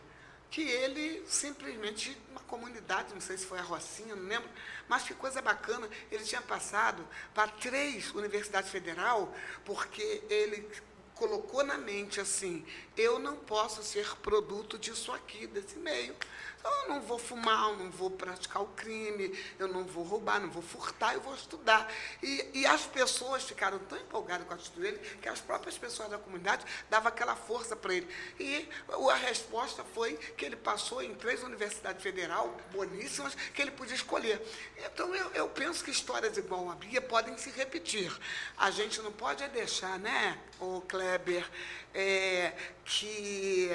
que 0.49 0.61
ele 0.61 1.23
simplesmente, 1.27 2.15
uma 2.29 2.41
comunidade, 2.41 3.11
não 3.13 3.21
sei 3.21 3.37
se 3.37 3.45
foi 3.45 3.57
a 3.57 3.63
Rocinha, 3.63 4.15
não 4.15 4.27
lembro, 4.27 4.47
mas 4.87 5.01
que 5.01 5.13
coisa 5.15 5.41
bacana, 5.41 5.89
ele 6.11 6.23
tinha 6.23 6.41
passado 6.43 7.03
para 7.33 7.47
três 7.47 8.11
universidades 8.11 8.69
federal, 8.69 9.35
porque 9.65 10.21
ele 10.29 10.69
colocou 11.15 11.63
na 11.63 11.77
mente 11.77 12.19
assim, 12.19 12.65
eu 12.97 13.19
não 13.19 13.35
posso 13.35 13.83
ser 13.83 14.15
produto 14.17 14.77
disso 14.77 15.11
aqui, 15.11 15.47
desse 15.47 15.77
meio. 15.77 16.15
Eu 16.63 16.87
não 16.87 17.01
vou 17.01 17.19
fumar, 17.19 17.71
eu 17.71 17.77
não 17.77 17.91
vou 17.91 18.09
praticar 18.09 18.61
o 18.61 18.67
crime, 18.67 19.37
eu 19.59 19.67
não 19.67 19.83
vou 19.83 20.03
roubar, 20.03 20.39
não 20.39 20.49
vou 20.49 20.63
furtar, 20.63 21.13
eu 21.13 21.19
vou 21.19 21.35
estudar. 21.35 21.91
E, 22.21 22.49
e 22.53 22.65
as 22.65 22.85
pessoas 22.85 23.43
ficaram 23.43 23.77
tão 23.79 23.97
empolgadas 23.97 24.47
com 24.47 24.53
a 24.53 24.55
atitude 24.55 24.79
dele 24.79 24.97
que 25.21 25.27
as 25.27 25.41
próprias 25.41 25.77
pessoas 25.77 26.09
da 26.09 26.17
comunidade 26.17 26.65
davam 26.89 27.09
aquela 27.09 27.35
força 27.35 27.75
para 27.75 27.93
ele. 27.93 28.07
E 28.39 28.69
a 29.11 29.15
resposta 29.15 29.83
foi 29.93 30.15
que 30.37 30.45
ele 30.45 30.55
passou 30.55 31.03
em 31.03 31.13
três 31.15 31.43
universidades 31.43 32.01
federais, 32.01 32.49
boníssimas, 32.71 33.35
que 33.35 33.61
ele 33.61 33.71
podia 33.71 33.95
escolher. 33.95 34.41
Então 34.85 35.13
eu, 35.13 35.31
eu 35.31 35.49
penso 35.49 35.83
que 35.83 35.91
histórias 35.91 36.37
igual 36.37 36.69
a 36.71 36.75
Bia 36.75 37.01
podem 37.01 37.37
se 37.37 37.49
repetir. 37.49 38.09
A 38.57 38.71
gente 38.71 39.01
não 39.01 39.11
pode 39.11 39.45
deixar, 39.49 39.99
né, 39.99 40.39
o 40.61 40.79
Kleber, 41.03 41.45
é, 41.93 42.53
que 42.85 43.69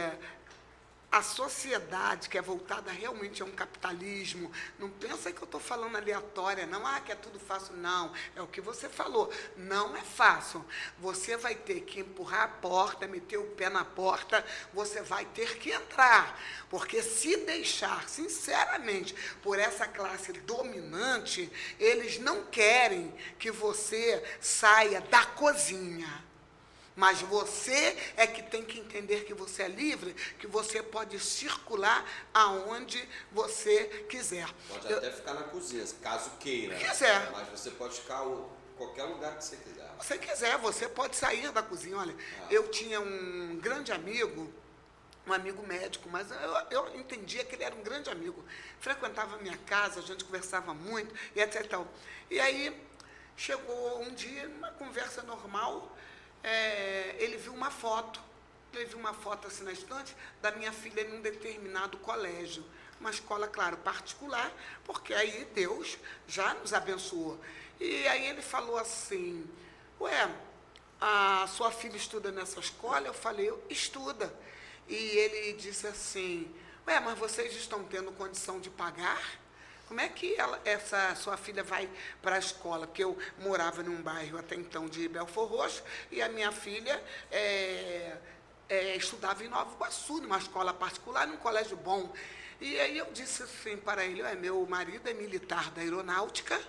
a 1.10 1.22
sociedade 1.22 2.28
que 2.28 2.36
é 2.36 2.42
voltada 2.42 2.90
realmente 2.90 3.42
a 3.42 3.44
um 3.44 3.50
capitalismo, 3.50 4.50
não 4.78 4.90
pensa 4.90 5.32
que 5.32 5.40
eu 5.40 5.44
estou 5.44 5.60
falando 5.60 5.96
aleatória, 5.96 6.66
não, 6.66 6.86
ah, 6.86 7.00
que 7.00 7.12
é 7.12 7.14
tudo 7.14 7.38
fácil, 7.38 7.74
não, 7.76 8.12
é 8.36 8.42
o 8.42 8.46
que 8.46 8.60
você 8.60 8.88
falou, 8.88 9.32
não 9.56 9.96
é 9.96 10.02
fácil. 10.02 10.64
Você 10.98 11.36
vai 11.36 11.54
ter 11.54 11.80
que 11.82 12.00
empurrar 12.00 12.42
a 12.44 12.48
porta, 12.48 13.06
meter 13.06 13.38
o 13.38 13.44
pé 13.44 13.68
na 13.68 13.84
porta, 13.84 14.44
você 14.72 15.02
vai 15.02 15.24
ter 15.26 15.58
que 15.58 15.70
entrar, 15.70 16.38
porque 16.68 17.02
se 17.02 17.36
deixar, 17.38 18.08
sinceramente, 18.08 19.14
por 19.42 19.58
essa 19.58 19.86
classe 19.86 20.32
dominante, 20.32 21.50
eles 21.78 22.18
não 22.18 22.44
querem 22.46 23.14
que 23.38 23.50
você 23.50 24.22
saia 24.40 25.00
da 25.00 25.24
cozinha 25.24 26.27
mas 26.98 27.20
você 27.22 27.96
é 28.16 28.26
que 28.26 28.42
tem 28.42 28.64
que 28.64 28.80
entender 28.80 29.24
que 29.24 29.32
você 29.32 29.62
é 29.62 29.68
livre, 29.68 30.12
que 30.36 30.48
você 30.48 30.82
pode 30.82 31.16
circular 31.20 32.04
aonde 32.34 33.08
você 33.30 33.84
quiser. 34.10 34.48
Pode 34.68 34.90
Eu, 34.90 34.98
até 34.98 35.12
ficar 35.12 35.34
na 35.34 35.44
cozinha, 35.44 35.86
caso 36.02 36.28
queira. 36.40 36.74
Quiser. 36.74 37.30
Mas 37.30 37.48
você 37.50 37.70
pode 37.70 38.00
ficar 38.00 38.26
em 38.26 38.44
qualquer 38.76 39.04
lugar 39.04 39.36
que 39.36 39.44
você 39.44 39.56
quiser. 39.58 39.88
Você 39.96 40.18
quiser, 40.18 40.58
você 40.58 40.88
pode 40.88 41.14
sair 41.14 41.52
da 41.52 41.62
cozinha. 41.62 41.96
Olha, 41.98 42.16
ah. 42.40 42.46
eu 42.50 42.66
tinha 42.68 43.00
um 43.00 43.60
grande 43.62 43.92
amigo, 43.92 44.52
um 45.24 45.32
amigo 45.32 45.64
médico, 45.64 46.08
mas 46.10 46.28
eu, 46.32 46.82
eu 46.82 46.96
entendia 46.96 47.44
que 47.44 47.54
ele 47.54 47.62
era 47.62 47.76
um 47.76 47.82
grande 47.82 48.10
amigo. 48.10 48.44
Frequentava 48.80 49.36
a 49.36 49.38
minha 49.38 49.56
casa, 49.58 50.00
a 50.00 50.02
gente 50.02 50.24
conversava 50.24 50.74
muito, 50.74 51.14
e 51.36 51.40
etc. 51.40 51.78
E 52.28 52.40
aí 52.40 52.76
chegou 53.36 54.02
um 54.02 54.12
dia, 54.12 54.48
uma 54.48 54.72
conversa 54.72 55.22
normal, 55.22 55.96
é, 56.42 57.16
ele 57.18 57.36
viu 57.36 57.52
uma 57.52 57.70
foto, 57.70 58.20
ele 58.72 58.84
viu 58.84 58.98
uma 58.98 59.14
foto 59.14 59.46
assim 59.46 59.64
na 59.64 59.72
estante 59.72 60.14
da 60.40 60.50
minha 60.52 60.72
filha 60.72 61.02
em 61.02 61.18
um 61.18 61.20
determinado 61.20 61.96
colégio, 61.98 62.64
uma 63.00 63.10
escola, 63.10 63.46
claro, 63.46 63.76
particular, 63.78 64.52
porque 64.84 65.14
aí 65.14 65.44
Deus 65.54 65.98
já 66.26 66.54
nos 66.54 66.72
abençoou. 66.72 67.38
E 67.80 68.06
aí 68.08 68.26
ele 68.26 68.42
falou 68.42 68.76
assim, 68.76 69.48
ué, 70.00 70.30
a 71.00 71.46
sua 71.48 71.70
filha 71.70 71.96
estuda 71.96 72.32
nessa 72.32 72.58
escola? 72.58 73.06
Eu 73.06 73.14
falei, 73.14 73.52
estuda. 73.70 74.32
E 74.88 74.94
ele 74.94 75.52
disse 75.52 75.86
assim, 75.86 76.52
ué, 76.86 76.98
mas 76.98 77.18
vocês 77.18 77.54
estão 77.54 77.84
tendo 77.84 78.10
condição 78.12 78.58
de 78.58 78.68
pagar? 78.68 79.22
Como 79.88 80.02
é 80.02 80.08
que 80.10 80.34
ela, 80.34 80.60
essa 80.66 81.14
sua 81.14 81.38
filha 81.38 81.64
vai 81.64 81.88
para 82.20 82.36
a 82.36 82.38
escola? 82.38 82.86
Porque 82.86 83.02
eu 83.02 83.16
morava 83.38 83.82
num 83.82 84.02
bairro 84.02 84.38
até 84.38 84.54
então 84.54 84.86
de 84.86 85.08
Belfor 85.08 85.48
Roxo 85.48 85.82
e 86.10 86.20
a 86.20 86.28
minha 86.28 86.52
filha 86.52 87.02
é, 87.32 88.18
é, 88.68 88.96
estudava 88.96 89.42
em 89.42 89.48
Nova 89.48 89.72
Iguaçu, 89.72 90.20
numa 90.20 90.36
escola 90.36 90.74
particular, 90.74 91.26
num 91.26 91.38
colégio 91.38 91.74
bom. 91.74 92.12
E 92.60 92.78
aí 92.78 92.98
eu 92.98 93.06
disse 93.12 93.44
assim 93.44 93.78
para 93.78 94.04
ele, 94.04 94.22
meu 94.34 94.66
marido 94.66 95.08
é 95.08 95.14
militar 95.14 95.70
da 95.70 95.80
aeronáutica 95.80 96.60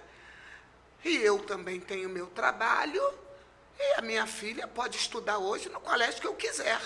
e 1.03 1.17
eu 1.17 1.39
também 1.39 1.77
tenho 1.77 2.07
meu 2.07 2.27
trabalho 2.27 3.03
e 3.77 3.99
a 3.99 4.01
minha 4.01 4.25
filha 4.27 4.65
pode 4.65 4.95
estudar 4.95 5.39
hoje 5.39 5.67
no 5.67 5.81
colégio 5.81 6.21
que 6.21 6.27
eu 6.27 6.35
quiser. 6.35 6.79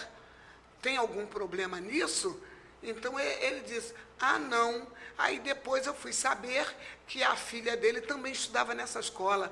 Tem 0.82 0.98
algum 0.98 1.28
problema 1.28 1.80
nisso? 1.80 2.42
Então 2.84 3.20
ele 3.20 3.62
disse: 3.62 3.94
Ah, 4.20 4.38
não. 4.38 4.88
Aí 5.18 5.40
depois 5.40 5.86
eu 5.86 5.94
fui 5.94 6.12
saber 6.12 6.66
que 7.08 7.24
a 7.24 7.36
filha 7.36 7.78
dele 7.78 8.02
também 8.02 8.32
estudava 8.32 8.74
nessa 8.74 9.00
escola. 9.00 9.52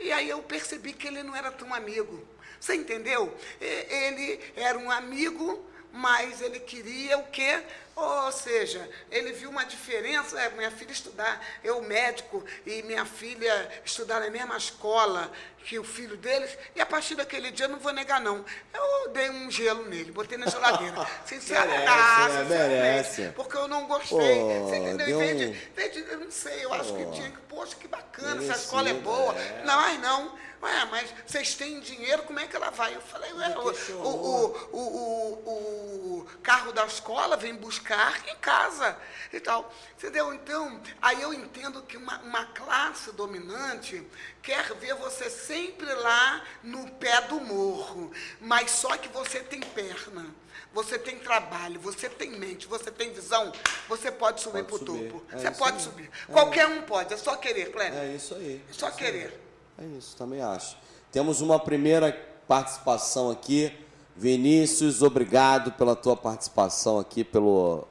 E 0.00 0.10
aí 0.10 0.28
eu 0.28 0.42
percebi 0.42 0.92
que 0.92 1.06
ele 1.06 1.22
não 1.22 1.36
era 1.36 1.50
tão 1.50 1.72
amigo. 1.72 2.26
Você 2.58 2.74
entendeu? 2.74 3.36
Ele 3.60 4.40
era 4.56 4.78
um 4.78 4.90
amigo, 4.90 5.64
mas 5.92 6.40
ele 6.40 6.60
queria 6.60 7.18
o 7.18 7.26
quê? 7.30 7.62
Ou 7.94 8.32
seja, 8.32 8.88
ele 9.10 9.32
viu 9.32 9.50
uma 9.50 9.64
diferença, 9.64 10.40
é, 10.40 10.48
minha 10.50 10.70
filha 10.70 10.92
estudar, 10.92 11.44
eu 11.62 11.82
médico 11.82 12.42
e 12.64 12.82
minha 12.82 13.04
filha 13.04 13.70
estudar 13.84 14.20
na 14.20 14.30
mesma 14.30 14.56
escola 14.56 15.30
que 15.64 15.78
o 15.78 15.84
filho 15.84 16.16
deles, 16.16 16.56
e 16.74 16.80
a 16.80 16.86
partir 16.86 17.14
daquele 17.14 17.50
dia, 17.50 17.68
não 17.68 17.78
vou 17.78 17.92
negar 17.92 18.20
não, 18.20 18.44
eu 18.74 19.10
dei 19.10 19.30
um 19.30 19.50
gelo 19.50 19.84
nele, 19.88 20.10
botei 20.10 20.36
na 20.36 20.46
geladeira. 20.46 21.06
Sinceramente, 21.24 21.84
merece, 21.84 22.42
né? 22.42 22.68
merece. 22.68 23.32
porque 23.36 23.56
eu 23.56 23.68
não 23.68 23.86
gostei. 23.86 24.40
Oh, 24.40 24.66
Você 24.68 24.76
entendeu? 24.76 25.16
Um... 25.16 25.20
Vende, 25.20 25.70
vende, 25.76 25.98
eu 26.10 26.18
não 26.18 26.30
sei, 26.30 26.64
eu 26.64 26.72
acho 26.72 26.94
oh, 26.94 26.96
que 26.96 27.12
tinha 27.12 27.30
que, 27.30 27.38
poxa, 27.42 27.76
que 27.76 27.86
bacana, 27.86 28.34
merecido, 28.34 28.52
essa 28.52 28.62
escola 28.62 28.88
é 28.88 28.94
boa. 28.94 29.38
É. 29.38 29.62
Não, 29.64 29.76
mas 29.76 30.00
não. 30.00 30.42
Ué, 30.62 30.84
mas 30.92 31.12
vocês 31.26 31.56
têm 31.56 31.80
dinheiro, 31.80 32.22
como 32.22 32.38
é 32.38 32.46
que 32.46 32.54
ela 32.54 32.70
vai? 32.70 32.94
Eu 32.94 33.00
falei, 33.00 33.32
ué, 33.32 33.48
o, 33.58 33.70
o, 33.96 34.46
o, 34.72 34.78
o, 34.78 36.18
o 36.20 36.26
carro 36.40 36.72
da 36.72 36.86
escola 36.86 37.36
vem 37.36 37.52
buscar 37.56 37.81
em 38.30 38.36
casa 38.36 38.96
e 39.32 39.40
tal. 39.40 39.72
Entendeu? 39.96 40.32
Então, 40.34 40.80
aí 41.00 41.20
eu 41.20 41.32
entendo 41.32 41.82
que 41.82 41.96
uma, 41.96 42.18
uma 42.20 42.44
classe 42.46 43.12
dominante 43.12 44.06
quer 44.42 44.74
ver 44.74 44.94
você 44.94 45.28
sempre 45.30 45.92
lá 45.94 46.42
no 46.62 46.90
pé 46.92 47.20
do 47.22 47.40
morro, 47.40 48.12
mas 48.40 48.70
só 48.70 48.96
que 48.96 49.08
você 49.08 49.40
tem 49.40 49.60
perna 49.60 50.42
você 50.74 50.98
tem 50.98 51.18
trabalho, 51.18 51.78
você 51.80 52.08
tem 52.08 52.30
mente, 52.30 52.66
você 52.66 52.90
tem 52.90 53.12
visão, 53.12 53.52
você 53.88 54.10
pode 54.10 54.40
subir 54.40 54.64
para 54.64 54.76
o 54.76 54.78
topo. 54.78 55.22
É 55.30 55.36
você 55.36 55.50
pode 55.50 55.76
aí. 55.76 55.82
subir. 55.82 56.10
É 56.28 56.32
Qualquer 56.32 56.66
um 56.66 56.82
pode, 56.82 57.12
é 57.12 57.16
só 57.16 57.36
querer, 57.36 57.70
Cléber. 57.70 57.98
É 57.98 58.14
isso 58.14 58.34
aí. 58.34 58.62
É 58.68 58.72
só 58.72 58.88
isso 58.88 58.96
querer. 58.96 59.38
Aí. 59.78 59.84
É 59.84 59.98
isso, 59.98 60.16
também 60.16 60.40
acho. 60.40 60.76
Temos 61.10 61.40
uma 61.40 61.58
primeira 61.58 62.12
participação 62.48 63.30
aqui. 63.30 63.76
Vinícius, 64.16 65.02
obrigado 65.02 65.72
pela 65.72 65.96
tua 65.96 66.16
participação 66.16 66.98
aqui, 66.98 67.24
pelo, 67.24 67.86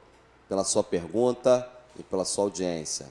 pela 0.48 0.64
sua 0.64 0.84
pergunta 0.84 1.68
e 1.98 2.02
pela 2.02 2.24
sua 2.24 2.44
audiência. 2.44 3.10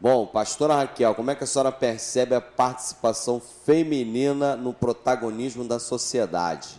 Bom, 0.00 0.26
pastora 0.26 0.76
Raquel, 0.76 1.14
como 1.14 1.30
é 1.30 1.34
que 1.34 1.44
a 1.44 1.46
senhora 1.46 1.72
percebe 1.72 2.34
a 2.34 2.40
participação 2.40 3.40
feminina 3.40 4.54
no 4.54 4.72
protagonismo 4.72 5.64
da 5.64 5.78
sociedade? 5.78 6.76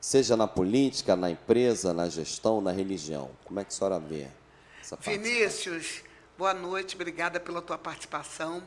Seja 0.00 0.36
na 0.36 0.46
política, 0.46 1.14
na 1.14 1.30
empresa, 1.30 1.92
na 1.92 2.08
gestão, 2.08 2.60
na 2.60 2.72
religião. 2.72 3.30
Como 3.44 3.60
é 3.60 3.64
que 3.64 3.72
a 3.72 3.76
senhora 3.76 3.98
vê 3.98 4.26
essa 4.86 4.96
Vinícius, 4.96 6.02
boa 6.38 6.54
noite, 6.54 6.94
obrigada 6.94 7.40
pela 7.40 7.60
tua 7.60 7.76
participação. 7.76 8.62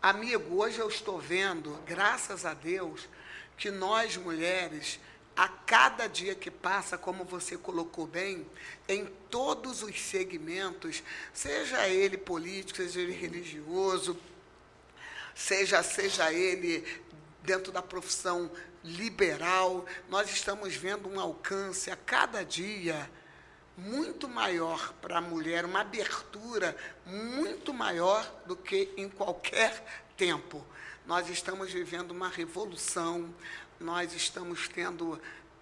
Amigo, 0.00 0.62
hoje 0.62 0.78
eu 0.78 0.88
estou 0.88 1.18
vendo, 1.18 1.78
graças 1.86 2.46
a 2.46 2.54
Deus, 2.54 3.06
que 3.58 3.70
nós 3.70 4.16
mulheres, 4.16 4.98
a 5.36 5.48
cada 5.48 6.06
dia 6.06 6.34
que 6.34 6.50
passa, 6.50 6.98
como 6.98 7.24
você 7.24 7.56
colocou 7.56 8.06
bem, 8.06 8.46
em 8.88 9.06
todos 9.30 9.82
os 9.82 10.00
segmentos, 10.00 11.02
seja 11.32 11.88
ele 11.88 12.18
político, 12.18 12.76
seja 12.76 13.00
ele 13.00 13.12
religioso, 13.12 14.18
seja, 15.34 15.82
seja 15.82 16.32
ele 16.32 16.84
dentro 17.42 17.72
da 17.72 17.82
profissão 17.82 18.50
liberal, 18.84 19.86
nós 20.08 20.30
estamos 20.30 20.74
vendo 20.74 21.08
um 21.08 21.18
alcance 21.18 21.90
a 21.90 21.96
cada 21.96 22.44
dia 22.44 23.10
muito 23.76 24.28
maior 24.28 24.92
para 25.00 25.18
a 25.18 25.20
mulher, 25.20 25.64
uma 25.64 25.80
abertura 25.80 26.76
muito 27.06 27.72
maior 27.72 28.24
do 28.46 28.54
que 28.54 28.92
em 28.96 29.08
qualquer 29.08 29.82
tempo. 30.16 30.64
Nós 31.06 31.28
estamos 31.28 31.72
vivendo 31.72 32.12
uma 32.12 32.28
revolução, 32.28 33.34
nós 33.82 34.14
estamos 34.14 34.68
tendo 34.68 35.20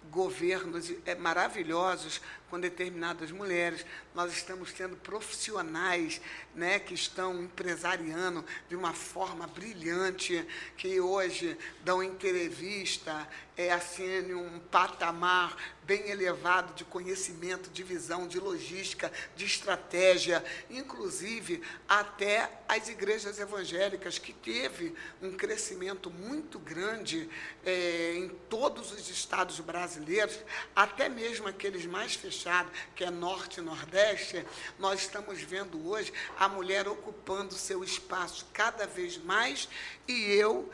governos 0.09 0.91
é, 1.05 1.15
maravilhosos 1.15 2.21
com 2.49 2.59
determinadas 2.59 3.31
mulheres. 3.31 3.85
Nós 4.13 4.33
estamos 4.33 4.73
tendo 4.73 4.95
profissionais 4.97 6.21
né, 6.53 6.79
que 6.79 6.93
estão 6.93 7.41
empresariando 7.41 8.43
de 8.67 8.75
uma 8.75 8.93
forma 8.93 9.47
brilhante, 9.47 10.45
que 10.75 10.99
hoje 10.99 11.57
dão 11.83 12.03
entrevista, 12.03 13.27
é, 13.55 13.71
assim, 13.71 14.33
um 14.33 14.59
patamar 14.71 15.55
bem 15.85 16.09
elevado 16.09 16.73
de 16.73 16.85
conhecimento, 16.85 17.69
de 17.69 17.83
visão, 17.83 18.27
de 18.27 18.39
logística, 18.39 19.11
de 19.35 19.45
estratégia, 19.45 20.43
inclusive 20.69 21.61
até 21.87 22.49
as 22.67 22.87
igrejas 22.87 23.39
evangélicas, 23.39 24.17
que 24.17 24.31
teve 24.31 24.95
um 25.21 25.31
crescimento 25.31 26.09
muito 26.09 26.59
grande 26.59 27.29
é, 27.65 28.13
em 28.15 28.29
todos 28.49 28.91
os 28.91 29.09
estados 29.09 29.59
brasileiros, 29.59 30.39
até 30.75 31.09
mesmo 31.09 31.47
aqueles 31.47 31.85
mais 31.85 32.13
fechados, 32.13 32.71
que 32.95 33.03
é 33.03 33.09
norte 33.09 33.59
e 33.59 33.63
nordeste, 33.63 34.45
nós 34.77 35.01
estamos 35.01 35.41
vendo 35.41 35.87
hoje 35.89 36.13
a 36.37 36.47
mulher 36.47 36.87
ocupando 36.87 37.53
seu 37.53 37.83
espaço 37.83 38.45
cada 38.53 38.85
vez 38.85 39.17
mais, 39.17 39.67
e 40.07 40.31
eu, 40.31 40.71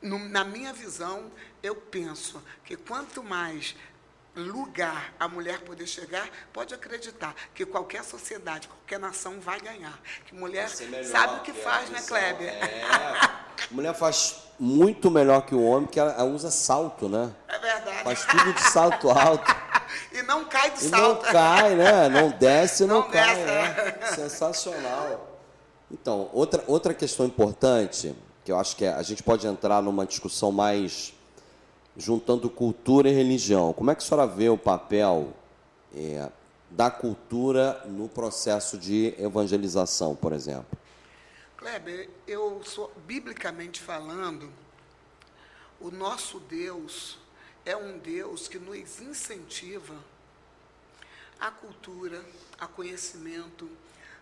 na 0.00 0.44
minha 0.44 0.72
visão, 0.72 1.30
eu 1.62 1.74
penso 1.74 2.42
que 2.64 2.76
quanto 2.76 3.22
mais 3.22 3.74
lugar 4.38 5.12
a 5.18 5.28
mulher 5.28 5.60
poder 5.60 5.86
chegar, 5.86 6.28
pode 6.52 6.72
acreditar 6.72 7.34
que 7.54 7.66
qualquer 7.66 8.04
sociedade, 8.04 8.68
qualquer 8.68 8.98
nação 8.98 9.40
vai 9.40 9.60
ganhar. 9.60 9.98
Que 10.24 10.34
mulher 10.34 10.68
sabe 10.68 11.34
o 11.34 11.40
que, 11.40 11.52
que 11.52 11.60
faz, 11.60 11.90
né, 11.90 12.00
Kleber? 12.00 12.48
É. 12.48 12.82
mulher 13.70 13.94
faz 13.94 14.44
muito 14.58 15.10
melhor 15.10 15.42
que 15.42 15.54
o 15.54 15.62
homem, 15.62 15.86
que 15.86 15.98
ela 15.98 16.24
usa 16.24 16.50
salto, 16.50 17.08
né? 17.08 17.32
É 17.48 17.58
verdade. 17.58 18.04
Faz 18.04 18.24
tudo 18.24 18.52
de 18.52 18.62
salto 18.62 19.10
alto. 19.10 19.54
e 20.12 20.22
não 20.22 20.44
cai 20.44 20.70
de 20.70 20.84
e 20.84 20.88
salto. 20.88 21.24
Não 21.24 21.32
cai, 21.32 21.74
né? 21.74 22.08
Não 22.08 22.30
desce, 22.38 22.86
não, 22.86 23.00
não 23.00 23.10
cai. 23.10 23.36
Né? 23.36 23.98
Sensacional. 24.14 25.40
Então, 25.90 26.28
outra, 26.32 26.62
outra 26.66 26.92
questão 26.92 27.24
importante, 27.26 28.14
que 28.44 28.52
eu 28.52 28.58
acho 28.58 28.76
que 28.76 28.84
é, 28.84 28.92
a 28.92 29.02
gente 29.02 29.22
pode 29.22 29.46
entrar 29.46 29.82
numa 29.82 30.06
discussão 30.06 30.52
mais 30.52 31.14
juntando 31.98 32.48
cultura 32.48 33.10
e 33.10 33.12
religião. 33.12 33.72
Como 33.72 33.90
é 33.90 33.94
que 33.94 34.02
a 34.02 34.06
senhora 34.06 34.26
vê 34.26 34.48
o 34.48 34.56
papel 34.56 35.34
é, 35.92 36.30
da 36.70 36.90
cultura 36.90 37.82
no 37.86 38.08
processo 38.08 38.78
de 38.78 39.14
evangelização, 39.18 40.14
por 40.14 40.32
exemplo? 40.32 40.78
Kleber, 41.56 42.08
eu 42.24 42.62
sou, 42.64 42.92
biblicamente 43.04 43.80
falando, 43.80 44.48
o 45.80 45.90
nosso 45.90 46.38
Deus 46.38 47.18
é 47.66 47.76
um 47.76 47.98
Deus 47.98 48.46
que 48.46 48.60
nos 48.60 49.00
incentiva 49.00 49.96
a 51.40 51.50
cultura, 51.50 52.24
a 52.60 52.68
conhecimento. 52.68 53.68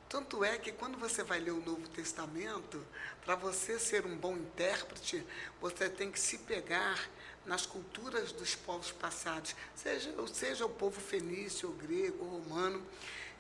Tanto 0.08 0.42
é 0.42 0.56
que 0.56 0.72
quando 0.72 0.96
você 0.96 1.22
vai 1.22 1.40
ler 1.40 1.50
o 1.50 1.60
Novo 1.60 1.86
Testamento, 1.88 2.82
para 3.24 3.34
você 3.34 3.78
ser 3.78 4.06
um 4.06 4.16
bom 4.16 4.34
intérprete, 4.34 5.26
você 5.60 5.90
tem 5.90 6.10
que 6.10 6.18
se 6.18 6.38
pegar 6.38 6.98
nas 7.46 7.64
culturas 7.64 8.32
dos 8.32 8.54
povos 8.54 8.90
passados, 8.90 9.54
seja, 9.74 10.12
seja 10.32 10.66
o 10.66 10.68
povo 10.68 11.00
fenício, 11.00 11.70
grego, 11.70 12.24
romano. 12.24 12.82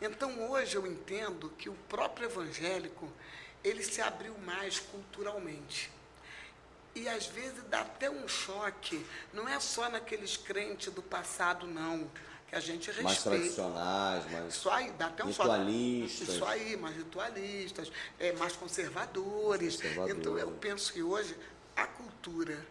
Então, 0.00 0.50
hoje 0.50 0.76
eu 0.76 0.86
entendo 0.86 1.50
que 1.58 1.68
o 1.68 1.74
próprio 1.88 2.26
evangélico, 2.26 3.10
ele 3.64 3.82
se 3.82 4.00
abriu 4.00 4.36
mais 4.38 4.78
culturalmente. 4.78 5.90
E 6.94 7.08
às 7.08 7.26
vezes 7.26 7.62
dá 7.68 7.80
até 7.80 8.08
um 8.08 8.26
choque, 8.26 9.04
não 9.32 9.46
é 9.48 9.60
só 9.60 9.90
naqueles 9.90 10.36
crentes 10.36 10.90
do 10.92 11.02
passado, 11.02 11.66
não, 11.66 12.10
que 12.48 12.54
a 12.54 12.60
gente 12.60 12.86
respeita. 12.86 13.02
Mais 13.02 13.22
tradicionais, 13.22 14.30
mais 14.30 14.54
isso 14.54 14.70
aí, 14.70 14.90
dá 14.92 15.06
até 15.06 15.24
um 15.24 15.28
ritualistas. 15.28 16.28
Isso 16.28 16.44
aí, 16.44 16.76
mais 16.76 16.96
ritualistas, 16.96 17.92
é, 18.18 18.32
mais 18.32 18.56
conservadores. 18.56 19.76
conservadores. 19.76 20.16
Então 20.16 20.38
eu 20.38 20.50
penso 20.52 20.92
que 20.92 21.02
hoje 21.02 21.36
a 21.74 21.86
cultura 21.86 22.66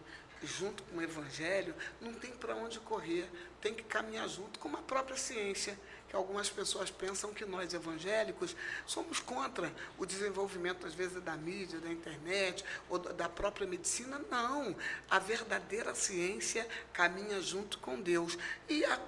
junto 0.46 0.82
com 0.84 0.98
o 0.98 1.02
Evangelho, 1.02 1.74
não 2.00 2.14
tem 2.14 2.30
para 2.30 2.54
onde 2.54 2.78
correr, 2.80 3.28
tem 3.60 3.74
que 3.74 3.82
caminhar 3.82 4.28
junto 4.28 4.58
com 4.58 4.68
a 4.76 4.82
própria 4.82 5.16
ciência, 5.16 5.78
que 6.08 6.14
algumas 6.14 6.48
pessoas 6.48 6.90
pensam 6.90 7.34
que 7.34 7.44
nós 7.44 7.74
evangélicos 7.74 8.54
somos 8.86 9.18
contra 9.18 9.72
o 9.98 10.06
desenvolvimento, 10.06 10.86
às 10.86 10.94
vezes, 10.94 11.20
da 11.22 11.36
mídia, 11.36 11.80
da 11.80 11.90
internet 11.90 12.64
ou 12.88 12.98
da 12.98 13.28
própria 13.28 13.66
medicina. 13.66 14.20
Não, 14.30 14.76
a 15.10 15.18
verdadeira 15.18 15.94
ciência 15.94 16.66
caminha 16.92 17.40
junto 17.42 17.78
com 17.78 18.00
Deus. 18.00 18.38
E 18.68 18.84
a, 18.84 19.00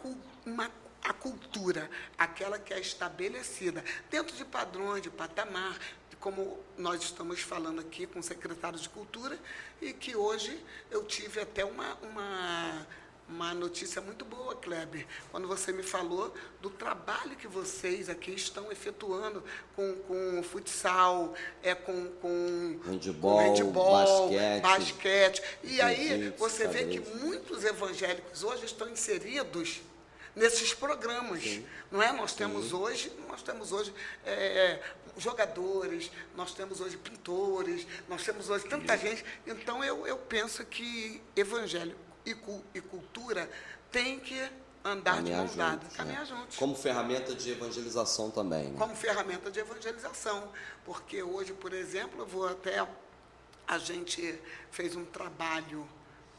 uma 0.45 0.71
a 1.03 1.13
cultura, 1.13 1.89
aquela 2.19 2.59
que 2.59 2.75
é 2.75 2.81
estabelecida 2.81 3.85
dentro 4.11 4.37
de 4.37 4.45
padrões, 4.45 5.03
de 5.03 5.11
patamar, 5.11 5.79
como 6.21 6.59
nós 6.77 7.03
estamos 7.03 7.41
falando 7.41 7.81
aqui 7.81 8.07
com 8.07 8.19
o 8.19 8.23
secretário 8.23 8.79
de 8.79 8.89
Cultura, 8.89 9.39
e 9.81 9.93
que 9.93 10.17
hoje 10.17 10.59
eu 10.91 11.05
tive 11.05 11.41
até 11.41 11.65
uma, 11.65 11.95
uma, 12.03 12.87
uma 13.29 13.55
notícia 13.55 14.01
muito 14.01 14.25
boa, 14.25 14.57
Kleber, 14.57 15.07
quando 15.31 15.47
você 15.47 15.73
me 15.73 15.83
falou 15.83 16.35
do 16.61 16.71
trabalho 16.71 17.37
que 17.37 17.47
vocês 17.47 18.09
aqui 18.09 18.33
estão 18.33 18.73
efetuando 18.73 19.45
com, 19.77 19.95
com 20.09 20.43
futsal, 20.43 21.35
é, 21.63 21.75
com, 21.75 22.09
com 22.21 22.81
handball, 22.85 23.39
com 23.39 23.55
handball 23.55 24.29
basquete, 24.29 24.63
basquete. 24.63 25.43
E 25.63 25.81
aí 25.81 26.35
você 26.37 26.67
vê 26.67 26.87
que 26.87 27.01
muitos 27.19 27.65
evangélicos 27.65 28.43
hoje 28.43 28.65
estão 28.65 28.89
inseridos 28.89 29.83
nesses 30.39 30.73
programas, 30.73 31.43
Sim. 31.43 31.67
não 31.91 32.03
é? 32.03 32.13
Nós 32.13 32.33
temos 32.33 32.69
Sim. 32.69 32.75
hoje, 32.75 33.13
nós 33.29 33.43
temos 33.43 33.73
hoje 33.73 33.93
é, 34.25 34.81
jogadores, 35.23 36.11
nós 36.37 36.53
temos 36.55 36.81
hoje 36.81 36.97
pintores, 36.97 37.87
nós 38.09 38.25
temos 38.25 38.49
hoje 38.49 38.67
tanta 38.67 38.97
gente. 38.97 39.25
Então, 39.47 39.83
eu, 39.83 40.07
eu 40.07 40.17
penso 40.17 40.65
que 40.65 41.23
evangelho 41.35 41.97
e, 42.25 42.37
e 42.75 42.81
cultura 42.81 43.49
tem 43.91 44.21
que 44.21 44.39
andar 44.85 45.17
caminhar 45.17 45.47
de 45.47 45.57
mão 45.57 45.71
dada, 45.71 45.87
caminhar 45.97 46.21
né? 46.21 46.27
juntos. 46.27 46.57
Como 46.57 46.75
ferramenta 46.75 47.35
de 47.35 47.51
evangelização 47.51 48.31
também. 48.31 48.69
Né? 48.69 48.79
Como 48.79 48.95
ferramenta 48.95 49.51
de 49.51 49.61
evangelização. 49.61 50.51
Porque 50.85 51.23
hoje, 51.23 51.53
por 51.53 51.73
exemplo, 51.73 52.21
eu 52.21 52.27
vou 52.27 52.47
até. 52.47 52.87
A 53.67 53.79
gente 53.79 54.41
fez 54.71 54.97
um 54.97 55.05
trabalho 55.05 55.87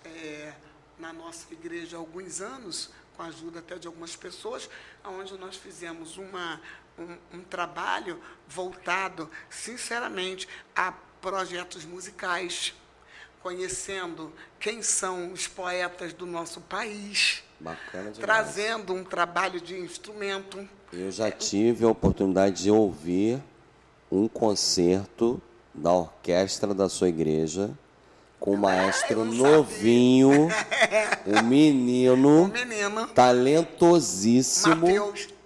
é, 0.04 0.54
na 0.98 1.14
nossa 1.14 1.52
igreja 1.54 1.98
há 1.98 2.00
alguns 2.00 2.42
anos, 2.42 2.90
com 3.16 3.24
a 3.24 3.28
ajuda 3.28 3.60
até 3.60 3.78
de 3.78 3.86
algumas 3.86 4.16
pessoas, 4.16 4.70
onde 5.04 5.38
nós 5.38 5.56
fizemos 5.56 6.18
uma, 6.18 6.60
um, 7.00 7.38
um 7.38 7.42
trabalho 7.42 8.20
voltado, 8.48 9.30
sinceramente, 9.50 10.48
a 10.76 10.92
projetos 11.22 11.86
musicais, 11.86 12.74
conhecendo 13.42 14.34
quem 14.60 14.82
são 14.82 15.32
os 15.32 15.48
poetas 15.48 16.14
do 16.14 16.26
nosso 16.26 16.62
país. 16.62 17.44
Bacana 17.60 18.12
demais. 18.12 18.18
Trazendo 18.18 18.94
um 18.94 19.04
trabalho 19.04 19.60
de 19.60 19.78
instrumento. 19.78 20.68
Eu 20.92 21.12
já 21.12 21.30
tive 21.32 21.86
a 21.86 21.90
oportunidade 21.90 22.64
de 22.64 22.72
ouvir 22.72 23.42
um 24.12 24.28
concerto 24.28 25.42
da 25.74 25.94
orquestra 25.94 26.74
da 26.74 26.90
sua 26.90 27.10
igreja 27.10 27.70
com 28.40 28.52
o 28.52 28.58
maestro 28.58 29.26
novinho, 29.26 30.48
um 31.28 31.44
menino, 31.44 32.44
um 32.44 32.48
menino 32.48 33.08
talentosíssimo. 33.08 34.76
Mateus. 34.78 35.39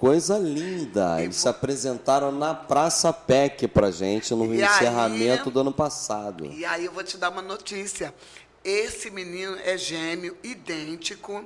Coisa 0.00 0.38
linda. 0.38 1.22
Eles 1.22 1.36
se 1.36 1.46
apresentaram 1.46 2.32
na 2.32 2.54
Praça 2.54 3.12
PEC 3.12 3.68
pra 3.68 3.90
gente 3.90 4.34
no 4.34 4.54
e 4.54 4.62
encerramento 4.62 5.48
aí, 5.48 5.52
do 5.52 5.60
ano 5.60 5.72
passado. 5.74 6.46
E 6.46 6.64
aí 6.64 6.86
eu 6.86 6.92
vou 6.92 7.04
te 7.04 7.18
dar 7.18 7.28
uma 7.28 7.42
notícia. 7.42 8.14
Esse 8.64 9.10
menino 9.10 9.58
é 9.62 9.76
gêmeo, 9.76 10.38
idêntico. 10.42 11.44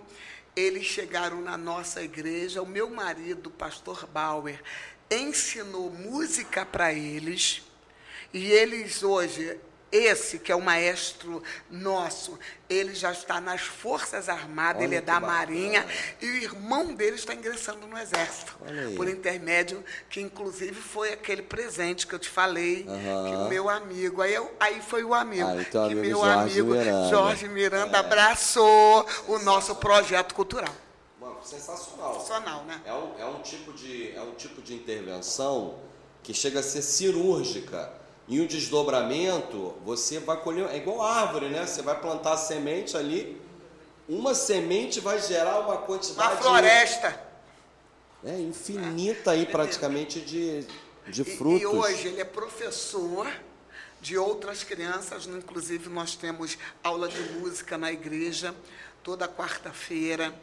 Eles 0.54 0.86
chegaram 0.86 1.40
na 1.40 1.56
nossa 1.56 2.00
igreja. 2.00 2.62
O 2.62 2.66
meu 2.66 2.88
marido, 2.88 3.50
pastor 3.50 4.06
Bauer, 4.14 4.62
ensinou 5.10 5.90
música 5.90 6.64
para 6.64 6.92
eles. 6.92 7.60
E 8.32 8.52
eles 8.52 9.02
hoje, 9.02 9.58
esse 9.96 10.40
que 10.40 10.50
é 10.50 10.56
o 10.56 10.60
maestro 10.60 11.40
nosso, 11.70 12.36
ele 12.68 12.94
já 12.94 13.12
está 13.12 13.40
nas 13.40 13.60
Forças 13.60 14.28
Armadas, 14.28 14.78
Olha 14.82 14.86
ele 14.86 14.96
é 14.96 15.00
da 15.00 15.20
bacana. 15.20 15.32
Marinha, 15.32 15.86
e 16.20 16.26
o 16.26 16.34
irmão 16.36 16.92
dele 16.92 17.14
está 17.14 17.32
ingressando 17.32 17.86
no 17.86 17.96
Exército. 17.96 18.56
Por 18.96 19.08
intermédio, 19.08 19.84
que 20.10 20.20
inclusive 20.20 20.74
foi 20.74 21.12
aquele 21.12 21.42
presente 21.42 22.06
que 22.08 22.14
eu 22.14 22.18
te 22.18 22.28
falei, 22.28 22.84
Aham. 22.88 23.28
que 23.30 23.36
o 23.36 23.48
meu 23.48 23.68
amigo, 23.70 24.20
aí, 24.20 24.34
eu, 24.34 24.52
aí 24.58 24.82
foi 24.82 25.04
o 25.04 25.14
amigo, 25.14 25.46
Ah, 25.48 25.60
então 25.60 25.86
que 25.86 25.92
amigo 25.92 26.00
meu 26.08 26.18
Jorge 26.18 26.60
amigo 26.60 26.70
Miranda. 26.74 27.06
É. 27.06 27.10
Jorge 27.10 27.48
Miranda 27.48 27.98
abraçou 28.00 29.06
o 29.28 29.38
nosso 29.38 29.76
projeto 29.76 30.34
cultural. 30.34 30.74
Mano, 31.20 31.36
sensacional. 31.44 32.14
Sensacional, 32.14 32.64
né? 32.64 32.80
É 32.84 32.92
um, 32.92 33.18
é 33.20 33.26
um 33.26 33.40
tipo 33.42 33.72
de 33.72 34.10
é 34.10 34.20
um 34.20 34.32
tipo 34.34 34.60
de 34.60 34.74
intervenção 34.74 35.78
que 36.22 36.34
chega 36.34 36.58
a 36.58 36.62
ser 36.64 36.82
cirúrgica. 36.82 38.02
Em 38.28 38.40
um 38.40 38.46
desdobramento, 38.46 39.74
você 39.84 40.18
vai 40.18 40.40
colher. 40.40 40.66
É 40.70 40.76
igual 40.78 41.02
árvore, 41.02 41.48
né? 41.48 41.66
Você 41.66 41.82
vai 41.82 41.98
plantar 42.00 42.32
a 42.32 42.36
semente 42.36 42.96
ali. 42.96 43.40
Uma 44.08 44.34
semente 44.34 45.00
vai 45.00 45.20
gerar 45.20 45.60
uma 45.60 45.78
quantidade. 45.78 46.32
Uma 46.32 46.36
floresta. 46.42 47.20
É 48.24 48.38
infinita 48.38 49.32
aí, 49.32 49.44
praticamente, 49.44 50.20
de, 50.20 50.64
de 51.06 51.22
E- 51.22 51.36
frutos. 51.36 51.60
E, 51.62 51.66
hoje 51.66 52.08
ele 52.08 52.20
é 52.20 52.24
professor 52.24 53.30
de 54.00 54.16
outras 54.16 54.64
crianças, 54.64 55.26
né? 55.26 55.38
inclusive 55.38 55.88
nós 55.90 56.14
temos 56.14 56.56
aula 56.82 57.08
de 57.08 57.20
música 57.34 57.76
na 57.76 57.92
igreja 57.92 58.54
toda 59.02 59.28
quarta-feira. 59.28 60.34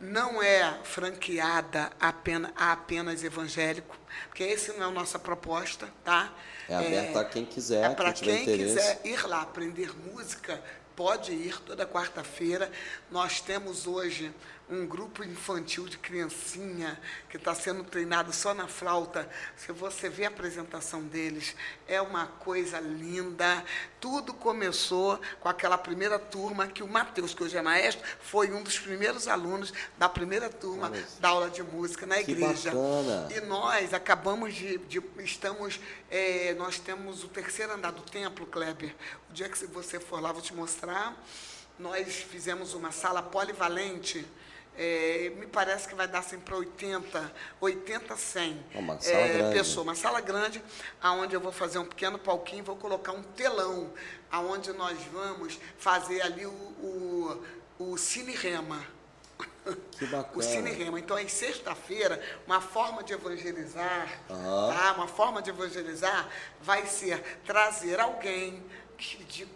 Não 0.00 0.40
é 0.42 0.78
franqueada 0.84 1.90
apenas, 1.98 2.52
a 2.56 2.72
apenas 2.72 3.24
evangélico, 3.24 3.96
porque 4.28 4.44
esse 4.44 4.72
não 4.74 4.86
é 4.86 4.88
a 4.88 4.92
nossa 4.92 5.18
proposta, 5.18 5.88
tá? 6.04 6.32
É 6.68 6.74
aberta 6.74 7.20
a 7.20 7.24
quem 7.24 7.44
quiser, 7.44 7.90
É 7.90 7.94
para 7.94 8.12
quem 8.12 8.44
quem 8.44 8.58
quiser 8.58 9.00
ir 9.04 9.26
lá 9.26 9.42
aprender 9.42 9.92
música, 9.96 10.62
pode 10.94 11.32
ir 11.32 11.58
toda 11.60 11.86
quarta-feira. 11.86 12.70
Nós 13.10 13.40
temos 13.40 13.86
hoje 13.86 14.32
um 14.70 14.86
grupo 14.86 15.24
infantil 15.24 15.88
de 15.88 15.96
criancinha 15.96 17.00
que 17.30 17.38
está 17.38 17.54
sendo 17.54 17.82
treinado 17.84 18.32
só 18.34 18.52
na 18.52 18.68
flauta. 18.68 19.28
Se 19.56 19.72
você 19.72 20.08
vê 20.10 20.26
a 20.26 20.28
apresentação 20.28 21.02
deles, 21.02 21.56
é 21.86 22.00
uma 22.02 22.26
coisa 22.26 22.78
linda. 22.78 23.64
Tudo 23.98 24.34
começou 24.34 25.18
com 25.40 25.48
aquela 25.48 25.78
primeira 25.78 26.18
turma 26.18 26.66
que 26.66 26.82
o 26.82 26.88
Matheus, 26.88 27.32
que 27.32 27.42
hoje 27.42 27.56
é 27.56 27.62
maestro, 27.62 28.06
foi 28.20 28.52
um 28.52 28.62
dos 28.62 28.78
primeiros 28.78 29.26
alunos 29.26 29.72
da 29.96 30.08
primeira 30.08 30.50
turma 30.50 30.90
isso. 30.96 31.18
da 31.20 31.28
aula 31.30 31.48
de 31.48 31.62
música 31.62 32.04
na 32.04 32.20
igreja. 32.20 32.70
bacana. 32.70 33.28
E 33.34 33.40
nós 33.40 33.94
acabamos 33.94 34.54
de, 34.54 34.76
de- 34.78 35.02
estamos, 35.20 35.80
é, 36.10 36.54
nós 36.54 36.78
temos 36.78 37.24
o 37.24 37.28
terceiro 37.28 37.72
andar 37.72 37.92
do 37.92 38.02
templo, 38.02 38.46
Kleber. 38.46 38.94
O 39.30 39.32
dia 39.32 39.48
que 39.48 39.56
se 39.56 39.66
você 39.66 39.98
for 39.98 40.20
lá, 40.20 40.30
vou 40.30 40.42
te 40.42 40.52
mostrar. 40.54 41.16
Nós 41.78 42.16
fizemos 42.16 42.74
uma 42.74 42.90
sala 42.92 43.22
polivalente. 43.22 44.26
É, 44.78 45.32
me 45.36 45.46
parece 45.46 45.88
que 45.88 45.94
vai 45.94 46.06
dar 46.06 46.20
assim 46.20 46.38
para 46.38 46.56
80, 46.56 47.32
80, 47.60 48.16
100 48.16 48.66
Uma 48.76 49.00
sala 49.00 49.26
grande. 49.28 49.58
pessoas. 49.58 49.86
Uma 49.86 49.94
sala 49.96 50.20
grande, 50.20 50.62
aonde 51.02 51.34
eu 51.34 51.40
vou 51.40 51.50
fazer 51.50 51.78
um 51.80 51.84
pequeno 51.84 52.16
palquinho, 52.18 52.62
vou 52.62 52.76
colocar 52.76 53.10
um 53.12 53.22
telão, 53.22 53.92
aonde 54.30 54.72
nós 54.72 54.96
vamos 55.12 55.58
fazer 55.78 56.22
ali 56.22 56.46
o, 56.46 56.50
o, 56.50 57.44
o 57.80 57.98
Cine 57.98 58.32
Rema. 58.34 58.80
Que 59.98 60.06
bacana. 60.06 60.36
O 60.36 60.42
Cine 60.42 60.70
Rema. 60.70 60.98
Então, 61.00 61.18
em 61.18 61.28
sexta-feira, 61.28 62.22
uma 62.46 62.60
forma 62.60 63.02
de 63.02 63.12
evangelizar, 63.12 64.20
Aham. 64.30 64.74
tá? 64.74 64.92
uma 64.92 65.08
forma 65.08 65.42
de 65.42 65.50
evangelizar 65.50 66.28
vai 66.62 66.86
ser 66.86 67.20
trazer 67.44 67.98
alguém 67.98 68.64
que 68.96 69.22
de, 69.24 69.48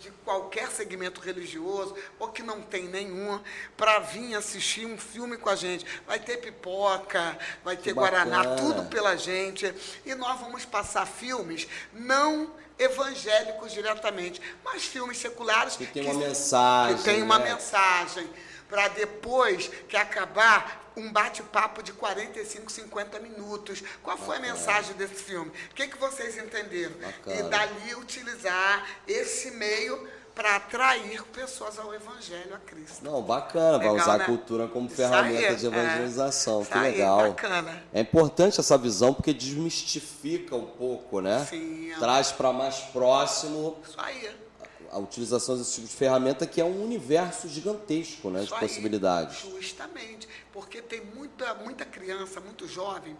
de, 0.00 0.10
qualquer 0.24 0.68
segmento 0.70 1.20
religioso 1.20 1.94
ou 2.18 2.28
que 2.28 2.42
não 2.42 2.60
tem 2.60 2.84
nenhum 2.84 3.40
para 3.76 3.98
vir 4.00 4.34
assistir 4.34 4.86
um 4.86 4.98
filme 4.98 5.36
com 5.36 5.48
a 5.48 5.56
gente. 5.56 5.84
Vai 6.06 6.18
ter 6.18 6.38
pipoca, 6.38 7.38
vai 7.64 7.76
ter 7.76 7.92
Guaraná, 7.92 8.56
tudo 8.56 8.84
pela 8.86 9.16
gente. 9.16 9.72
E 10.04 10.14
nós 10.14 10.40
vamos 10.40 10.64
passar 10.64 11.06
filmes 11.06 11.66
não 11.92 12.50
evangélicos 12.78 13.72
diretamente, 13.72 14.40
mas 14.64 14.84
filmes 14.84 15.18
seculares 15.18 15.76
Que 15.76 15.86
tem 15.86 16.04
uma 16.04 16.14
mensagem, 16.14 16.96
que 16.96 17.02
tem 17.02 17.22
uma 17.22 17.38
né? 17.38 17.52
mensagem 17.52 18.30
para 18.68 18.88
depois 18.88 19.68
que 19.88 19.96
acabar 19.96 20.87
um 20.98 21.12
bate-papo 21.12 21.82
de 21.82 21.92
45, 21.92 22.70
50 22.70 23.20
minutos. 23.20 23.82
Qual 24.02 24.18
foi 24.18 24.36
a 24.36 24.40
mensagem 24.40 24.94
desse 24.94 25.14
filme? 25.14 25.50
O 25.70 25.74
que, 25.74 25.86
que 25.86 25.98
vocês 25.98 26.36
entenderam? 26.36 26.94
Bacana. 26.94 27.36
E 27.36 27.42
dali 27.44 27.94
utilizar 27.94 28.86
esse 29.06 29.52
meio 29.52 30.08
para 30.34 30.54
atrair 30.54 31.24
pessoas 31.24 31.78
ao 31.80 31.92
Evangelho, 31.92 32.54
a 32.54 32.58
Cristo. 32.58 33.04
Não, 33.04 33.20
bacana, 33.20 33.76
vai 33.76 33.88
Legal, 33.88 33.96
usar 33.96 34.14
a 34.14 34.18
né? 34.18 34.24
cultura 34.24 34.68
como 34.68 34.88
ferramenta 34.88 35.48
aí, 35.48 35.56
de 35.56 35.66
é. 35.66 35.68
evangelização. 35.68 36.62
Isso 36.62 36.70
que 36.70 36.78
aí, 36.78 36.92
legal. 36.92 37.30
bacana. 37.30 37.82
É 37.92 38.00
importante 38.00 38.60
essa 38.60 38.78
visão 38.78 39.12
porque 39.12 39.32
desmistifica 39.32 40.54
um 40.54 40.66
pouco, 40.66 41.20
né? 41.20 41.44
Sim, 41.50 41.90
é. 41.90 41.98
Traz 41.98 42.30
para 42.30 42.52
mais 42.52 42.76
próximo 42.76 43.78
Isso 43.82 43.96
aí. 43.98 44.30
A 44.90 44.98
utilização 44.98 45.56
desse 45.56 45.74
tipo 45.76 45.86
de 45.86 45.94
ferramenta 45.94 46.46
que 46.46 46.60
é 46.60 46.64
um 46.64 46.82
universo 46.82 47.48
gigantesco, 47.48 48.30
né, 48.30 48.44
de 48.44 48.52
aí, 48.52 48.60
possibilidades. 48.60 49.40
Justamente, 49.40 50.28
porque 50.52 50.80
tem 50.80 51.00
muita, 51.00 51.54
muita 51.54 51.84
criança, 51.84 52.40
muito 52.40 52.66
jovem. 52.66 53.16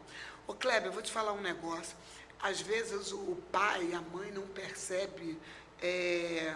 Ô 0.47 0.55
Kleber, 0.55 0.87
eu 0.89 0.93
vou 0.93 1.03
te 1.03 1.13
falar 1.13 1.33
um 1.33 1.41
negócio. 1.41 1.97
Às 2.41 2.61
vezes 2.61 3.13
o 3.13 3.37
pai, 3.51 3.93
a 3.93 4.01
mãe 4.01 4.31
não 4.31 4.47
percebe 4.47 5.39
é, 5.83 6.55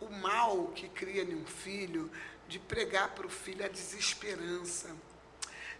o 0.00 0.10
mal 0.10 0.68
que 0.74 0.88
cria 0.88 1.22
em 1.22 1.34
um 1.34 1.46
filho 1.46 2.10
de 2.48 2.58
pregar 2.58 3.14
para 3.14 3.26
o 3.26 3.30
filho 3.30 3.64
a 3.64 3.68
desesperança, 3.68 4.88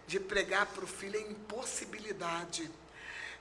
de 0.05 0.19
pregar 0.19 0.67
para 0.67 0.83
o 0.83 0.87
filho 0.87 1.19
a 1.19 1.21
impossibilidade. 1.21 2.69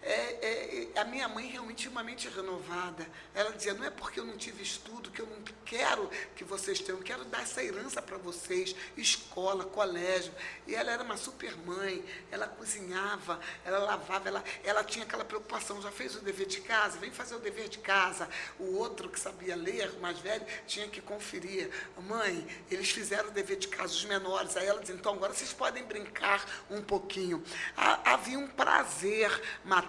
É, 0.01 0.13
é, 0.13 0.89
é, 0.95 1.01
a 1.01 1.05
minha 1.05 1.29
mãe 1.29 1.47
realmente 1.49 1.79
tinha 1.79 1.91
uma 1.91 2.03
mente 2.05 2.29
renovada. 2.29 3.07
Ela 3.35 3.51
dizia, 3.53 3.75
não 3.75 3.85
é 3.85 3.91
porque 3.91 4.21
eu 4.21 4.25
não 4.25 4.37
tive 4.37 4.63
estudo 4.63 5.11
que 5.11 5.21
eu 5.21 5.27
não 5.27 5.43
quero 5.65 6.09
que 6.37 6.45
vocês 6.45 6.79
tenham, 6.81 6.99
eu 6.99 7.05
quero 7.05 7.25
dar 7.25 7.43
essa 7.43 7.63
herança 7.63 8.01
para 8.01 8.17
vocês, 8.17 8.75
escola, 8.97 9.65
colégio. 9.65 10.33
E 10.67 10.75
ela 10.75 10.91
era 10.93 11.03
uma 11.03 11.17
super 11.17 11.57
mãe, 11.59 12.05
ela 12.31 12.47
cozinhava, 12.47 13.41
ela 13.65 13.79
lavava, 13.81 14.29
ela, 14.29 14.45
ela 14.65 14.85
tinha 14.85 15.05
aquela 15.05 15.25
preocupação, 15.25 15.83
já 15.83 15.91
fez 15.91 16.15
o 16.15 16.21
dever 16.21 16.47
de 16.47 16.61
casa? 16.61 16.99
Vem 16.99 17.11
fazer 17.11 17.35
o 17.35 17.41
dever 17.41 17.69
de 17.69 17.79
casa. 17.79 18.29
O 18.59 18.77
outro 18.77 19.09
que 19.09 19.19
sabia 19.19 19.57
ler, 19.57 19.91
o 19.91 20.01
mais 20.01 20.19
velho, 20.21 20.47
tinha 20.67 20.89
que 20.89 21.01
conferir. 21.01 21.71
Mãe, 22.07 22.47
eles 22.71 22.89
fizeram 22.91 23.29
o 23.29 23.33
dever 23.33 23.57
de 23.57 23.69
casa, 23.69 23.93
os 23.93 24.05
menores. 24.05 24.57
Aí 24.57 24.67
ela 24.67 24.81
dizia, 24.81 24.95
então 24.95 25.13
agora 25.15 25.35
vocês 25.35 25.53
podem 25.53 25.85
brincar 25.85 26.47
um 26.71 26.83
pouquinho. 26.83 27.43
Ha- 27.77 27.99
Havia 28.13 28.39
um 28.39 28.49
prazer 28.49 29.31
materno, 29.65 29.88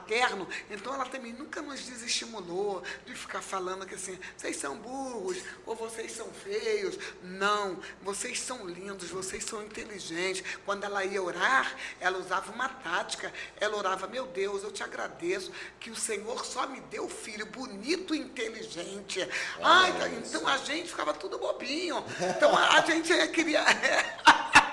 então 0.70 0.94
ela 0.94 1.06
também 1.06 1.34
nunca 1.34 1.62
nos 1.62 1.82
desestimulou 1.82 2.82
de 3.06 3.14
ficar 3.14 3.42
falando 3.42 3.86
que 3.86 3.96
assim, 3.96 4.18
vocês 4.36 4.56
são 4.58 4.78
burros, 4.78 5.38
ou 5.66 5.76
vocês 5.76 6.12
são 6.12 6.28
feios. 6.32 6.98
Não, 7.22 7.78
vocês 8.02 8.40
são 8.40 8.66
lindos, 8.66 9.10
vocês 9.10 9.44
são 9.44 9.64
inteligentes. 9.64 10.44
Quando 10.66 10.84
ela 10.84 11.04
ia 11.06 11.22
orar, 11.22 11.76
ela 12.00 12.18
usava 12.18 12.52
uma 12.52 12.70
tática. 12.70 13.32
Ela 13.60 13.78
orava, 13.78 14.08
meu 14.08 14.26
Deus, 14.26 14.64
eu 14.64 14.72
te 14.72 14.84
agradeço 14.84 15.52
que 15.80 15.92
o 15.92 15.96
Senhor 15.96 16.46
só 16.46 16.66
me 16.68 16.80
deu 16.82 17.08
filho 17.08 17.46
bonito 17.46 18.16
e 18.16 18.20
inteligente. 18.20 19.28
Ai, 19.62 19.92
então 20.18 20.48
a 20.48 20.58
gente 20.58 20.90
ficava 20.90 21.14
tudo 21.14 21.38
bobinho. 21.38 22.04
Então 22.36 22.56
a 22.58 22.70
a 22.80 22.82
gente 22.86 23.28
queria. 23.30 23.66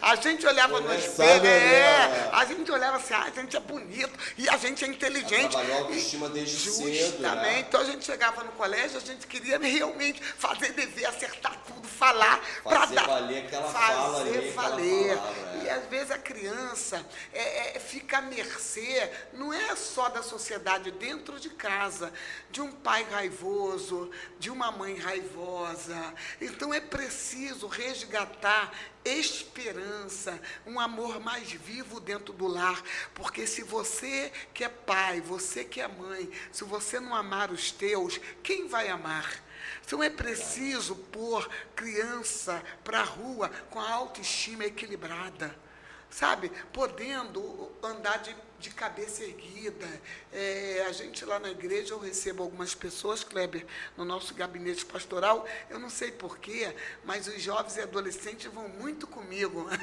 A 0.00 0.14
gente 0.16 0.46
olhava 0.46 0.80
no 0.80 0.94
espelho, 0.94 1.46
é, 1.46 2.30
a 2.32 2.44
gente 2.44 2.70
olhava 2.70 2.96
assim, 2.98 3.14
ah, 3.14 3.24
a 3.24 3.30
gente 3.30 3.56
é 3.56 3.60
bonito 3.60 4.12
e 4.36 4.48
a 4.48 4.56
gente 4.56 4.84
é 4.84 4.88
inteligente. 4.88 5.50
Trabalhou 5.50 5.76
a 5.76 5.80
autoestima 5.80 6.28
desde 6.28 6.56
Justamente. 6.56 7.02
cedo, 7.02 7.20
né? 7.22 7.60
Então 7.60 7.80
a 7.80 7.84
gente 7.84 8.04
chegava 8.04 8.44
no 8.44 8.52
colégio, 8.52 8.98
a 8.98 9.00
gente 9.00 9.26
queria 9.26 9.58
realmente 9.58 10.22
fazer 10.22 10.72
dever, 10.72 11.06
acertar 11.06 11.56
tudo, 11.66 11.86
falar. 11.88 12.40
Fazer 12.62 12.94
dar- 12.94 13.06
valer 13.06 13.46
aquela 13.46 13.68
fazer 13.68 13.94
fala 13.94 14.20
ali, 14.20 14.50
valer. 14.50 15.16
palavra, 15.18 15.58
é. 15.60 15.64
E 15.64 15.70
às 15.70 15.86
vezes 15.86 16.10
a 16.10 16.18
criança 16.18 17.04
é, 17.32 17.76
é, 17.76 17.80
fica 17.80 18.18
à 18.18 18.22
mercê, 18.22 19.10
não 19.32 19.52
é 19.52 19.74
só 19.74 20.08
da 20.08 20.22
sociedade, 20.22 20.90
dentro 20.92 21.40
de 21.40 21.48
casa, 21.50 22.12
de 22.50 22.60
um 22.60 22.70
pai 22.70 23.04
raivoso, 23.10 24.10
de 24.38 24.50
uma 24.50 24.70
mãe 24.70 24.96
raivosa. 24.96 25.96
Então 26.40 26.72
é 26.72 26.80
preciso 26.80 27.66
resgatar 27.66 28.72
esperança, 29.06 30.40
um 30.66 30.80
amor 30.80 31.20
mais 31.20 31.52
vivo 31.52 32.00
dentro 32.00 32.32
do 32.32 32.46
lar, 32.46 32.82
porque 33.14 33.46
se 33.46 33.62
você 33.62 34.32
que 34.52 34.64
é 34.64 34.68
pai, 34.68 35.20
você 35.20 35.64
que 35.64 35.80
é 35.80 35.88
mãe, 35.88 36.30
se 36.50 36.64
você 36.64 36.98
não 36.98 37.14
amar 37.14 37.50
os 37.50 37.70
teus, 37.70 38.20
quem 38.42 38.66
vai 38.68 38.88
amar? 38.88 39.42
Então 39.84 40.02
é 40.02 40.10
preciso 40.10 40.96
pôr 40.96 41.48
criança 41.74 42.62
para 42.82 43.00
a 43.00 43.04
rua 43.04 43.48
com 43.70 43.80
a 43.80 43.90
autoestima 43.90 44.64
equilibrada. 44.64 45.65
Sabe, 46.10 46.50
podendo 46.72 47.70
andar 47.82 48.18
de, 48.18 48.34
de 48.58 48.70
cabeça 48.70 49.24
erguida. 49.24 49.86
É, 50.32 50.84
a 50.88 50.92
gente 50.92 51.24
lá 51.24 51.38
na 51.38 51.50
igreja, 51.50 51.94
eu 51.94 51.98
recebo 51.98 52.42
algumas 52.42 52.74
pessoas, 52.74 53.22
Kleber, 53.22 53.66
no 53.96 54.04
nosso 54.04 54.34
gabinete 54.34 54.84
pastoral, 54.84 55.46
eu 55.70 55.78
não 55.78 55.90
sei 55.90 56.10
porquê, 56.10 56.74
mas 57.04 57.26
os 57.26 57.40
jovens 57.40 57.76
e 57.76 57.80
adolescentes 57.80 58.50
vão 58.52 58.68
muito 58.68 59.06
comigo. 59.06 59.68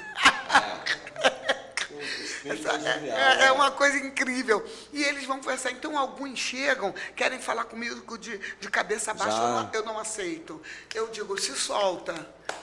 É. 2.46 3.44
É, 3.44 3.46
é, 3.46 3.52
uma 3.52 3.72
coisa 3.72 3.98
incrível. 3.98 4.66
E 4.92 5.04
eles 5.04 5.26
vão 5.26 5.40
conversar. 5.40 5.72
Então, 5.72 5.98
alguns 5.98 6.38
chegam, 6.40 6.94
querem 7.16 7.40
falar 7.40 7.66
comigo 7.66 8.18
de, 8.18 8.38
de 8.38 8.70
cabeça 8.70 9.14
baixa, 9.14 9.38
eu 9.38 9.48
não, 9.48 9.70
eu 9.74 9.86
não 9.86 10.00
aceito. 10.00 10.62
Eu 10.94 11.08
digo, 11.10 11.38
se 11.40 11.56
solta. 11.56 12.14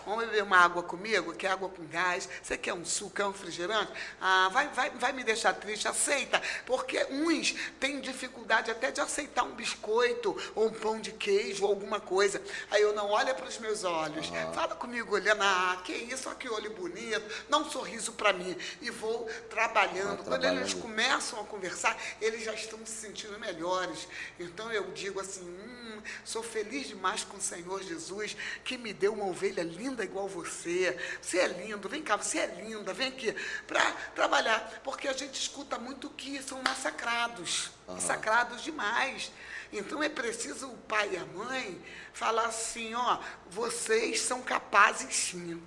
Vamos 0.04 0.26
beber 0.26 0.42
uma 0.42 0.58
água 0.58 0.82
comigo? 0.82 1.34
Quer 1.34 1.48
água 1.48 1.68
com 1.68 1.86
gás? 1.86 2.28
Você 2.42 2.56
quer 2.56 2.74
um 2.74 2.84
suco, 2.84 3.16
quer 3.16 3.26
um 3.26 3.30
refrigerante? 3.30 3.92
Ah, 4.20 4.48
vai, 4.52 4.68
vai, 4.68 4.90
vai 4.90 5.12
me 5.12 5.22
deixar 5.22 5.52
triste? 5.54 5.86
Aceita. 5.86 6.40
Porque 6.66 7.06
uns 7.10 7.54
têm 7.78 8.00
dificuldade 8.00 8.70
até 8.70 8.90
de 8.90 9.00
aceitar 9.00 9.44
um 9.44 9.52
biscoito, 9.52 10.36
ou 10.54 10.66
um 10.66 10.72
pão 10.72 11.00
de 11.00 11.12
queijo, 11.12 11.64
ou 11.64 11.70
alguma 11.70 12.00
coisa. 12.00 12.42
Aí 12.70 12.82
eu 12.82 12.92
não 12.92 13.10
olha 13.10 13.34
para 13.34 13.46
os 13.46 13.58
meus 13.58 13.84
olhos. 13.84 14.28
Uhum. 14.28 14.52
Fala 14.52 14.74
comigo, 14.74 15.14
olhando, 15.14 15.42
ah, 15.42 15.80
que 15.84 15.92
isso, 15.92 16.28
olha 16.28 16.38
que 16.38 16.48
olho 16.48 16.70
bonito, 16.70 17.22
dá 17.48 17.58
um 17.58 17.70
sorriso 17.70 18.12
para 18.12 18.32
mim. 18.32 18.56
E 18.80 18.90
vou 18.90 19.28
trabalhando. 19.48 20.24
Quando 20.24 20.44
eles 20.44 20.74
começam 20.74 21.40
a 21.40 21.44
conversar, 21.44 21.96
eles 22.20 22.44
já 22.44 22.52
estão 22.52 22.78
se 22.84 22.92
sentindo 22.92 23.38
melhores. 23.38 24.08
Então 24.38 24.72
eu 24.72 24.90
digo 24.92 25.20
assim, 25.20 25.42
hum, 25.42 25.79
sou 26.24 26.42
feliz 26.42 26.88
demais 26.88 27.24
com 27.24 27.36
o 27.36 27.40
Senhor 27.40 27.82
Jesus, 27.82 28.36
que 28.64 28.76
me 28.76 28.92
deu 28.92 29.12
uma 29.12 29.26
ovelha 29.26 29.62
linda 29.62 30.04
igual 30.04 30.28
você. 30.28 30.96
Você 31.20 31.38
é 31.38 31.46
lindo, 31.48 31.88
vem 31.88 32.02
cá, 32.02 32.16
você 32.16 32.38
é 32.38 32.46
linda, 32.46 32.92
vem 32.92 33.08
aqui 33.08 33.34
para 33.66 33.92
trabalhar. 34.14 34.80
Porque 34.82 35.08
a 35.08 35.12
gente 35.12 35.34
escuta 35.40 35.78
muito 35.78 36.10
que 36.10 36.42
são 36.42 36.62
massacrados, 36.62 37.70
uhum. 37.86 37.94
massacrados 37.94 38.62
demais. 38.62 39.32
Então 39.72 40.02
é 40.02 40.08
preciso 40.08 40.68
o 40.68 40.76
pai 40.76 41.10
e 41.12 41.16
a 41.16 41.24
mãe 41.24 41.80
falar 42.12 42.46
assim, 42.46 42.94
ó, 42.94 43.18
vocês 43.48 44.20
são 44.20 44.42
capazes 44.42 45.14
sim. 45.14 45.62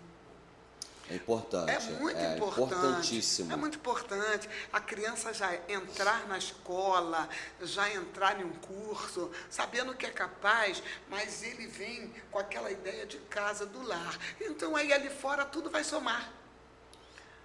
É 1.14 1.16
importante. 1.16 1.72
É 1.72 1.80
muito 2.00 2.18
é 2.18 2.36
importante. 2.36 2.74
Importantíssimo. 2.74 3.54
É 3.54 3.56
muito 3.56 3.78
importante. 3.78 4.50
A 4.72 4.80
criança 4.80 5.32
já 5.32 5.54
entrar 5.70 6.28
na 6.28 6.38
escola, 6.38 7.30
já 7.62 7.92
entrar 7.94 8.42
em 8.42 8.44
um 8.44 8.54
curso, 8.54 9.30
sabendo 9.50 9.94
que 9.94 10.06
é 10.06 10.10
capaz, 10.10 10.82
mas 11.10 11.44
ele 11.44 11.68
vem 11.68 12.12
com 12.32 12.40
aquela 12.40 12.72
ideia 12.72 13.06
de 13.06 13.18
casa, 13.30 13.66
do 13.66 13.82
lar. 13.84 14.18
Então 14.42 14.76
aí 14.76 14.92
ali 14.92 15.10
fora 15.10 15.46
tudo 15.46 15.70
vai 15.70 15.84
somar. 15.84 16.32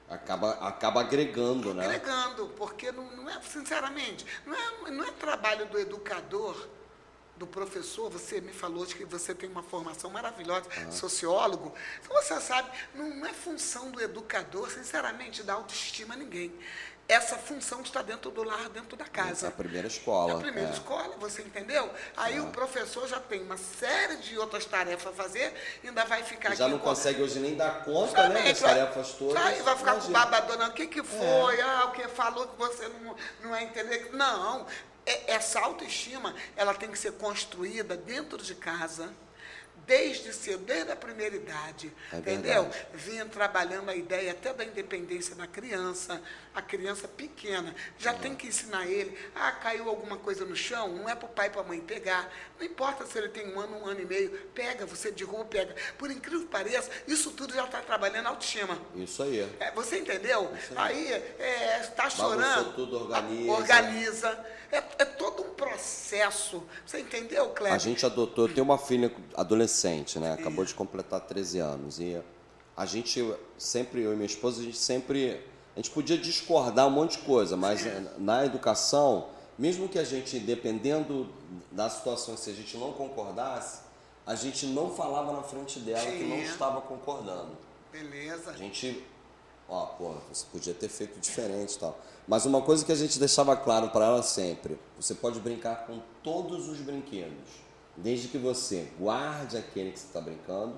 Acaba, 0.09 0.53
acaba 0.67 1.03
agregando, 1.03 1.75
né? 1.75 1.85
Agregando, 1.85 2.49
porque 2.57 2.91
não, 2.91 3.05
não 3.15 3.29
é, 3.29 3.39
sinceramente, 3.43 4.25
não 4.47 4.55
é, 4.55 4.91
não 4.91 5.05
é 5.05 5.11
trabalho 5.13 5.67
do 5.67 5.79
educador 5.79 6.67
do 7.39 7.47
professor, 7.47 8.11
você 8.11 8.41
me 8.41 8.53
falou 8.53 8.85
de 8.85 8.95
que 8.95 9.05
você 9.05 9.35
tem 9.35 9.49
uma 9.49 9.63
formação 9.63 10.11
maravilhosa, 10.11 10.69
sociólogo. 10.91 11.73
Então 12.03 12.15
você 12.21 12.41
sabe, 12.41 12.71
não 12.95 13.25
é 13.25 13.33
função 13.33 13.91
do 13.91 14.01
educador, 14.01 14.71
sinceramente, 14.71 15.43
dar 15.43 15.55
autoestima 15.55 16.15
a 16.15 16.17
ninguém. 16.17 16.53
Essa 17.09 17.39
função 17.39 17.81
está 17.81 18.03
dentro 18.03 18.31
do 18.31 18.43
lar, 18.43 18.69
dentro 18.69 18.95
da 18.95 19.07
casa. 19.07 19.47
É 19.47 19.49
a 19.49 19.53
primeira 19.53 19.89
escola. 19.89 20.33
É 20.33 20.37
a 20.37 20.39
primeira 20.41 20.69
é. 20.69 20.73
escola, 20.73 21.17
você 21.19 21.41
entendeu? 21.41 21.91
Aí 22.15 22.37
é. 22.37 22.41
o 22.41 22.49
professor 22.49 23.09
já 23.09 23.19
tem 23.19 23.41
uma 23.41 23.57
série 23.57 24.17
de 24.17 24.39
outras 24.39 24.67
tarefas 24.67 25.07
a 25.07 25.13
fazer, 25.17 25.55
ainda 25.83 26.05
vai 26.05 26.23
ficar 26.23 26.55
já 26.55 26.69
não 26.69 26.79
com... 26.79 26.85
consegue 26.85 27.23
hoje 27.23 27.39
nem 27.39 27.57
dar 27.57 27.83
conta 27.83 28.29
né, 28.29 28.51
das 28.51 28.61
tarefas 28.61 29.13
todas. 29.13 29.43
Aí 29.43 29.63
vai 29.63 29.75
ficar 29.75 29.93
Imagina. 29.93 30.19
com 30.19 30.31
babadona. 30.31 30.69
O 30.69 30.73
que, 30.73 30.87
que 30.87 31.03
foi? 31.03 31.59
É. 31.59 31.63
Ah, 31.63 31.87
o 31.87 31.93
que 31.93 32.07
falou 32.09 32.47
que 32.47 32.59
você 32.59 32.87
não, 32.89 33.17
não 33.43 33.57
é 33.57 33.63
entender. 33.63 34.11
Não, 34.13 34.61
é, 34.61 34.67
essa 35.27 35.61
autoestima 35.61 36.35
ela 36.57 36.75
tem 36.75 36.91
que 36.91 36.99
ser 36.99 37.13
construída 37.13 37.97
dentro 37.97 38.39
de 38.43 38.55
casa 38.55 39.13
desde 39.87 40.33
cedo, 40.33 40.65
desde 40.65 40.91
a 40.91 40.97
primeira 40.97 41.37
idade, 41.37 41.93
é 42.13 42.19
entendeu? 42.19 42.71
Vinha 42.95 43.25
trabalhando 43.27 43.89
a 43.91 43.95
ideia 43.95 44.33
até 44.33 44.53
da 44.53 44.65
independência 44.65 45.35
da 45.35 45.47
criança, 45.47 46.21
a 46.55 46.63
criança 46.63 47.07
pequena, 47.07 47.75
já 47.99 48.11
é. 48.11 48.15
tem 48.15 48.35
que 48.35 48.47
ensinar 48.47 48.87
ele, 48.87 49.17
ah, 49.35 49.53
caiu 49.53 49.89
alguma 49.89 50.17
coisa 50.17 50.45
no 50.45 50.57
chão, 50.57 50.89
não 50.89 51.09
é 51.09 51.15
para 51.15 51.27
o 51.27 51.29
pai 51.29 51.47
e 51.47 51.51
para 51.51 51.61
a 51.61 51.65
mãe 51.65 51.81
pegar, 51.81 52.31
não 52.59 52.67
importa 52.67 53.07
se 53.07 53.17
ele 53.17 53.29
tem 53.29 53.55
um 53.55 53.61
ano, 53.61 53.79
um 53.79 53.87
ano 53.87 54.01
e 54.01 54.07
meio, 54.07 54.31
pega, 54.55 54.85
você 54.85 55.11
derruba, 55.11 55.45
pega. 55.45 55.75
Por 55.97 56.11
incrível 56.11 56.41
que 56.41 56.47
pareça, 56.47 56.91
isso 57.07 57.31
tudo 57.31 57.55
já 57.55 57.65
está 57.65 57.81
trabalhando 57.81 58.27
autoestima. 58.27 58.79
Isso 58.97 59.23
aí. 59.23 59.41
É, 59.61 59.71
você 59.71 59.99
entendeu? 59.99 60.53
Aí, 60.77 61.13
está 61.81 62.07
é, 62.07 62.11
chorando, 62.11 62.75
tudo 62.75 62.97
organiza. 62.97 63.53
organiza. 63.53 64.47
É, 64.71 64.77
é, 64.99 65.05
todo 65.05 65.43
um 65.43 65.55
processo. 65.55 66.63
Você 66.85 67.01
entendeu, 67.01 67.49
Cléber? 67.51 67.75
A 67.75 67.79
gente 67.79 68.05
adotou, 68.05 68.47
eu 68.47 68.55
tenho 68.55 68.65
uma 68.65 68.77
filha 68.77 69.11
adolescente, 69.69 70.19
né? 70.19 70.33
Acabou 70.33 70.65
de 70.65 70.75
completar 70.75 71.21
13 71.21 71.59
anos. 71.59 72.01
E 72.01 72.21
a 72.77 72.87
gente 72.87 73.23
sempre, 73.59 74.03
eu 74.03 74.13
e 74.13 74.17
minha 74.17 74.27
esposa, 74.27 74.61
a 74.61 74.65
gente 74.65 74.79
sempre. 74.79 75.41
A 75.77 75.79
gente 75.79 75.91
podia 75.91 76.19
discordar 76.19 76.89
um 76.89 76.91
monte 76.91 77.19
de 77.19 77.25
coisa, 77.25 77.57
mas 77.57 77.83
na 78.19 78.45
educação, 78.45 79.29
mesmo 79.57 79.89
que 79.89 79.97
a 79.97 80.03
gente, 80.03 80.41
dependendo 80.41 81.29
da 81.71 81.89
situação, 81.89 82.37
se 82.37 82.51
a 82.51 82.53
gente 82.53 82.77
não 82.77 82.93
concordasse, 82.93 83.83
a 84.27 84.35
gente 84.35 84.67
não 84.67 84.91
falava 84.91 85.33
na 85.33 85.43
frente 85.43 85.79
dela 85.79 86.01
Sim. 86.01 86.19
que 86.19 86.25
não 86.25 86.39
estava 86.39 86.81
concordando. 86.81 87.51
Beleza. 87.93 88.51
A 88.51 88.57
gente, 88.57 89.05
ó, 89.69 89.87
pô, 89.87 90.15
você 90.33 90.45
podia 90.51 90.75
ter 90.75 90.89
feito 90.89 91.21
diferente 91.21 91.75
e 91.75 91.79
tal. 91.79 91.97
Mas 92.27 92.45
uma 92.45 92.61
coisa 92.61 92.85
que 92.85 92.91
a 92.91 92.97
gente 92.97 93.17
deixava 93.17 93.57
claro 93.57 93.89
para 93.91 94.05
ela 94.07 94.23
sempre: 94.23 94.77
você 94.99 95.15
pode 95.15 95.39
brincar 95.39 95.87
com 95.87 96.01
todos 96.25 96.69
os 96.69 96.79
brinquedos, 96.79 97.68
desde 97.99 98.29
que 98.29 98.39
você 98.39 98.89
guarde 98.99 99.57
aquele 99.57 99.91
que 99.93 99.99
você 99.99 100.07
está 100.07 100.21
brincando 100.21 100.75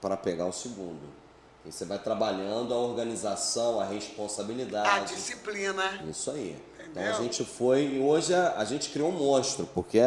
para 0.00 0.16
pegar 0.16 0.46
o 0.46 0.52
segundo. 0.52 1.20
E 1.64 1.70
você 1.70 1.84
vai 1.84 1.98
trabalhando 1.98 2.72
a 2.72 2.76
organização, 2.78 3.80
a 3.80 3.84
responsabilidade. 3.84 4.88
A 4.88 4.98
disciplina. 5.00 6.02
Isso 6.08 6.30
aí. 6.30 6.56
Entendeu? 6.78 7.02
Então 7.02 7.18
a 7.18 7.22
gente 7.22 7.44
foi, 7.44 7.82
e 7.82 8.00
hoje 8.00 8.34
a, 8.34 8.54
a 8.56 8.64
gente 8.64 8.88
criou 8.90 9.10
um 9.10 9.12
monstro, 9.12 9.68
porque 9.74 10.00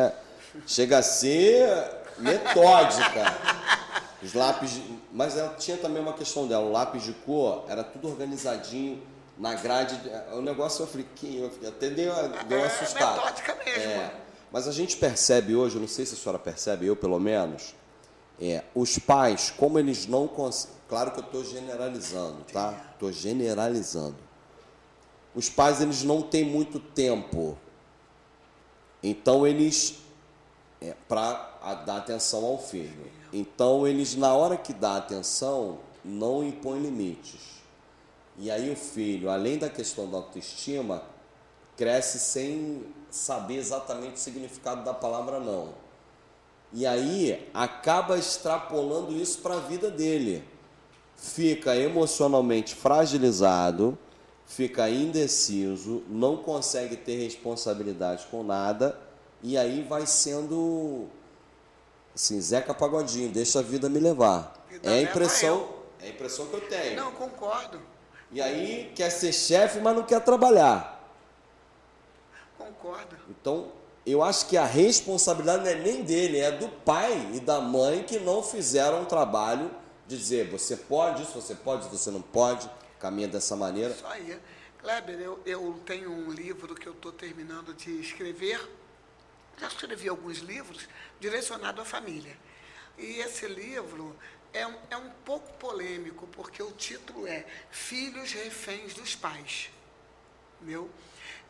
chega 0.65 0.97
a 0.97 1.03
ser 1.03 1.69
metódica. 2.17 3.23
Os 4.23 4.33
lápis, 4.33 4.79
mas 5.11 5.37
ela 5.37 5.53
tinha 5.55 5.75
também 5.75 6.01
uma 6.01 6.13
questão 6.13 6.47
dela, 6.47 6.63
o 6.63 6.71
lápis 6.71 7.03
de 7.03 7.11
cor 7.11 7.65
era 7.67 7.83
tudo 7.83 8.07
organizadinho 8.07 9.03
na 9.37 9.53
grade. 9.53 9.99
O 10.31 10.41
negócio 10.41 10.83
eu 10.83 10.87
falei, 10.87 11.05
que 11.13 11.51
eu 11.61 11.67
até 11.67 11.89
dei 11.89 12.07
uma, 12.07 12.29
deu 12.45 12.59
é 12.59 12.65
assustada. 12.65 13.19
É 13.19 13.25
metódica 13.25 13.55
mesmo. 13.65 13.91
É, 13.91 14.11
mas 14.53 14.67
a 14.67 14.71
gente 14.71 14.97
percebe 14.97 15.55
hoje, 15.55 15.75
eu 15.77 15.81
não 15.81 15.87
sei 15.87 16.05
se 16.05 16.13
a 16.13 16.17
senhora 16.17 16.37
percebe, 16.37 16.85
eu 16.85 16.95
pelo 16.95 17.19
menos, 17.19 17.73
é, 18.39 18.63
os 18.75 18.99
pais, 18.99 19.49
como 19.49 19.79
eles 19.79 20.05
não 20.05 20.27
conseguem. 20.27 20.77
Claro 20.87 21.09
que 21.09 21.19
eu 21.19 21.23
estou 21.23 21.43
generalizando, 21.43 22.43
tá? 22.53 22.91
Estou 22.93 23.11
generalizando. 23.11 24.15
Os 25.33 25.49
pais, 25.49 25.81
eles 25.81 26.03
não 26.03 26.21
têm 26.21 26.45
muito 26.45 26.79
tempo. 26.79 27.57
Então, 29.01 29.47
eles. 29.47 29.95
É, 30.79 30.95
para 31.07 31.83
dar 31.85 31.97
atenção 31.97 32.45
ao 32.45 32.59
filho. 32.59 33.09
Então, 33.31 33.87
eles, 33.87 34.15
na 34.15 34.35
hora 34.35 34.55
que 34.55 34.73
dá 34.73 34.97
atenção, 34.97 35.79
não 36.05 36.43
impõem 36.43 36.81
limites. 36.81 37.63
E 38.37 38.51
aí 38.51 38.69
o 38.69 38.75
filho, 38.75 39.29
além 39.29 39.57
da 39.57 39.69
questão 39.69 40.09
da 40.09 40.17
autoestima, 40.17 41.01
cresce 41.75 42.19
sem 42.19 42.85
saber 43.13 43.57
exatamente 43.57 44.15
o 44.15 44.19
significado 44.19 44.83
da 44.83 44.91
palavra 44.91 45.39
não. 45.39 45.69
E 46.73 46.83
aí 46.83 47.47
acaba 47.53 48.17
extrapolando 48.17 49.15
isso 49.15 49.37
para 49.39 49.57
a 49.57 49.59
vida 49.59 49.91
dele. 49.91 50.43
Fica 51.15 51.75
emocionalmente 51.75 52.73
fragilizado, 52.73 53.95
fica 54.47 54.89
indeciso, 54.89 56.01
não 56.09 56.37
consegue 56.37 56.97
ter 56.97 57.17
responsabilidade 57.17 58.25
com 58.31 58.41
nada 58.41 58.99
e 59.43 59.55
aí 59.59 59.83
vai 59.83 60.07
sendo 60.07 61.05
assim, 62.15 62.41
Zeca 62.41 62.73
Pagodinho, 62.73 63.29
deixa 63.29 63.59
a 63.59 63.61
vida 63.61 63.87
me 63.87 63.99
levar. 63.99 64.65
É 64.81 64.89
a 64.89 65.01
impressão, 65.03 65.69
é 66.01 66.07
a 66.07 66.09
impressão 66.09 66.47
que 66.47 66.55
eu 66.55 66.61
tenho. 66.61 66.95
Não, 66.95 67.11
concordo. 67.11 67.79
E 68.31 68.41
aí 68.41 68.91
quer 68.95 69.11
ser 69.11 69.31
chefe, 69.31 69.79
mas 69.79 69.95
não 69.95 70.01
quer 70.01 70.19
trabalhar. 70.21 70.92
Concordo. 72.57 73.15
Então, 73.29 73.71
eu 74.05 74.21
acho 74.21 74.47
que 74.47 74.57
a 74.57 74.65
responsabilidade 74.65 75.63
não 75.63 75.71
é 75.71 75.75
nem 75.75 76.03
dele, 76.03 76.39
é 76.39 76.51
do 76.51 76.67
pai 76.67 77.31
e 77.33 77.39
da 77.39 77.61
mãe 77.61 78.03
que 78.03 78.19
não 78.19 78.43
fizeram 78.43 79.01
um 79.01 79.05
trabalho 79.05 79.71
de 80.07 80.17
dizer 80.17 80.49
você 80.49 80.75
pode 80.75 81.23
isso, 81.23 81.33
você 81.33 81.55
pode, 81.55 81.87
você 81.87 82.11
não 82.11 82.21
pode, 82.21 82.69
caminha 82.99 83.27
dessa 83.27 83.55
maneira. 83.55 83.91
Isso 83.91 84.05
aí. 84.05 84.39
Kleber, 84.79 85.19
eu, 85.19 85.39
eu 85.45 85.79
tenho 85.85 86.11
um 86.11 86.29
livro 86.29 86.75
que 86.75 86.87
eu 86.87 86.91
estou 86.91 87.11
terminando 87.11 87.73
de 87.73 88.01
escrever. 88.01 88.59
Já 89.57 89.67
escrevi 89.67 90.09
alguns 90.09 90.39
livros 90.39 90.87
direcionados 91.21 91.81
à 91.81 91.85
família. 91.85 92.35
E 92.97 93.19
esse 93.19 93.47
livro 93.47 94.13
é, 94.51 94.67
um, 94.67 94.75
é 94.89 94.97
um 94.97 95.09
pouco 95.23 95.51
polêmico, 95.53 96.27
porque 96.27 96.61
o 96.61 96.71
título 96.71 97.25
é 97.25 97.45
Filhos 97.71 98.33
Reféns 98.33 98.93
dos 98.93 99.15
Pais. 99.15 99.69
Entendeu? 100.61 100.89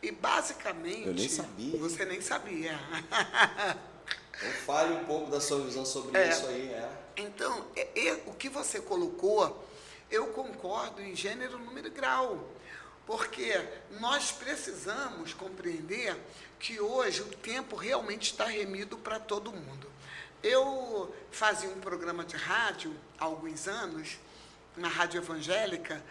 E 0.03 0.11
basicamente. 0.11 1.07
Eu 1.07 1.13
nem 1.13 1.29
sabia. 1.29 1.79
Você 1.79 2.05
nem 2.05 2.21
sabia. 2.21 2.77
Então 4.35 4.51
fale 4.65 4.93
um 4.95 5.05
pouco 5.05 5.31
da 5.31 5.39
sua 5.39 5.61
visão 5.61 5.85
sobre 5.85 6.17
é, 6.17 6.29
isso 6.29 6.45
aí. 6.47 6.67
É. 6.67 6.89
Então, 7.15 7.65
é, 7.73 8.07
é, 8.07 8.23
o 8.25 8.33
que 8.33 8.49
você 8.49 8.81
colocou, 8.81 9.65
eu 10.11 10.27
concordo 10.27 11.01
em 11.01 11.15
gênero, 11.15 11.57
número 11.57 11.87
e 11.87 11.89
grau. 11.89 12.49
Porque 13.05 13.53
nós 14.01 14.31
precisamos 14.31 15.33
compreender 15.33 16.17
que 16.59 16.81
hoje 16.81 17.21
o 17.21 17.29
tempo 17.37 17.77
realmente 17.77 18.31
está 18.31 18.45
remido 18.45 18.97
para 18.97 19.19
todo 19.19 19.51
mundo. 19.51 19.89
Eu 20.41 21.15
fazia 21.31 21.69
um 21.69 21.79
programa 21.79 22.25
de 22.25 22.35
rádio 22.35 22.93
há 23.17 23.23
alguns 23.23 23.69
anos, 23.69 24.19
na 24.75 24.89
rádio 24.89 25.21
evangélica, 25.21 26.03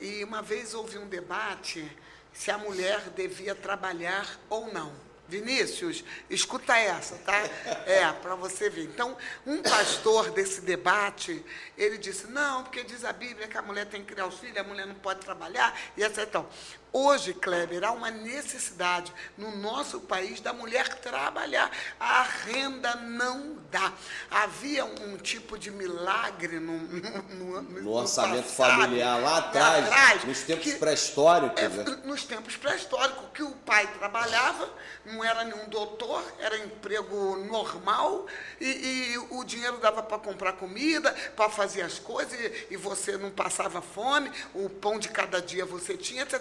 e 0.00 0.22
uma 0.22 0.42
vez 0.42 0.74
houve 0.74 0.98
um 0.98 1.08
debate 1.08 1.90
se 2.32 2.50
a 2.50 2.58
mulher 2.58 3.00
devia 3.10 3.54
trabalhar 3.54 4.38
ou 4.48 4.72
não. 4.72 5.10
Vinícius, 5.30 6.04
escuta 6.28 6.76
essa, 6.76 7.14
tá? 7.18 7.38
É, 7.86 8.12
para 8.20 8.34
você 8.34 8.68
ver. 8.68 8.82
Então, 8.82 9.16
um 9.46 9.62
pastor 9.62 10.32
desse 10.32 10.60
debate, 10.60 11.44
ele 11.78 11.96
disse: 11.96 12.26
não, 12.26 12.64
porque 12.64 12.82
diz 12.82 13.04
a 13.04 13.12
Bíblia 13.12 13.46
que 13.46 13.56
a 13.56 13.62
mulher 13.62 13.86
tem 13.86 14.02
que 14.02 14.12
criar 14.12 14.26
os 14.26 14.38
filhos, 14.40 14.56
a 14.56 14.64
mulher 14.64 14.86
não 14.86 14.96
pode 14.96 15.20
trabalhar, 15.20 15.78
e 15.96 16.02
etc. 16.02 16.26
Então, 16.28 16.48
Hoje, 16.92 17.32
Kleber, 17.34 17.84
há 17.84 17.92
uma 17.92 18.10
necessidade 18.10 19.12
no 19.38 19.56
nosso 19.56 20.00
país 20.00 20.40
da 20.40 20.52
mulher 20.52 20.88
trabalhar. 20.96 21.70
A 21.98 22.22
renda 22.22 22.96
não 22.96 23.56
dá. 23.70 23.92
Havia 24.30 24.84
um 24.84 25.16
tipo 25.16 25.56
de 25.56 25.70
milagre 25.70 26.58
no, 26.58 26.78
no, 26.78 27.62
no, 27.62 27.62
no 27.62 27.92
orçamento 27.92 28.48
passado, 28.48 28.82
familiar 28.82 29.20
lá 29.20 29.38
atrás, 29.38 29.86
atrás 29.86 30.24
nos 30.24 30.42
tempos 30.42 30.72
pré-históricos. 30.74 31.62
É, 31.62 31.68
né? 31.68 31.84
nos 32.04 32.24
tempos 32.24 32.56
pré-históricos, 32.56 33.24
que 33.32 33.42
o 33.42 33.52
pai 33.52 33.86
trabalhava, 33.98 34.68
não 35.04 35.22
era 35.22 35.44
nenhum 35.44 35.68
doutor, 35.68 36.22
era 36.40 36.58
emprego 36.58 37.36
normal, 37.36 38.26
e, 38.60 38.66
e 38.66 39.18
o 39.30 39.44
dinheiro 39.44 39.78
dava 39.78 40.02
para 40.02 40.18
comprar 40.18 40.54
comida, 40.54 41.12
para 41.36 41.48
fazer 41.48 41.82
as 41.82 41.98
coisas, 41.98 42.38
e, 42.38 42.66
e, 42.72 42.76
você 42.76 43.16
não 43.16 43.30
passava 43.30 43.80
fome, 43.80 44.30
o 44.54 44.68
pão 44.68 44.98
de 44.98 45.08
cada 45.08 45.40
dia 45.40 45.64
você 45.64 45.96
tinha, 45.96 46.22
etc. 46.22 46.40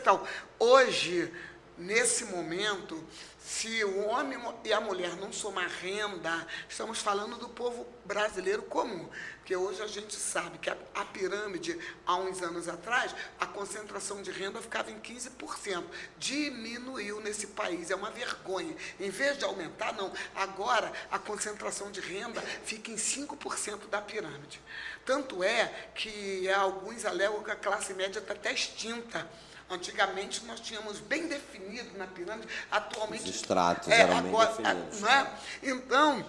Hoje, 0.58 1.34
nesse 1.78 2.26
momento, 2.26 3.04
se 3.50 3.84
o 3.84 4.06
homem 4.06 4.38
e 4.64 4.72
a 4.72 4.80
mulher 4.80 5.16
não 5.16 5.34
somar 5.34 5.68
renda, 5.68 6.46
estamos 6.70 7.00
falando 7.00 7.36
do 7.38 7.50
povo 7.50 7.88
brasileiro 8.06 8.62
comum. 8.62 9.10
Porque 9.38 9.56
hoje 9.56 9.82
a 9.82 9.88
gente 9.88 10.16
sabe 10.16 10.60
que 10.60 10.70
a, 10.70 10.78
a, 10.94 11.04
pirâmide, 11.06 11.76
há 12.06 12.16
uns 12.18 12.44
anos 12.44 12.68
atrás, 12.68 13.16
a 13.40 13.48
concentração 13.48 14.22
de 14.22 14.30
renda 14.30 14.62
ficava 14.62 14.92
em 14.92 15.00
15%. 15.00 15.84
Diminuiu 16.20 17.20
nesse 17.22 17.48
país, 17.48 17.90
é 17.90 17.96
uma 17.96 18.12
vergonha. 18.12 18.76
Em 19.00 19.10
vez 19.10 19.38
de 19.40 19.46
aumentar, 19.46 19.94
não. 19.94 20.14
Agora 20.36 20.94
a 21.10 21.18
concentração 21.18 21.90
de 21.90 22.02
renda 22.02 22.42
fica 22.64 22.92
em 22.92 22.98
5% 22.98 23.90
da 23.90 24.00
pirâmide. 24.00 24.62
Tanto 25.04 25.44
é 25.44 25.90
que 25.96 26.48
alguns 26.52 27.04
alegam 27.04 27.42
que 27.42 27.50
a 27.50 27.56
classe 27.56 27.96
média 27.96 28.20
está 28.20 28.34
até 28.34 28.54
extinta 28.54 29.28
Antigamente 29.70 30.44
nós 30.46 30.60
tínhamos 30.60 31.00
bem 31.00 31.28
definido 31.28 31.98
na 31.98 32.08
pirâmide, 32.08 32.48
atualmente. 32.72 33.30
Os 33.30 33.36
estratos 33.36 33.88
é, 33.88 34.02
eram 34.02 34.18
agora, 34.18 34.52
bem 34.52 34.64
definidos. 34.66 35.02
Não 35.02 35.10
é? 35.10 35.32
Então, 35.62 36.26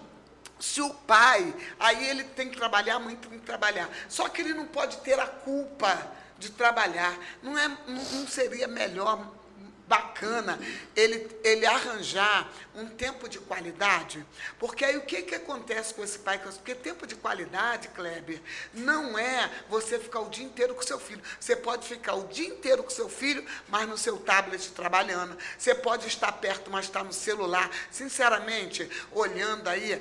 se 0.58 0.82
o 0.82 0.90
pai, 0.90 1.54
aí 1.78 2.08
ele 2.08 2.24
tem 2.24 2.50
que 2.50 2.56
trabalhar, 2.56 2.96
a 2.96 3.00
mãe 3.00 3.16
tem 3.16 3.38
que 3.38 3.46
trabalhar. 3.46 3.88
Só 4.08 4.28
que 4.28 4.42
ele 4.42 4.52
não 4.52 4.66
pode 4.66 4.98
ter 4.98 5.18
a 5.18 5.26
culpa 5.26 6.12
de 6.38 6.50
trabalhar. 6.50 7.18
Não, 7.42 7.56
é, 7.56 7.68
não, 7.68 7.78
não 7.86 8.26
seria 8.28 8.68
melhor 8.68 9.26
bacana 9.90 10.56
ele, 10.94 11.28
ele 11.42 11.66
arranjar 11.66 12.48
um 12.76 12.86
tempo 12.86 13.28
de 13.28 13.40
qualidade, 13.40 14.24
porque 14.56 14.84
aí 14.84 14.96
o 14.96 15.00
que, 15.00 15.22
que 15.22 15.34
acontece 15.34 15.92
com 15.92 16.04
esse 16.04 16.20
pai? 16.20 16.38
Porque 16.38 16.76
tempo 16.76 17.08
de 17.08 17.16
qualidade, 17.16 17.88
Kleber, 17.88 18.40
não 18.72 19.18
é 19.18 19.50
você 19.68 19.98
ficar 19.98 20.20
o 20.20 20.30
dia 20.30 20.44
inteiro 20.44 20.76
com 20.76 20.82
seu 20.82 21.00
filho. 21.00 21.20
Você 21.40 21.56
pode 21.56 21.88
ficar 21.88 22.14
o 22.14 22.28
dia 22.28 22.46
inteiro 22.46 22.84
com 22.84 22.90
seu 22.90 23.08
filho, 23.08 23.44
mas 23.68 23.88
no 23.88 23.98
seu 23.98 24.16
tablet 24.18 24.70
trabalhando. 24.70 25.36
Você 25.58 25.74
pode 25.74 26.06
estar 26.06 26.30
perto, 26.32 26.70
mas 26.70 26.84
estar 26.84 27.02
no 27.02 27.12
celular. 27.12 27.68
Sinceramente, 27.90 28.88
olhando 29.10 29.66
aí, 29.66 30.00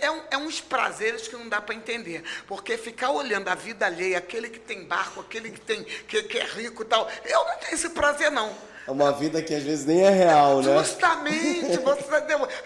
é, 0.00 0.10
um, 0.10 0.22
é 0.30 0.36
uns 0.36 0.60
prazeres 0.60 1.26
que 1.28 1.36
não 1.36 1.48
dá 1.48 1.60
para 1.60 1.74
entender. 1.74 2.22
Porque 2.46 2.76
ficar 2.76 3.10
olhando 3.10 3.48
a 3.48 3.54
vida 3.54 3.86
alheia, 3.86 4.18
aquele 4.18 4.48
que 4.48 4.58
tem 4.58 4.84
barco, 4.84 5.20
aquele 5.20 5.50
que, 5.50 5.60
tem, 5.60 5.84
que, 5.84 6.22
que 6.22 6.38
é 6.38 6.44
rico 6.44 6.82
e 6.82 6.86
tal, 6.86 7.10
eu 7.24 7.44
não 7.44 7.56
tenho 7.58 7.74
esse 7.74 7.90
prazer, 7.90 8.30
não. 8.30 8.54
É 8.86 8.90
uma 8.90 9.12
vida 9.12 9.42
que 9.42 9.52
às 9.54 9.64
vezes 9.64 9.84
nem 9.84 10.02
é 10.02 10.10
real, 10.10 10.62
né? 10.62 10.78
Justamente, 10.78 11.78
você 11.78 12.16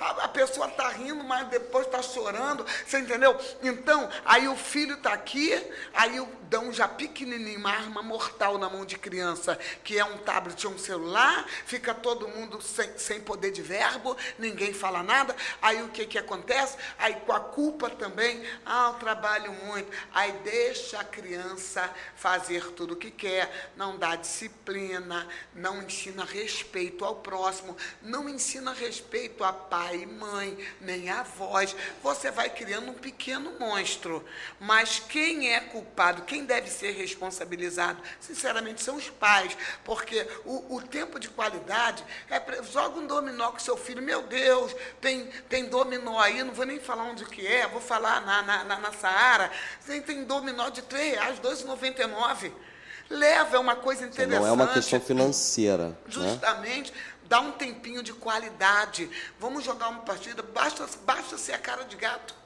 a, 0.01 0.25
a 0.25 0.29
pessoa 0.29 0.67
está 0.69 0.89
rindo, 0.89 1.25
mas 1.25 1.49
depois 1.49 1.87
está 1.87 2.03
chorando, 2.03 2.65
você 2.87 2.99
entendeu? 2.99 3.37
Então, 3.63 4.09
aí 4.25 4.47
o 4.49 4.57
filho 4.57 4.95
está 4.95 5.13
aqui, 5.13 5.51
aí 5.95 6.21
dão 6.51 6.73
já 6.73 6.89
pequenininho 6.89 7.61
uma 7.61 7.71
arma 7.71 8.03
mortal 8.03 8.59
na 8.59 8.69
mão 8.69 8.85
de 8.85 8.99
criança, 8.99 9.59
que 9.85 9.99
é 9.99 10.05
um 10.05 10.19
tablet 10.19 10.67
ou 10.67 10.75
um 10.75 10.79
celular, 10.79 11.47
fica 11.65 11.95
todo 11.95 12.29
mundo 12.29 12.61
sem, 12.61 12.91
sem 12.99 13.21
poder 13.21 13.53
de 13.53 13.63
verbo, 13.63 14.17
ninguém 14.39 14.75
fala 14.75 15.03
nada, 15.03 15.35
aí 15.63 15.81
o 15.83 15.89
que, 15.89 16.05
que 16.07 16.19
acontece? 16.19 16.77
Aí 16.99 17.15
com 17.15 17.33
a 17.33 17.41
culpa 17.41 17.89
também, 17.89 18.43
ah, 18.67 18.91
eu 18.93 18.99
trabalho 18.99 19.53
muito, 19.65 19.91
aí 20.13 20.33
deixa 20.45 20.99
a 20.99 21.05
criança 21.05 21.89
fazer 22.17 22.73
tudo 22.73 22.95
o 22.95 22.97
que 22.97 23.13
quer, 23.13 23.71
não 23.77 23.97
dá 23.97 24.17
disciplina, 24.17 25.29
não 25.55 25.81
ensina 25.83 26.10
ensina 26.11 26.25
respeito 26.25 27.05
ao 27.05 27.17
próximo, 27.17 27.77
não 28.03 28.29
ensina 28.29 28.73
respeito 28.73 29.45
a 29.45 29.53
pai 29.53 30.03
e 30.03 30.07
mãe, 30.07 30.59
nem 30.81 31.09
a 31.09 31.21
avós. 31.21 31.75
Você 32.03 32.31
vai 32.31 32.51
criando 32.51 32.91
um 32.91 32.95
pequeno 32.95 33.53
monstro. 33.59 34.25
Mas 34.59 34.99
quem 34.99 35.55
é 35.55 35.61
culpado, 35.61 36.23
quem 36.23 36.45
deve 36.45 36.69
ser 36.69 36.93
responsabilizado, 36.93 38.03
sinceramente, 38.21 38.83
são 38.83 38.97
os 38.97 39.09
pais. 39.09 39.57
Porque 39.85 40.27
o, 40.45 40.77
o 40.77 40.83
tempo 40.83 41.19
de 41.19 41.29
qualidade 41.29 42.05
é. 42.29 42.41
Joga 42.71 42.99
um 42.99 43.07
dominó 43.07 43.53
com 43.53 43.59
seu 43.59 43.77
filho, 43.77 44.03
meu 44.03 44.23
Deus, 44.23 44.75
tem, 45.01 45.27
tem 45.49 45.67
dominó 45.67 46.19
aí, 46.19 46.43
não 46.43 46.53
vou 46.53 46.67
nem 46.67 46.81
falar 46.81 47.05
onde 47.05 47.25
que 47.25 47.47
é, 47.47 47.67
vou 47.69 47.81
falar 47.81 48.21
na, 48.23 48.43
na, 48.43 48.65
na, 48.65 48.79
na 48.79 48.93
Saara. 48.93 49.51
Tem, 49.87 50.03
tem 50.03 50.25
dominó 50.25 50.69
de 50.69 50.81
R$ 50.81 51.11
reais, 51.11 51.39
R$ 51.39 51.49
2,99 51.49 52.53
leva, 53.11 53.57
é 53.57 53.59
uma 53.59 53.77
coisa 53.77 54.07
interessante. 54.07 54.41
Não 54.41 54.47
é 54.47 54.53
uma 54.53 54.69
questão 54.69 55.01
financeira. 55.01 55.89
Né? 55.89 55.97
Justamente, 56.07 56.93
né? 56.93 56.99
dá 57.29 57.41
um 57.41 57.53
tempinho 57.53 58.03
de 58.03 58.13
qualidade. 58.13 59.11
Vamos 59.39 59.65
jogar 59.65 59.89
uma 59.89 60.03
partida, 60.03 60.43
basta, 60.43 60.89
basta 61.05 61.37
ser 61.37 61.53
a 61.53 61.59
cara 61.59 61.85
de 61.85 61.97
gato. 61.97 62.41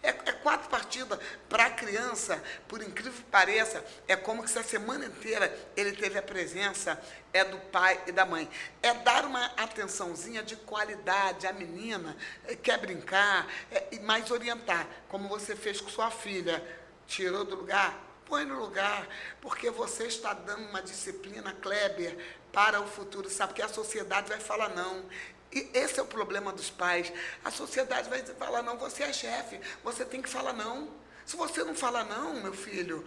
É, 0.00 0.10
é 0.10 0.32
quatro 0.32 0.68
partidas 0.70 1.18
para 1.48 1.66
a 1.66 1.70
criança, 1.70 2.40
por 2.68 2.80
incrível 2.80 3.12
que 3.12 3.22
pareça, 3.22 3.84
é 4.06 4.14
como 4.14 4.46
se 4.46 4.56
a 4.56 4.62
semana 4.62 5.06
inteira 5.06 5.52
ele 5.76 5.90
teve 5.90 6.16
a 6.16 6.22
presença 6.22 7.00
é 7.32 7.44
do 7.44 7.58
pai 7.58 8.00
e 8.06 8.12
da 8.12 8.24
mãe. 8.24 8.48
É 8.80 8.94
dar 8.94 9.24
uma 9.24 9.46
atençãozinha 9.56 10.42
de 10.42 10.54
qualidade 10.54 11.48
à 11.48 11.52
menina, 11.52 12.16
é, 12.46 12.54
quer 12.54 12.78
brincar, 12.78 13.48
é, 13.72 13.98
mais 13.98 14.30
orientar, 14.30 14.86
como 15.08 15.28
você 15.28 15.56
fez 15.56 15.80
com 15.80 15.90
sua 15.90 16.12
filha. 16.12 16.62
Tirou 17.08 17.42
do 17.42 17.56
lugar, 17.56 18.07
põe 18.28 18.44
no 18.44 18.58
lugar, 18.58 19.08
porque 19.40 19.70
você 19.70 20.04
está 20.04 20.34
dando 20.34 20.68
uma 20.68 20.82
disciplina, 20.82 21.52
Kleber, 21.54 22.16
para 22.52 22.80
o 22.80 22.86
futuro, 22.86 23.28
sabe? 23.30 23.54
Que 23.54 23.62
a 23.62 23.68
sociedade 23.68 24.28
vai 24.28 24.38
falar 24.38 24.68
não. 24.68 25.04
E 25.50 25.70
esse 25.72 25.98
é 25.98 26.02
o 26.02 26.06
problema 26.06 26.52
dos 26.52 26.70
pais. 26.70 27.10
A 27.44 27.50
sociedade 27.50 28.08
vai 28.08 28.22
falar 28.22 28.62
não, 28.62 28.76
você 28.76 29.02
é 29.02 29.12
chefe, 29.12 29.58
você 29.82 30.04
tem 30.04 30.20
que 30.20 30.28
falar 30.28 30.52
não. 30.52 30.88
Se 31.24 31.36
você 31.36 31.62
não 31.62 31.74
falar 31.74 32.04
não, 32.04 32.40
meu 32.40 32.54
filho, 32.54 33.04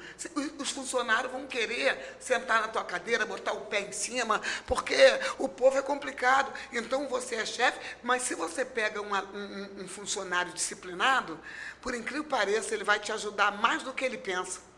os 0.60 0.70
funcionários 0.70 1.32
vão 1.32 1.48
querer 1.48 2.18
sentar 2.20 2.62
na 2.62 2.68
tua 2.68 2.84
cadeira, 2.84 3.26
botar 3.26 3.54
o 3.54 3.62
pé 3.62 3.82
em 3.82 3.92
cima, 3.92 4.40
porque 4.68 4.96
o 5.40 5.50
povo 5.50 5.80
é 5.80 5.82
complicado. 5.82 6.54
Então 6.72 7.08
você 7.08 7.36
é 7.36 7.46
chefe, 7.48 7.80
mas 8.04 8.22
se 8.22 8.36
você 8.36 8.64
pega 8.64 9.02
uma, 9.02 9.24
um, 9.24 9.82
um 9.82 9.88
funcionário 9.88 10.54
disciplinado, 10.54 11.40
por 11.82 11.96
incrível 11.96 12.24
que 12.24 12.30
pareça, 12.30 12.76
ele 12.76 12.84
vai 12.84 13.00
te 13.00 13.12
ajudar 13.12 13.54
mais 13.54 13.82
do 13.82 13.92
que 13.92 14.06
ele 14.06 14.20
pensa. 14.20 14.71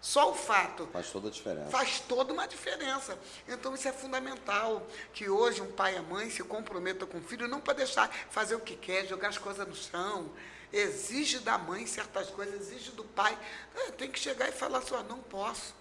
Só 0.00 0.30
o 0.30 0.34
fato. 0.34 0.86
Faz 0.92 1.10
toda 1.10 1.28
a 1.28 1.30
diferença. 1.30 1.70
Faz 1.70 2.00
toda 2.00 2.32
uma 2.32 2.46
diferença. 2.46 3.18
Então 3.48 3.74
isso 3.74 3.88
é 3.88 3.92
fundamental. 3.92 4.86
Que 5.12 5.28
hoje 5.28 5.60
um 5.60 5.72
pai 5.72 5.94
e 5.94 5.96
a 5.98 6.02
mãe 6.02 6.30
se 6.30 6.42
comprometam 6.44 7.08
com 7.08 7.18
o 7.18 7.22
filho, 7.22 7.48
não 7.48 7.60
para 7.60 7.74
deixar 7.74 8.08
fazer 8.30 8.54
o 8.54 8.60
que 8.60 8.76
quer, 8.76 9.06
jogar 9.06 9.28
as 9.28 9.38
coisas 9.38 9.66
no 9.66 9.74
chão. 9.74 10.30
Exige 10.72 11.38
da 11.40 11.58
mãe 11.58 11.86
certas 11.86 12.30
coisas, 12.30 12.60
exige 12.60 12.92
do 12.92 13.04
pai. 13.04 13.36
É, 13.74 13.90
tem 13.90 14.10
que 14.10 14.18
chegar 14.18 14.48
e 14.48 14.52
falar 14.52 14.78
assim, 14.78 14.94
não 15.08 15.18
posso. 15.18 15.74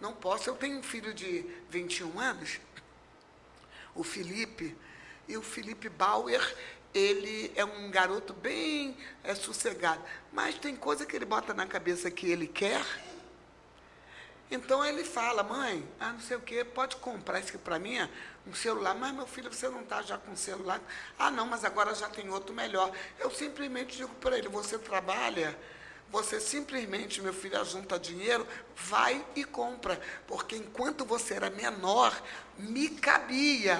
Não 0.00 0.12
posso. 0.12 0.48
Eu 0.48 0.54
tenho 0.54 0.78
um 0.78 0.82
filho 0.82 1.12
de 1.14 1.44
21 1.70 2.20
anos, 2.20 2.60
o 3.94 4.04
Felipe, 4.04 4.76
e 5.26 5.36
o 5.36 5.42
Felipe 5.42 5.88
Bauer, 5.88 6.54
ele 6.94 7.52
é 7.56 7.64
um 7.64 7.90
garoto 7.90 8.32
bem 8.32 8.96
é, 9.24 9.34
sossegado. 9.34 10.02
Mas 10.32 10.56
tem 10.56 10.76
coisa 10.76 11.04
que 11.04 11.16
ele 11.16 11.24
bota 11.24 11.52
na 11.52 11.66
cabeça 11.66 12.10
que 12.10 12.30
ele 12.30 12.46
quer. 12.46 12.84
Então 14.50 14.84
ele 14.84 15.02
fala, 15.02 15.42
mãe, 15.42 15.86
ah, 15.98 16.12
não 16.12 16.20
sei 16.20 16.36
o 16.36 16.40
quê, 16.40 16.64
pode 16.64 16.96
comprar 16.96 17.40
isso 17.40 17.48
aqui 17.48 17.58
para 17.58 17.78
mim, 17.78 17.96
um 18.46 18.54
celular. 18.54 18.94
Mas, 18.94 19.12
meu 19.12 19.26
filho, 19.26 19.52
você 19.52 19.68
não 19.68 19.80
está 19.80 20.02
já 20.02 20.16
com 20.16 20.36
celular? 20.36 20.80
Ah, 21.18 21.30
não, 21.30 21.46
mas 21.46 21.64
agora 21.64 21.94
já 21.94 22.08
tem 22.08 22.28
outro 22.30 22.54
melhor. 22.54 22.92
Eu 23.18 23.30
simplesmente 23.30 23.96
digo 23.96 24.14
para 24.16 24.38
ele, 24.38 24.48
você 24.48 24.78
trabalha 24.78 25.56
você 26.08 26.40
simplesmente, 26.40 27.20
meu 27.20 27.32
filho, 27.32 27.62
junta 27.64 27.98
dinheiro, 27.98 28.46
vai 28.76 29.24
e 29.34 29.42
compra. 29.42 30.00
Porque 30.26 30.56
enquanto 30.56 31.04
você 31.04 31.34
era 31.34 31.50
menor, 31.50 32.22
me 32.56 32.88
cabia 32.88 33.76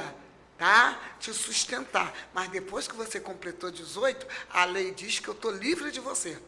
tá? 0.58 0.98
Te 1.20 1.32
sustentar. 1.32 2.12
Mas 2.32 2.48
depois 2.48 2.88
que 2.88 2.94
você 2.94 3.20
completou 3.20 3.70
18, 3.70 4.26
a 4.50 4.64
lei 4.64 4.90
diz 4.92 5.18
que 5.18 5.28
eu 5.28 5.34
estou 5.34 5.50
livre 5.50 5.90
de 5.90 6.00
você. 6.00 6.38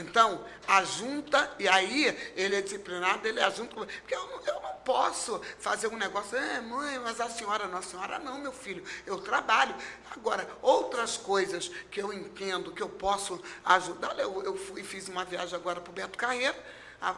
Então, 0.00 0.44
a 0.66 0.84
junta, 0.84 1.54
e 1.58 1.68
aí 1.68 2.32
ele 2.36 2.56
é 2.56 2.62
disciplinado, 2.62 3.26
ele 3.26 3.40
é 3.40 3.50
junto. 3.50 3.74
Porque 3.74 4.14
eu, 4.14 4.26
não, 4.26 4.40
eu 4.44 4.60
não 4.60 4.74
posso 4.84 5.40
fazer 5.58 5.88
um 5.88 5.96
negócio, 5.96 6.36
é, 6.36 6.60
mãe, 6.60 6.98
mas 6.98 7.20
a 7.20 7.28
senhora 7.28 7.66
não, 7.66 7.78
a 7.78 7.82
senhora 7.82 8.18
não, 8.18 8.38
meu 8.38 8.52
filho, 8.52 8.84
eu 9.06 9.18
trabalho. 9.18 9.74
Agora, 10.10 10.48
outras 10.62 11.16
coisas 11.16 11.68
que 11.90 12.00
eu 12.00 12.12
entendo 12.12 12.72
que 12.72 12.82
eu 12.82 12.88
posso 12.88 13.40
ajudar, 13.64 14.18
eu, 14.18 14.42
eu 14.42 14.56
fui 14.56 14.82
fiz 14.82 15.08
uma 15.08 15.24
viagem 15.24 15.54
agora 15.54 15.80
para 15.80 15.90
o 15.90 15.94
Beto 15.94 16.16
Carreiro, 16.16 16.56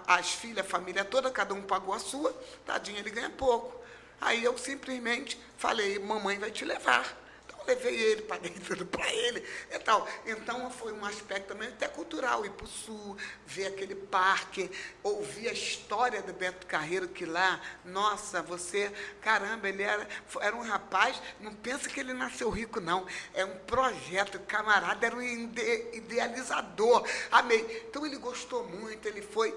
as 0.07 0.33
filhas, 0.33 0.67
a 0.67 0.69
família 0.69 1.05
toda, 1.05 1.31
cada 1.31 1.55
um 1.55 1.63
pagou 1.63 1.95
a 1.95 1.99
sua, 1.99 2.35
tadinho, 2.67 2.99
ele 2.99 3.11
ganha 3.11 3.31
pouco. 3.31 3.81
Aí 4.21 4.43
eu 4.43 4.59
simplesmente 4.59 5.41
falei, 5.57 5.99
mamãe 5.99 6.39
vai 6.39 6.51
te 6.51 6.65
levar 6.65 7.28
levei 7.69 7.95
ele, 7.95 8.23
paguei 8.23 8.51
tudo 8.67 8.87
para 8.87 9.13
ele 9.13 9.45
e 9.71 9.79
tal. 9.79 10.09
Então 10.27 10.71
foi 10.71 10.93
um 10.93 11.05
aspecto 11.05 11.49
também 11.49 11.69
até 11.69 11.87
cultural, 11.87 12.45
ir 12.45 12.51
para 12.51 12.65
o 12.65 12.69
sul, 12.69 13.17
ver 13.47 13.67
aquele 13.67 13.95
parque, 13.95 14.71
ouvir 15.03 15.49
a 15.49 15.53
história 15.53 16.23
do 16.23 16.33
Beto 16.33 16.67
Carreiro, 16.67 17.09
que 17.09 17.27
lá, 17.27 17.61
nossa, 17.85 18.43
você, 18.43 18.91
caramba, 19.21 19.69
ele 19.69 19.83
era, 19.83 20.09
era 20.41 20.57
um 20.57 20.63
rapaz, 20.63 21.21
não 21.41 21.55
pensa 21.55 21.89
que 21.89 22.01
ele 22.01 22.15
nasceu 22.15 22.49
rico, 22.49 22.81
não. 22.81 23.07
É 23.35 23.45
um 23.45 23.57
projeto, 23.59 24.39
camarada, 24.41 25.07
era 25.07 25.15
um 25.15 25.23
ide, 25.23 25.91
idealizador. 25.93 27.07
Amei. 27.31 27.85
Então 27.89 28.07
ele 28.07 28.17
gostou 28.17 28.65
muito, 28.67 29.07
ele 29.07 29.21
foi 29.23 29.51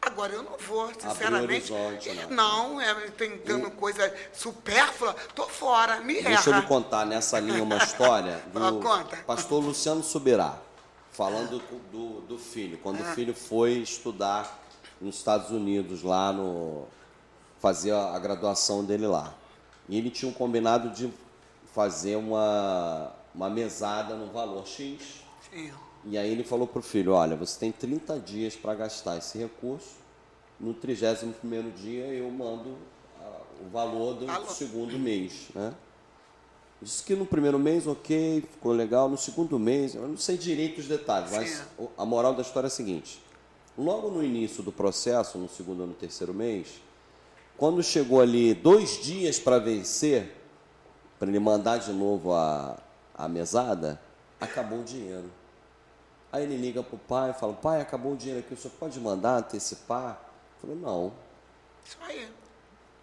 Agora 0.00 0.32
eu 0.32 0.42
não 0.42 0.56
vou, 0.58 0.90
sinceramente. 0.98 1.72
Né? 1.72 2.26
não, 2.30 2.80
é, 2.80 2.94
tentando 3.10 3.70
coisa 3.72 4.14
supérflua, 4.32 5.14
tô 5.34 5.44
fora, 5.44 6.00
me 6.00 6.18
erra. 6.18 6.30
Deixa 6.30 6.50
eu 6.50 6.54
lhe 6.54 6.66
contar 6.66 7.04
nessa 7.04 7.38
linha 7.40 7.62
uma 7.62 7.76
história 7.76 8.42
do 8.52 8.80
Conta. 8.80 9.16
pastor 9.26 9.62
Luciano 9.62 10.02
Subirá, 10.02 10.58
falando 11.10 11.60
do, 11.90 12.20
do 12.22 12.38
filho, 12.38 12.78
quando 12.78 13.00
ah. 13.00 13.10
o 13.10 13.14
filho 13.14 13.34
foi 13.34 13.72
estudar 13.72 14.58
nos 15.00 15.16
Estados 15.16 15.50
Unidos, 15.50 16.02
lá 16.02 16.32
no. 16.32 16.86
fazer 17.60 17.92
a 17.92 18.18
graduação 18.18 18.84
dele 18.84 19.06
lá. 19.06 19.34
E 19.88 19.96
ele 19.96 20.10
tinha 20.10 20.30
um 20.30 20.34
combinado 20.34 20.90
de 20.90 21.12
fazer 21.74 22.16
uma, 22.16 23.12
uma 23.34 23.48
mesada 23.48 24.14
no 24.14 24.26
valor 24.26 24.66
X. 24.66 25.22
Sim. 25.50 25.72
E 26.04 26.16
aí 26.16 26.30
ele 26.30 26.44
falou 26.44 26.66
para 26.66 26.78
o 26.78 26.82
filho, 26.82 27.12
olha, 27.12 27.36
você 27.36 27.58
tem 27.58 27.72
30 27.72 28.18
dias 28.20 28.54
para 28.54 28.74
gastar 28.74 29.18
esse 29.18 29.36
recurso, 29.36 29.96
no 30.58 30.74
31º 30.74 31.72
dia 31.74 32.06
eu 32.06 32.30
mando 32.30 32.76
ah, 33.20 33.40
o 33.60 33.68
valor 33.68 34.14
do 34.14 34.30
Alô. 34.30 34.46
segundo 34.46 34.98
mês, 34.98 35.48
né? 35.54 35.74
Disse 36.80 37.02
que 37.02 37.16
no 37.16 37.26
primeiro 37.26 37.58
mês, 37.58 37.88
ok, 37.88 38.44
ficou 38.52 38.72
legal. 38.72 39.08
No 39.08 39.18
segundo 39.18 39.58
mês, 39.58 39.96
eu 39.96 40.06
não 40.06 40.16
sei 40.16 40.38
direito 40.38 40.78
os 40.78 40.86
detalhes, 40.86 41.32
mas 41.32 41.50
Sim. 41.50 41.88
a 41.98 42.06
moral 42.06 42.34
da 42.34 42.42
história 42.42 42.66
é 42.66 42.68
a 42.68 42.70
seguinte: 42.70 43.20
logo 43.76 44.10
no 44.10 44.22
início 44.22 44.62
do 44.62 44.70
processo, 44.70 45.38
no 45.38 45.48
segundo 45.48 45.80
ou 45.80 45.86
no 45.88 45.94
terceiro 45.94 46.32
mês, 46.32 46.80
quando 47.56 47.82
chegou 47.82 48.20
ali 48.20 48.54
dois 48.54 49.02
dias 49.02 49.40
para 49.40 49.58
vencer, 49.58 50.32
para 51.18 51.28
ele 51.28 51.40
mandar 51.40 51.78
de 51.78 51.92
novo 51.92 52.32
a, 52.32 52.78
a 53.12 53.28
mesada, 53.28 54.00
acabou 54.40 54.78
o 54.78 54.84
dinheiro. 54.84 55.28
Aí 56.30 56.42
ele 56.42 56.56
liga 56.56 56.82
para 56.82 56.94
o 56.94 56.98
pai 56.98 57.30
e 57.30 57.34
fala, 57.34 57.54
pai, 57.54 57.80
acabou 57.80 58.12
o 58.12 58.16
dinheiro 58.16 58.40
aqui, 58.40 58.52
o 58.52 58.56
senhor 58.56 58.74
pode 58.78 59.00
mandar 59.00 59.38
antecipar? 59.38 60.20
Eu 60.56 60.68
falei, 60.68 60.76
não. 60.76 61.12
Isso 61.84 61.96
aí. 62.02 62.28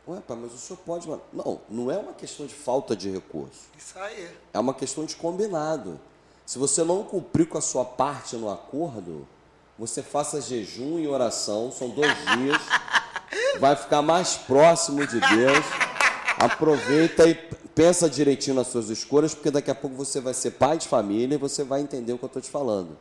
Ué, 0.07 0.19
pai, 0.27 0.37
mas 0.39 0.53
o 0.53 0.57
senhor 0.57 0.79
pode 0.85 1.07
mandar. 1.07 1.23
Não, 1.33 1.59
não 1.67 1.91
é 1.91 1.97
uma 1.97 2.13
questão 2.13 2.45
de 2.45 2.53
falta 2.53 2.95
de 2.95 3.09
recurso. 3.09 3.69
Isso 3.75 3.97
aí. 3.97 4.29
É 4.53 4.59
uma 4.59 4.73
questão 4.73 5.05
de 5.05 5.15
combinado. 5.15 5.99
Se 6.45 6.59
você 6.59 6.83
não 6.83 7.03
cumprir 7.03 7.47
com 7.47 7.57
a 7.57 7.61
sua 7.61 7.83
parte 7.83 8.35
no 8.35 8.51
acordo, 8.51 9.27
você 9.79 10.03
faça 10.03 10.39
jejum 10.39 10.99
e 10.99 11.07
oração, 11.07 11.71
são 11.71 11.89
dois 11.89 12.15
dias, 12.37 12.61
vai 13.59 13.75
ficar 13.75 14.03
mais 14.03 14.35
próximo 14.35 15.07
de 15.07 15.19
Deus. 15.19 15.65
Aproveita 16.37 17.27
e 17.27 17.33
pensa 17.73 18.07
direitinho 18.07 18.55
nas 18.55 18.67
suas 18.67 18.89
escolhas, 18.89 19.33
porque 19.33 19.49
daqui 19.49 19.71
a 19.71 19.75
pouco 19.75 19.95
você 19.95 20.21
vai 20.21 20.33
ser 20.35 20.51
pai 20.51 20.77
de 20.77 20.87
família 20.87 21.33
e 21.33 21.39
você 21.39 21.63
vai 21.63 21.81
entender 21.81 22.13
o 22.13 22.17
que 22.19 22.25
eu 22.25 22.27
estou 22.27 22.41
te 22.41 22.51
falando. 22.51 22.95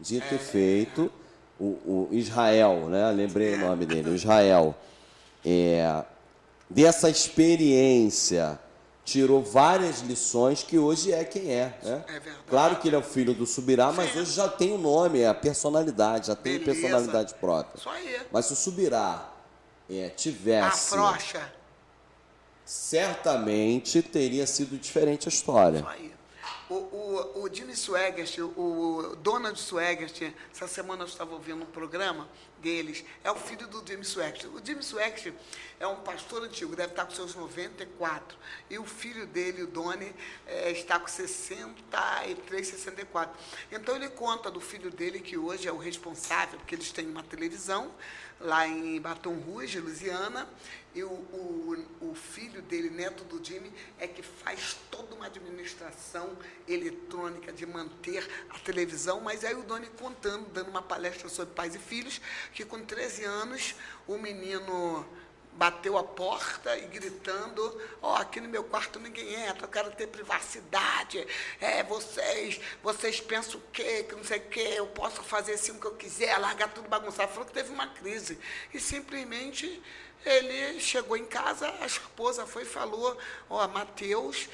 Dito 0.00 0.34
e 0.34 0.38
feito, 0.38 1.10
o, 1.58 1.64
o, 1.64 2.08
Israel, 2.12 2.88
né? 2.88 3.10
lembrei 3.10 3.54
o 3.54 3.58
nome 3.58 3.84
dele, 3.84 4.10
o 4.10 4.14
Israel, 4.14 4.76
é, 5.44 6.04
dessa 6.70 7.10
experiência, 7.10 8.58
tirou 9.04 9.42
várias 9.42 10.00
lições 10.00 10.62
que 10.62 10.78
hoje 10.78 11.12
é 11.12 11.24
quem 11.24 11.50
é. 11.50 11.76
Né? 11.82 12.04
é 12.08 12.20
claro 12.48 12.76
que 12.76 12.88
ele 12.88 12.96
é 12.96 12.98
o 12.98 13.02
filho 13.02 13.34
do 13.34 13.46
Subirá, 13.46 13.90
mas 13.90 14.14
hoje 14.14 14.32
já 14.32 14.48
tem 14.48 14.72
o 14.72 14.78
nome, 14.78 15.20
é 15.20 15.28
a 15.28 15.34
personalidade, 15.34 16.28
já 16.28 16.36
tem 16.36 16.58
Beleza. 16.58 16.80
personalidade 16.80 17.34
própria. 17.34 17.82
Mas 18.30 18.46
se 18.46 18.52
o 18.52 18.56
Subirá 18.56 19.32
é, 19.90 20.10
tivesse. 20.10 20.94
Afrocha. 20.94 21.52
Certamente 22.64 24.02
teria 24.02 24.46
sido 24.46 24.76
diferente 24.76 25.26
a 25.26 25.30
história. 25.30 25.78
Isso 25.78 25.88
aí. 25.88 26.17
O, 26.68 26.74
o, 26.74 27.42
o 27.44 27.54
Jimmy 27.54 27.74
Swaggart, 27.74 28.38
o 28.38 29.16
Donald 29.22 29.58
Swaggart, 29.58 30.20
essa 30.52 30.68
semana 30.68 31.02
eu 31.02 31.06
estava 31.06 31.32
ouvindo 31.32 31.62
um 31.62 31.66
programa 31.66 32.28
deles, 32.60 33.04
é 33.24 33.30
o 33.30 33.36
filho 33.36 33.66
do 33.68 33.82
Jimmy 33.86 34.04
Swaggart. 34.04 34.44
O 34.44 34.60
Jimmy 34.62 34.82
Swaggart 34.82 35.32
é 35.80 35.86
um 35.86 35.96
pastor 35.96 36.42
antigo, 36.42 36.76
deve 36.76 36.92
estar 36.92 37.06
com 37.06 37.12
seus 37.12 37.34
94. 37.34 38.36
E 38.68 38.78
o 38.78 38.84
filho 38.84 39.26
dele, 39.26 39.62
o 39.62 39.66
Donnie, 39.66 40.14
é, 40.46 40.70
está 40.70 40.98
com 40.98 41.08
63, 41.08 42.66
64. 42.66 43.34
Então 43.72 43.96
ele 43.96 44.10
conta 44.10 44.50
do 44.50 44.60
filho 44.60 44.90
dele, 44.90 45.20
que 45.20 45.38
hoje 45.38 45.66
é 45.66 45.72
o 45.72 45.78
responsável, 45.78 46.58
porque 46.58 46.74
eles 46.74 46.92
têm 46.92 47.08
uma 47.08 47.22
televisão 47.22 47.90
lá 48.40 48.66
em 48.66 49.00
Baton 49.00 49.34
Rouge, 49.34 49.80
Louisiana, 49.80 50.48
e 50.94 51.02
o, 51.02 51.08
o, 51.10 51.86
o, 52.00 52.14
filho 52.14 52.62
dele, 52.62 52.90
neto 52.90 53.22
do 53.24 53.44
Jimmy, 53.44 53.72
é 53.98 54.06
que 54.06 54.22
faz 54.22 54.76
toda 54.90 55.14
uma 55.14 55.26
administração 55.26 56.36
eletrônica 56.66 57.52
de 57.52 57.66
manter 57.66 58.28
a 58.50 58.58
televisão, 58.58 59.20
mas 59.20 59.44
aí 59.44 59.54
o 59.54 59.62
Doni 59.62 59.86
contando, 59.98 60.48
dando 60.50 60.70
uma 60.70 60.82
palestra 60.82 61.28
sobre 61.28 61.54
pais 61.54 61.74
e 61.74 61.78
filhos, 61.78 62.20
que 62.52 62.64
com 62.64 62.82
13 62.82 63.24
anos 63.24 63.74
o 64.06 64.16
menino 64.18 65.06
bateu 65.58 65.98
a 65.98 66.04
porta 66.04 66.78
e 66.78 66.86
gritando, 66.86 67.82
ó, 68.00 68.12
oh, 68.12 68.14
aqui 68.14 68.40
no 68.40 68.48
meu 68.48 68.62
quarto 68.62 69.00
ninguém 69.00 69.34
entra, 69.34 69.64
eu 69.64 69.68
quero 69.68 69.90
ter 69.90 70.06
privacidade. 70.06 71.26
É, 71.60 71.82
vocês, 71.82 72.60
vocês 72.80 73.20
pensam 73.20 73.58
o 73.58 73.62
quê? 73.72 74.04
Que 74.04 74.14
não 74.14 74.22
sei 74.22 74.38
o 74.38 74.48
quê, 74.48 74.74
eu 74.76 74.86
posso 74.86 75.20
fazer 75.24 75.54
assim 75.54 75.72
o 75.72 75.80
que 75.80 75.86
eu 75.86 75.96
quiser, 75.96 76.38
largar 76.38 76.72
tudo 76.72 76.88
bagunçado. 76.88 77.32
Falou 77.32 77.44
que 77.44 77.52
teve 77.52 77.72
uma 77.72 77.88
crise. 77.88 78.38
E 78.72 78.78
simplesmente 78.78 79.82
ele 80.24 80.78
chegou 80.78 81.16
em 81.16 81.24
casa, 81.24 81.74
a 81.80 81.86
esposa 81.86 82.46
foi 82.46 82.62
e 82.62 82.66
falou, 82.66 83.18
ó, 83.50 83.64
oh, 83.64 83.68
Mateus 83.68 84.48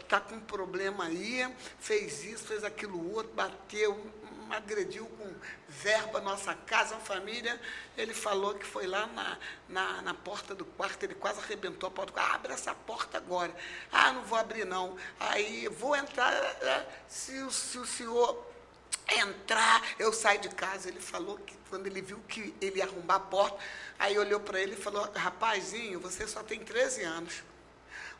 está 0.00 0.16
é, 0.16 0.20
com 0.20 0.34
um 0.34 0.40
problema 0.40 1.04
aí, 1.04 1.46
fez 1.78 2.24
isso, 2.24 2.44
fez 2.44 2.64
aquilo 2.64 3.14
outro, 3.14 3.32
bateu, 3.32 4.10
agrediu 4.52 5.06
com 5.06 5.34
verba 5.68 6.20
nossa 6.20 6.54
casa, 6.54 6.96
família. 6.96 7.60
Ele 7.96 8.14
falou 8.14 8.54
que 8.54 8.66
foi 8.66 8.86
lá 8.86 9.06
na, 9.08 9.38
na, 9.68 10.02
na, 10.02 10.14
porta 10.14 10.54
do 10.54 10.64
quarto, 10.64 11.02
ele 11.04 11.14
quase 11.14 11.40
arrebentou 11.40 11.88
a 11.88 11.90
porta. 11.90 12.20
Ah, 12.20 12.34
abre 12.34 12.52
essa 12.52 12.74
porta 12.74 13.18
agora. 13.18 13.54
Ah, 13.90 14.12
não 14.12 14.22
vou 14.22 14.38
abrir 14.38 14.64
não. 14.64 14.96
Aí, 15.18 15.68
vou 15.68 15.96
entrar, 15.96 16.32
é, 16.32 16.86
se, 17.08 17.50
se 17.52 17.78
o 17.78 17.86
senhor 17.86 18.46
entrar, 19.08 19.82
eu 19.98 20.12
saio 20.12 20.40
de 20.40 20.48
casa. 20.50 20.88
Ele 20.88 21.00
falou 21.00 21.38
que 21.38 21.56
quando 21.68 21.86
ele 21.86 22.02
viu 22.02 22.18
que 22.28 22.54
ele 22.60 22.78
ia 22.78 22.84
arrombar 22.84 23.16
a 23.16 23.20
porta, 23.20 23.58
aí 23.98 24.18
olhou 24.18 24.40
para 24.40 24.60
ele 24.60 24.74
e 24.74 24.76
falou, 24.76 25.10
rapazinho, 25.14 26.00
você 26.00 26.26
só 26.26 26.42
tem 26.42 26.60
13 26.60 27.02
anos. 27.02 27.49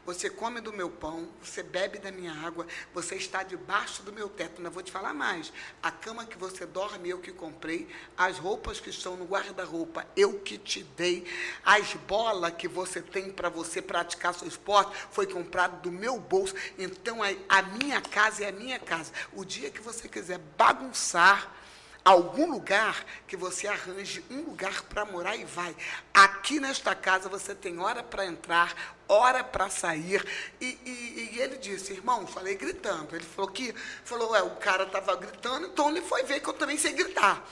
Você 0.05 0.30
come 0.30 0.61
do 0.61 0.72
meu 0.72 0.88
pão, 0.88 1.28
você 1.42 1.62
bebe 1.62 1.98
da 1.98 2.11
minha 2.11 2.32
água, 2.32 2.66
você 2.92 3.16
está 3.16 3.42
debaixo 3.42 4.03
do 4.03 4.12
meu 4.12 4.28
teto. 4.28 4.62
Não 4.62 4.70
vou 4.70 4.82
te 4.82 4.90
falar 4.90 5.14
mais. 5.14 5.53
A 5.82 5.90
cama 5.90 6.24
que 6.24 6.38
você 6.38 6.64
dorme, 6.66 7.11
eu 7.11 7.18
que 7.18 7.30
comprei. 7.30 7.86
As 8.16 8.38
roupas 8.38 8.80
que 8.80 8.90
estão 8.90 9.16
no 9.16 9.24
guarda-roupa, 9.24 10.07
eu 10.16 10.40
que 10.40 10.59
te 10.59 10.82
dei. 10.82 11.26
As 11.64 11.94
bolas 11.94 12.55
que 12.55 12.66
você 12.66 13.03
tem 13.03 13.30
para 13.30 13.48
você 13.48 13.82
praticar 13.82 14.34
seu 14.34 14.48
esporte, 14.48 14.92
foi 15.11 15.26
comprado 15.26 15.82
do 15.82 15.92
meu 15.92 16.18
bolso. 16.18 16.55
Então, 16.78 17.22
a, 17.22 17.28
a 17.48 17.62
minha 17.62 18.01
casa 18.01 18.44
é 18.44 18.48
a 18.48 18.53
minha 18.53 18.78
casa. 18.78 19.12
O 19.32 19.44
dia 19.44 19.70
que 19.70 19.80
você 19.80 20.09
quiser 20.09 20.38
bagunçar, 20.57 21.59
algum 22.05 22.51
lugar 22.51 23.05
que 23.26 23.36
você 23.36 23.66
arranje 23.66 24.24
um 24.30 24.42
lugar 24.42 24.82
para 24.82 25.05
morar 25.05 25.36
e 25.36 25.44
vai. 25.44 25.74
Aqui 26.12 26.59
nesta 26.59 26.94
casa 26.94 27.28
você 27.28 27.55
tem 27.55 27.78
hora 27.78 28.03
para 28.03 28.26
entrar, 28.26 28.74
hora 29.09 29.44
para 29.44 29.68
sair. 29.68 30.24
E, 30.61 30.78
e, 30.84 31.30
e, 31.34 31.40
ele 31.40 31.57
disse, 31.57 31.92
irmão, 31.92 32.26
falei 32.26 32.55
gritando. 32.55 33.14
Ele 33.14 33.24
falou 33.24 33.51
que, 33.51 33.74
falou, 34.05 34.34
é, 34.34 34.42
o 34.42 34.57
cara 34.57 34.84
estava 34.84 35.14
gritando, 35.16 35.66
então 35.66 35.90
ele 35.90 36.03
foi 36.03 36.22
ver 36.22 36.40
que 36.40 36.48
eu 36.48 36.55
também 36.55 36.78
sei 36.78 36.92
gritar. 36.92 37.46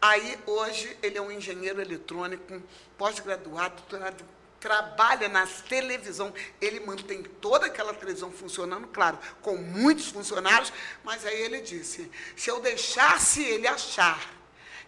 Aí, 0.00 0.38
hoje, 0.46 0.96
ele 1.02 1.18
é 1.18 1.22
um 1.22 1.32
engenheiro 1.32 1.80
eletrônico, 1.80 2.62
pós-graduado, 2.96 3.82
doutorado 3.88 4.24
trabalha 4.60 5.28
na 5.28 5.46
televisão, 5.46 6.32
ele 6.60 6.80
mantém 6.80 7.22
toda 7.22 7.66
aquela 7.66 7.94
televisão 7.94 8.30
funcionando, 8.30 8.86
claro, 8.88 9.18
com 9.42 9.56
muitos 9.56 10.08
funcionários, 10.08 10.72
mas 11.04 11.24
aí 11.24 11.40
ele 11.42 11.60
disse: 11.60 12.10
se 12.36 12.50
eu 12.50 12.60
deixasse 12.60 13.42
ele 13.42 13.66
achar 13.66 14.38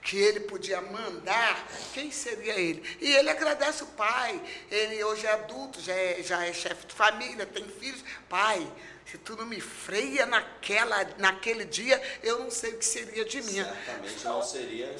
que 0.03 0.16
ele 0.16 0.41
podia 0.41 0.81
mandar, 0.81 1.66
quem 1.93 2.11
seria 2.11 2.59
ele? 2.59 2.83
E 3.01 3.12
ele 3.12 3.31
agradece 3.31 3.85
o 3.85 3.87
pai, 3.89 4.41
ele 4.71 5.03
hoje 5.05 5.27
é 5.27 5.33
adulto, 5.33 5.81
já 5.81 5.95
é, 5.95 6.23
já 6.23 6.45
é 6.45 6.53
chefe 6.53 6.87
de 6.87 6.95
família, 6.95 7.45
tem 7.45 7.64
filhos. 7.68 8.03
Pai, 8.29 8.66
se 9.05 9.18
tu 9.18 9.37
não 9.37 9.45
me 9.45 9.61
freia 9.61 10.25
naquela, 10.25 11.05
naquele 11.18 11.64
dia, 11.64 12.01
eu 12.23 12.39
não 12.39 12.51
sei 12.51 12.73
o 12.73 12.79
que 12.79 12.85
seria 12.85 13.25
de 13.25 13.43
mim. 13.43 13.62
Certamente 13.62 14.25
não 14.25 14.43
seria. 14.43 14.97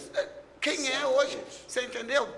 Quem 0.61 0.93
é 0.93 1.07
hoje? 1.07 1.39
Você 1.67 1.83
entendeu? 1.83 2.29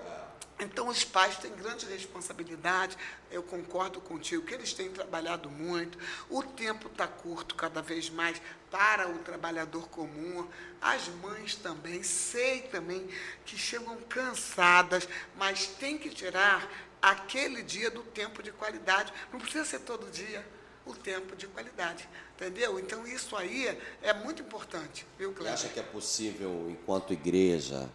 Então, 0.63 0.87
os 0.87 1.03
pais 1.03 1.37
têm 1.37 1.51
grande 1.51 1.85
responsabilidade, 1.85 2.97
eu 3.29 3.43
concordo 3.43 3.99
contigo, 3.99 4.45
que 4.45 4.53
eles 4.53 4.73
têm 4.73 4.89
trabalhado 4.89 5.49
muito, 5.49 5.97
o 6.29 6.41
tempo 6.41 6.87
está 6.87 7.07
curto 7.07 7.55
cada 7.55 7.81
vez 7.81 8.09
mais 8.09 8.41
para 8.71 9.09
o 9.09 9.19
trabalhador 9.19 9.87
comum, 9.89 10.47
as 10.81 11.07
mães 11.07 11.55
também, 11.55 12.01
sei 12.01 12.61
também 12.61 13.07
que 13.45 13.57
chegam 13.57 13.97
cansadas, 14.09 15.07
mas 15.35 15.67
tem 15.67 15.97
que 15.97 16.09
tirar 16.09 16.67
aquele 17.01 17.61
dia 17.61 17.91
do 17.91 18.01
tempo 18.01 18.41
de 18.41 18.51
qualidade, 18.51 19.13
não 19.31 19.39
precisa 19.39 19.65
ser 19.65 19.79
todo 19.79 20.09
dia 20.09 20.45
o 20.85 20.93
tempo 20.93 21.35
de 21.35 21.47
qualidade, 21.47 22.07
entendeu? 22.35 22.79
Então, 22.79 23.05
isso 23.07 23.35
aí 23.35 23.77
é 24.01 24.13
muito 24.13 24.41
importante, 24.41 25.05
viu, 25.17 25.31
Cléber? 25.33 25.57
Você 25.57 25.65
acha 25.65 25.73
que 25.73 25.79
é 25.79 25.83
possível, 25.83 26.67
enquanto 26.69 27.13
igreja, 27.13 27.89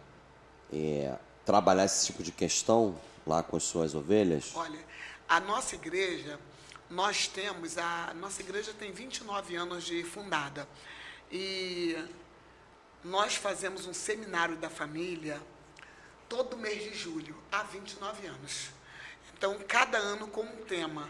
é, 0.71 1.17
trabalhar 1.49 1.85
esse 1.85 2.05
tipo 2.05 2.21
de 2.21 2.31
questão 2.31 2.95
lá 3.25 3.41
com 3.41 3.57
as 3.57 3.63
suas 3.63 3.95
ovelhas? 3.95 4.51
Olha, 4.53 4.79
a 5.27 5.39
nossa 5.39 5.73
igreja, 5.73 6.39
nós 6.91 7.27
temos, 7.27 7.75
a 7.75 8.13
nossa 8.13 8.43
igreja 8.43 8.71
tem 8.71 8.91
29 8.91 9.55
anos 9.55 9.83
de 9.83 10.03
fundada. 10.03 10.69
E 11.31 11.97
nós 13.03 13.33
fazemos 13.33 13.87
um 13.87 13.95
seminário 13.95 14.57
da 14.57 14.69
família 14.69 15.41
todo 16.27 16.55
mês 16.55 16.83
de 16.83 16.93
julho, 16.93 17.35
há 17.51 17.63
29 17.63 18.27
anos. 18.27 18.69
Então, 19.35 19.57
cada 19.67 19.97
ano 19.97 20.27
com 20.27 20.41
um 20.41 20.63
tema. 20.65 21.09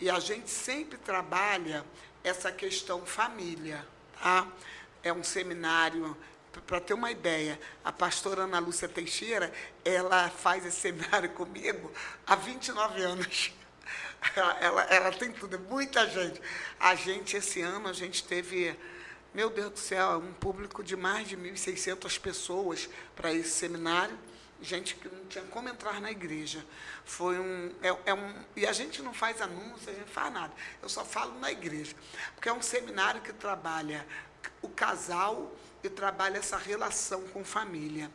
E 0.00 0.10
a 0.10 0.18
gente 0.18 0.50
sempre 0.50 0.98
trabalha 0.98 1.84
essa 2.24 2.50
questão 2.50 3.06
família, 3.06 3.86
tá? 4.20 4.44
É 5.04 5.12
um 5.12 5.22
seminário 5.22 6.16
para 6.60 6.80
ter 6.80 6.94
uma 6.94 7.10
ideia, 7.10 7.58
a 7.84 7.90
pastora 7.90 8.42
Ana 8.42 8.58
Lúcia 8.58 8.88
Teixeira, 8.88 9.52
ela 9.84 10.28
faz 10.28 10.66
esse 10.66 10.80
seminário 10.80 11.30
comigo 11.34 11.90
há 12.26 12.36
29 12.36 13.02
anos. 13.02 13.52
Ela, 14.36 14.58
ela, 14.60 14.82
ela, 14.84 15.12
tem 15.12 15.32
tudo, 15.32 15.58
muita 15.58 16.06
gente. 16.08 16.40
A 16.78 16.94
gente, 16.94 17.36
esse 17.36 17.60
ano, 17.60 17.88
a 17.88 17.92
gente 17.92 18.22
teve, 18.22 18.78
meu 19.34 19.50
Deus 19.50 19.72
do 19.72 19.78
céu, 19.78 20.18
um 20.18 20.32
público 20.32 20.82
de 20.84 20.96
mais 20.96 21.28
de 21.28 21.36
1.600 21.36 22.20
pessoas 22.20 22.88
para 23.16 23.32
esse 23.32 23.50
seminário. 23.50 24.16
Gente 24.60 24.94
que 24.94 25.08
não 25.08 25.24
tinha 25.24 25.42
como 25.46 25.68
entrar 25.68 26.00
na 26.00 26.12
igreja. 26.12 26.64
Foi 27.04 27.36
um, 27.36 27.74
é, 27.82 27.88
é 28.06 28.14
um. 28.14 28.32
E 28.54 28.64
a 28.64 28.72
gente 28.72 29.02
não 29.02 29.12
faz 29.12 29.40
anúncio, 29.40 29.90
a 29.90 29.92
gente 29.92 30.06
não 30.06 30.14
faz 30.14 30.32
nada. 30.32 30.52
Eu 30.80 30.88
só 30.88 31.04
falo 31.04 31.36
na 31.40 31.50
igreja. 31.50 31.96
Porque 32.36 32.48
é 32.48 32.52
um 32.52 32.62
seminário 32.62 33.20
que 33.22 33.32
trabalha 33.32 34.06
o 34.62 34.68
casal 34.68 35.52
e 35.82 35.90
trabalha 35.90 36.38
essa 36.38 36.56
relação 36.56 37.22
com 37.28 37.44
família. 37.44 38.10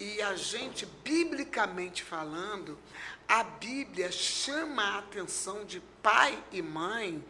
E 0.00 0.22
a 0.22 0.36
gente, 0.36 0.86
biblicamente 0.86 2.04
falando, 2.04 2.78
a 3.26 3.42
Bíblia 3.42 4.12
chama 4.12 4.82
a 4.82 4.98
atenção 4.98 5.64
de 5.64 5.80
pai 6.02 6.42
e 6.52 6.62
mãe 6.62 7.24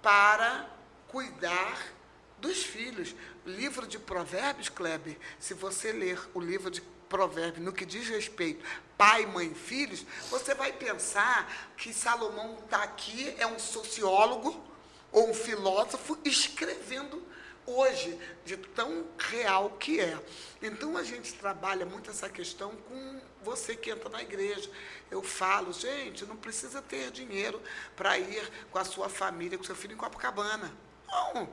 para 0.00 0.68
cuidar 1.08 1.92
dos 2.38 2.62
filhos. 2.62 3.14
Livro 3.44 3.86
de 3.86 3.98
Provérbios, 3.98 4.68
Kleber, 4.68 5.18
se 5.38 5.54
você 5.54 5.92
ler 5.92 6.20
o 6.32 6.40
livro 6.40 6.70
de 6.70 6.80
Provérbios 7.08 7.64
no 7.64 7.72
que 7.72 7.84
diz 7.84 8.08
respeito 8.08 8.64
pai, 8.96 9.26
mãe, 9.26 9.52
filhos, 9.52 10.06
você 10.30 10.54
vai 10.54 10.72
pensar 10.72 11.72
que 11.76 11.92
Salomão 11.92 12.58
está 12.64 12.82
aqui, 12.82 13.34
é 13.38 13.46
um 13.46 13.58
sociólogo 13.58 14.62
ou 15.10 15.30
um 15.30 15.34
filósofo 15.34 16.18
escrevendo 16.24 17.22
hoje, 17.66 18.18
de 18.44 18.56
tão 18.56 19.06
real 19.18 19.70
que 19.70 20.00
é. 20.00 20.18
Então 20.62 20.96
a 20.96 21.02
gente 21.02 21.34
trabalha 21.34 21.84
muito 21.86 22.10
essa 22.10 22.28
questão 22.28 22.74
com 22.88 23.20
você 23.42 23.76
que 23.76 23.90
entra 23.90 24.08
na 24.08 24.22
igreja. 24.22 24.70
Eu 25.10 25.22
falo, 25.22 25.72
gente, 25.72 26.24
não 26.24 26.36
precisa 26.36 26.80
ter 26.82 27.10
dinheiro 27.10 27.60
para 27.94 28.18
ir 28.18 28.50
com 28.70 28.78
a 28.78 28.84
sua 28.84 29.08
família, 29.08 29.58
com 29.58 29.64
seu 29.64 29.76
filho 29.76 29.94
em 29.94 29.98
Copacabana. 29.98 30.72
Não. 31.08 31.48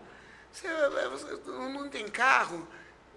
Você, 0.52 0.68
você 1.10 1.50
não 1.50 1.90
tem 1.90 2.08
carro? 2.08 2.68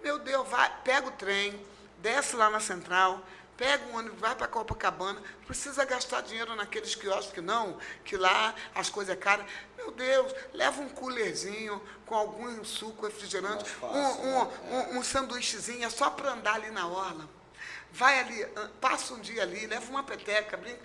Meu 0.01 0.19
Deus, 0.19 0.47
vai, 0.47 0.71
pega 0.83 1.07
o 1.07 1.11
trem, 1.11 1.59
desce 1.97 2.35
lá 2.35 2.49
na 2.49 2.59
central, 2.59 3.25
pega 3.57 3.85
um 3.87 3.97
ônibus, 3.97 4.19
vai 4.19 4.35
para 4.35 4.47
Copacabana, 4.47 5.21
precisa 5.45 5.83
gastar 5.85 6.21
dinheiro 6.21 6.55
naqueles 6.55 6.95
quiosques 6.95 7.33
que 7.33 7.41
não, 7.41 7.77
que 8.03 8.15
lá 8.17 8.53
as 8.73 8.89
coisas 8.89 9.13
é 9.13 9.17
caras. 9.17 9.45
Meu 9.85 9.91
Deus, 9.91 10.33
leva 10.51 10.81
um 10.81 10.89
coolerzinho 10.89 11.79
com 12.07 12.15
algum 12.15 12.63
suco 12.63 13.05
refrigerante, 13.05 13.63
um, 13.83 13.87
um, 13.87 14.45
né? 14.45 14.89
um, 14.93 14.97
um 14.97 15.03
sanduíchezinho, 15.03 15.85
é 15.85 15.89
só 15.91 16.09
para 16.09 16.33
andar 16.33 16.55
ali 16.55 16.71
na 16.71 16.87
orla. 16.87 17.29
Vai 17.91 18.19
ali, 18.19 18.45
passa 18.81 19.13
um 19.13 19.19
dia 19.19 19.43
ali, 19.43 19.67
leva 19.67 19.87
uma 19.91 20.03
peteca, 20.03 20.57
brinca. 20.57 20.79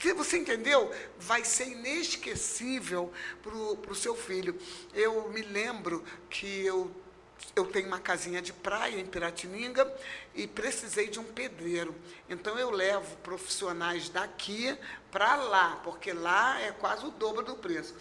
Se 0.00 0.14
você 0.14 0.38
entendeu, 0.38 0.90
vai 1.18 1.44
ser 1.44 1.68
inesquecível 1.68 3.12
para 3.42 3.92
o 3.92 3.94
seu 3.94 4.16
filho. 4.16 4.58
Eu 4.94 5.28
me 5.28 5.42
lembro 5.42 6.02
que 6.30 6.64
eu 6.64 6.90
eu 7.54 7.66
tenho 7.66 7.86
uma 7.86 7.98
casinha 7.98 8.42
de 8.42 8.52
praia 8.52 8.98
em 8.98 9.06
Piratininga 9.06 9.90
e 10.34 10.46
precisei 10.46 11.08
de 11.08 11.18
um 11.18 11.24
pedreiro. 11.24 11.94
Então 12.28 12.58
eu 12.58 12.70
levo 12.70 13.16
profissionais 13.18 14.08
daqui 14.08 14.76
para 15.16 15.34
lá, 15.36 15.80
porque 15.82 16.12
lá 16.12 16.60
é 16.60 16.72
quase 16.72 17.06
o 17.06 17.10
dobro 17.10 17.42
do 17.42 17.54
preço. 17.54 17.94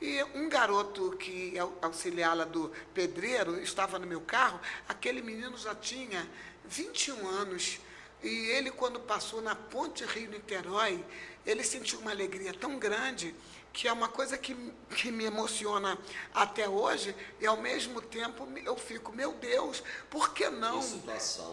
E 0.00 0.22
um 0.36 0.48
garoto 0.48 1.10
que 1.18 1.54
auxiliava 1.82 2.46
do 2.46 2.70
pedreiro 2.94 3.60
estava 3.60 3.98
no 3.98 4.06
meu 4.06 4.20
carro, 4.20 4.60
aquele 4.88 5.20
menino 5.20 5.58
já 5.58 5.74
tinha 5.74 6.24
21 6.66 7.26
anos. 7.26 7.80
E 8.22 8.28
ele, 8.50 8.70
quando 8.70 9.00
passou 9.00 9.42
na 9.42 9.56
ponte 9.56 10.04
Rio-Niterói, 10.04 11.04
ele 11.44 11.64
sentiu 11.64 11.98
uma 11.98 12.12
alegria 12.12 12.54
tão 12.54 12.78
grande 12.78 13.34
que 13.72 13.86
é 13.86 13.92
uma 13.92 14.08
coisa 14.08 14.36
que, 14.36 14.56
que 14.96 15.10
me 15.10 15.24
emociona 15.24 15.96
até 16.34 16.68
hoje, 16.68 17.14
e 17.40 17.46
ao 17.46 17.56
mesmo 17.56 18.00
tempo 18.00 18.48
eu 18.64 18.76
fico, 18.76 19.12
meu 19.12 19.32
Deus, 19.34 19.82
por 20.08 20.34
que 20.34 20.48
não 20.48 20.80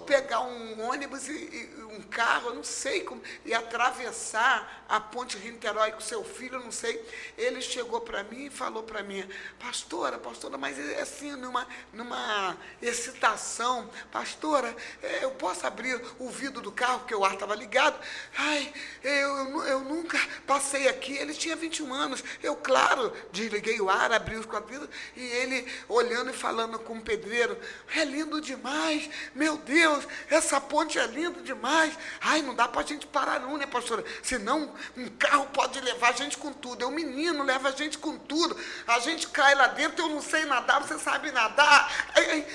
pegar 0.06 0.42
um 0.42 0.82
ônibus 0.90 1.28
e, 1.28 1.34
e, 1.34 1.84
um 1.84 2.02
carro, 2.02 2.50
eu 2.50 2.56
não 2.56 2.64
sei 2.64 3.02
como, 3.02 3.22
e 3.46 3.54
atravessar 3.54 4.86
a 4.90 5.00
ponte 5.00 5.38
Rio-Niterói 5.38 5.92
com 5.92 6.00
seu 6.00 6.24
filho, 6.24 6.56
eu 6.56 6.64
não 6.64 6.72
sei. 6.72 7.04
Ele 7.38 7.62
chegou 7.62 8.02
para 8.02 8.24
mim 8.24 8.46
e 8.46 8.50
falou 8.50 8.84
para 8.84 9.04
mim, 9.04 9.28
pastora, 9.60 10.18
pastora, 10.18 10.58
mas 10.58 10.80
é 10.80 11.02
assim, 11.02 11.32
numa, 11.34 11.68
numa 11.94 12.58
excitação, 12.82 13.90
pastora, 14.12 14.76
é, 15.02 15.24
eu 15.24 15.32
posso 15.32 15.66
abrir 15.68 16.02
o 16.20 16.30
vidro 16.30 16.62
do 16.62 16.72
carro, 16.72 17.00
porque 17.00 17.16
o 17.16 17.24
ar 17.24 17.34
estava 17.34 17.54
ligado? 17.56 18.00
Ai, 18.38 18.74
eu, 19.04 19.64
eu 19.66 19.80
nunca 19.82 20.18
passei 20.46 20.88
aqui, 20.88 21.16
ele 21.16 21.34
tinha 21.34 21.56
21 21.56 21.94
anos 21.94 22.07
anos. 22.08 22.24
Eu, 22.42 22.56
claro, 22.56 23.14
desliguei 23.32 23.80
o 23.80 23.90
ar, 23.90 24.12
abri 24.12 24.36
os 24.36 24.46
quadrinhos 24.46 24.90
e 25.16 25.22
ele 25.22 25.68
olhando 25.88 26.32
e 26.32 26.34
falando 26.34 26.80
com 26.80 26.98
o 26.98 27.02
pedreiro: 27.02 27.58
é 27.96 28.04
lindo 28.04 28.42
demais, 28.42 29.10
meu 29.36 29.58
Deus, 29.58 30.08
essa 30.30 30.60
ponte 30.60 30.98
é 30.98 31.06
linda 31.06 31.42
demais. 31.42 31.94
Ai, 32.20 32.42
não 32.42 32.56
dá 32.56 32.68
para 32.68 32.82
a 32.82 32.86
gente 32.86 33.06
parar, 33.06 33.40
não, 33.40 33.58
né, 33.58 33.66
pastora? 33.68 34.04
Senão 34.24 34.74
um 34.96 35.08
carro 35.10 35.46
pode 35.48 35.80
levar 35.82 36.10
a 36.10 36.14
gente 36.14 36.38
com 36.38 36.52
tudo. 36.52 36.84
É 36.84 36.88
um 36.88 36.92
menino, 36.92 37.44
leva 37.44 37.70
a 37.70 37.72
gente 37.72 37.98
com 37.98 38.18
tudo. 38.18 38.58
A 38.88 39.00
gente 39.00 39.28
cai 39.28 39.54
lá 39.54 39.68
dentro, 39.68 40.06
eu 40.06 40.10
não 40.10 40.22
sei 40.22 40.46
nadar, 40.46 40.82
você 40.82 40.98
sabe 40.98 41.32
nadar. 41.32 41.92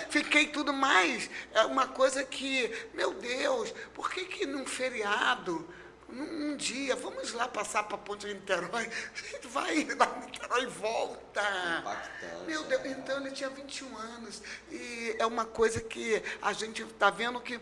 Fiquei 0.09 0.46
tudo 0.46 0.72
mais. 0.72 1.30
É 1.53 1.62
uma 1.62 1.86
coisa 1.86 2.24
que, 2.24 2.72
meu 2.94 3.12
Deus, 3.14 3.72
por 3.94 4.11
que, 4.11 4.24
que 4.24 4.46
num 4.46 4.66
feriado? 4.66 5.68
Um 6.12 6.56
dia, 6.56 6.94
vamos 6.94 7.32
lá 7.32 7.48
passar 7.48 7.84
para 7.84 7.96
a 7.96 7.98
ponte 7.98 8.26
de 8.26 8.34
Niterói. 8.34 8.88
A 8.88 9.32
gente 9.32 9.46
vai 9.48 9.84
lá 9.84 10.18
em 10.18 10.26
Niterói 10.26 10.62
e 10.62 10.66
volta. 10.66 11.40
Impactante. 11.80 12.44
Meu 12.46 12.62
Deus, 12.64 12.84
então 12.86 13.20
ele 13.20 13.30
tinha 13.30 13.48
21 13.48 13.96
anos. 13.96 14.42
E 14.70 15.16
é 15.18 15.26
uma 15.26 15.44
coisa 15.44 15.80
que 15.80 16.22
a 16.40 16.52
gente 16.52 16.82
está 16.82 17.10
vendo 17.10 17.40
que 17.40 17.58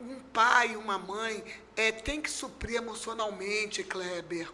um 0.00 0.18
pai 0.32 0.72
e 0.72 0.76
uma 0.76 0.98
mãe 0.98 1.44
é, 1.76 1.92
tem 1.92 2.20
que 2.20 2.30
suprir 2.30 2.76
emocionalmente, 2.76 3.84
Kleber. 3.84 4.48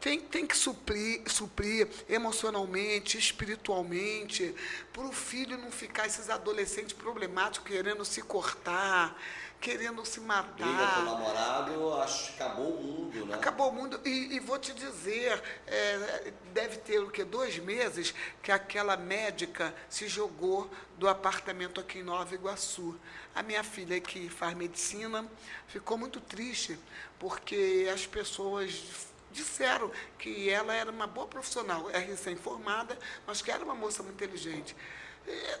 Tem, 0.00 0.20
tem 0.20 0.46
que 0.46 0.56
suprir, 0.56 1.22
suprir 1.26 1.88
emocionalmente, 2.08 3.18
espiritualmente, 3.18 4.54
para 4.92 5.04
o 5.04 5.12
filho 5.12 5.56
não 5.56 5.70
ficar 5.70 6.06
esses 6.06 6.28
adolescentes 6.28 6.92
problemáticos 6.92 7.68
querendo 7.68 8.04
se 8.04 8.22
cortar, 8.22 9.18
querendo 9.66 10.04
se 10.06 10.20
matar. 10.20 10.64
Briga 10.64 10.86
com 10.94 11.00
o 11.00 11.04
namorado, 11.04 11.94
acho 11.94 12.32
que 12.32 12.40
acabou 12.40 12.70
o 12.70 12.82
mundo, 12.84 13.26
né? 13.26 13.34
Acabou 13.34 13.68
o 13.68 13.72
mundo. 13.72 14.00
E, 14.04 14.36
e 14.36 14.38
vou 14.38 14.60
te 14.60 14.72
dizer, 14.72 15.42
é, 15.66 16.32
deve 16.52 16.76
ter 16.76 17.00
o 17.00 17.10
quê? 17.10 17.24
Dois 17.24 17.58
meses 17.58 18.14
que 18.40 18.52
aquela 18.52 18.96
médica 18.96 19.74
se 19.88 20.06
jogou 20.06 20.70
do 20.96 21.08
apartamento 21.08 21.80
aqui 21.80 21.98
em 21.98 22.04
Nova 22.04 22.32
Iguaçu. 22.32 22.96
A 23.34 23.42
minha 23.42 23.64
filha, 23.64 24.00
que 24.00 24.28
faz 24.28 24.54
medicina, 24.54 25.28
ficou 25.66 25.98
muito 25.98 26.20
triste, 26.20 26.78
porque 27.18 27.90
as 27.92 28.06
pessoas 28.06 28.84
disseram 29.32 29.90
que 30.16 30.48
ela 30.48 30.72
era 30.72 30.92
uma 30.92 31.08
boa 31.08 31.26
profissional, 31.26 31.90
é 31.90 31.98
recém-formada, 31.98 32.96
mas 33.26 33.42
que 33.42 33.50
era 33.50 33.64
uma 33.64 33.74
moça 33.74 34.00
muito 34.00 34.22
inteligente. 34.22 34.76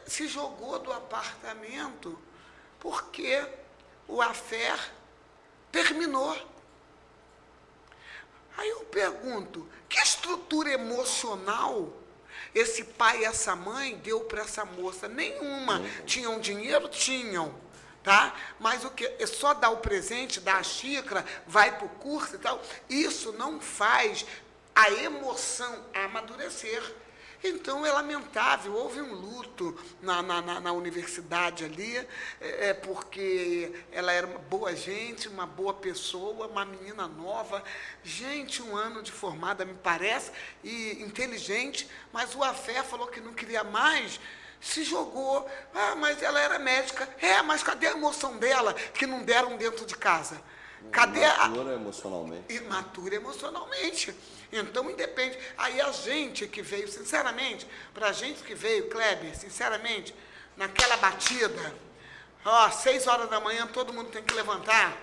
Se 0.06 0.28
jogou 0.28 0.78
do 0.78 0.92
apartamento 0.92 2.16
porque 2.78 3.44
o 4.08 4.22
affair 4.22 4.78
terminou. 5.70 6.36
Aí 8.56 8.68
eu 8.68 8.80
pergunto, 8.84 9.68
que 9.88 9.98
estrutura 9.98 10.70
emocional 10.70 11.92
esse 12.54 12.84
pai 12.84 13.20
e 13.20 13.24
essa 13.24 13.54
mãe 13.54 13.96
deu 13.96 14.20
para 14.20 14.42
essa 14.42 14.64
moça? 14.64 15.08
Nenhuma. 15.08 15.82
Tinham 16.06 16.40
dinheiro? 16.40 16.88
Tinham. 16.88 17.54
Tá? 18.02 18.34
Mas 18.60 18.84
o 18.84 18.90
que? 18.90 19.04
É 19.18 19.26
só 19.26 19.52
dar 19.52 19.70
o 19.70 19.78
presente, 19.78 20.40
dar 20.40 20.58
a 20.58 20.62
xícara, 20.62 21.24
vai 21.46 21.76
para 21.76 21.86
o 21.86 21.90
curso 21.90 22.36
e 22.36 22.38
tal. 22.38 22.62
Isso 22.88 23.32
não 23.32 23.60
faz 23.60 24.24
a 24.74 24.90
emoção 24.90 25.84
amadurecer. 25.92 26.82
Então 27.48 27.84
é 27.86 27.92
lamentável, 27.92 28.74
houve 28.74 29.00
um 29.00 29.14
luto 29.14 29.76
na, 30.02 30.22
na, 30.22 30.42
na, 30.42 30.60
na 30.60 30.72
universidade 30.72 31.64
ali, 31.64 31.96
é, 32.40 32.68
é, 32.68 32.74
porque 32.74 33.72
ela 33.92 34.12
era 34.12 34.26
uma 34.26 34.38
boa 34.38 34.74
gente, 34.74 35.28
uma 35.28 35.46
boa 35.46 35.74
pessoa, 35.74 36.46
uma 36.46 36.64
menina 36.64 37.06
nova, 37.06 37.62
gente, 38.02 38.62
um 38.62 38.76
ano 38.76 39.02
de 39.02 39.12
formada, 39.12 39.64
me 39.64 39.74
parece, 39.74 40.32
e 40.64 41.02
inteligente, 41.02 41.88
mas 42.12 42.34
o 42.34 42.42
Afé 42.42 42.82
falou 42.82 43.06
que 43.06 43.20
não 43.20 43.32
queria 43.32 43.62
mais, 43.62 44.18
se 44.60 44.82
jogou. 44.84 45.48
Ah, 45.74 45.94
mas 45.96 46.22
ela 46.22 46.40
era 46.40 46.58
médica. 46.58 47.08
É, 47.20 47.40
mas 47.42 47.62
cadê 47.62 47.86
a 47.86 47.92
emoção 47.92 48.36
dela 48.38 48.74
que 48.74 49.06
não 49.06 49.22
deram 49.22 49.56
dentro 49.56 49.86
de 49.86 49.96
casa? 49.96 50.40
Cadê 50.90 51.20
Imatura 51.24 51.70
a... 51.70 51.74
emocionalmente. 51.74 52.54
Imatura 52.54 53.14
emocionalmente. 53.16 54.14
Então, 54.52 54.90
independe. 54.90 55.38
Aí 55.56 55.80
a 55.80 55.90
gente 55.92 56.46
que 56.46 56.62
veio, 56.62 56.88
sinceramente, 56.88 57.66
para 57.92 58.08
a 58.08 58.12
gente 58.12 58.42
que 58.42 58.54
veio, 58.54 58.88
Kleber, 58.88 59.36
sinceramente, 59.36 60.14
naquela 60.56 60.96
batida, 60.96 61.74
ó, 62.44 62.70
seis 62.70 63.06
horas 63.06 63.28
da 63.28 63.40
manhã 63.40 63.66
todo 63.66 63.92
mundo 63.92 64.10
tem 64.10 64.22
que 64.22 64.34
levantar. 64.34 64.96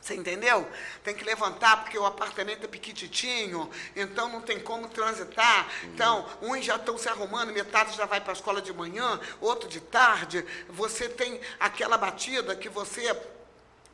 Você 0.00 0.14
entendeu? 0.14 0.66
Tem 1.04 1.14
que 1.14 1.22
levantar 1.22 1.82
porque 1.82 1.98
o 1.98 2.06
apartamento 2.06 2.64
é 2.64 2.66
pequititinho, 2.66 3.70
então 3.94 4.28
não 4.30 4.40
tem 4.40 4.58
como 4.58 4.88
transitar. 4.88 5.68
Então, 5.84 6.26
uns 6.40 6.64
já 6.64 6.76
estão 6.76 6.96
se 6.96 7.08
arrumando, 7.10 7.52
metade 7.52 7.94
já 7.94 8.06
vai 8.06 8.18
para 8.18 8.32
a 8.32 8.34
escola 8.34 8.62
de 8.62 8.72
manhã, 8.72 9.20
outro 9.38 9.68
de 9.68 9.80
tarde. 9.80 10.46
Você 10.70 11.10
tem 11.10 11.38
aquela 11.60 11.98
batida 11.98 12.56
que 12.56 12.70
você 12.70 13.14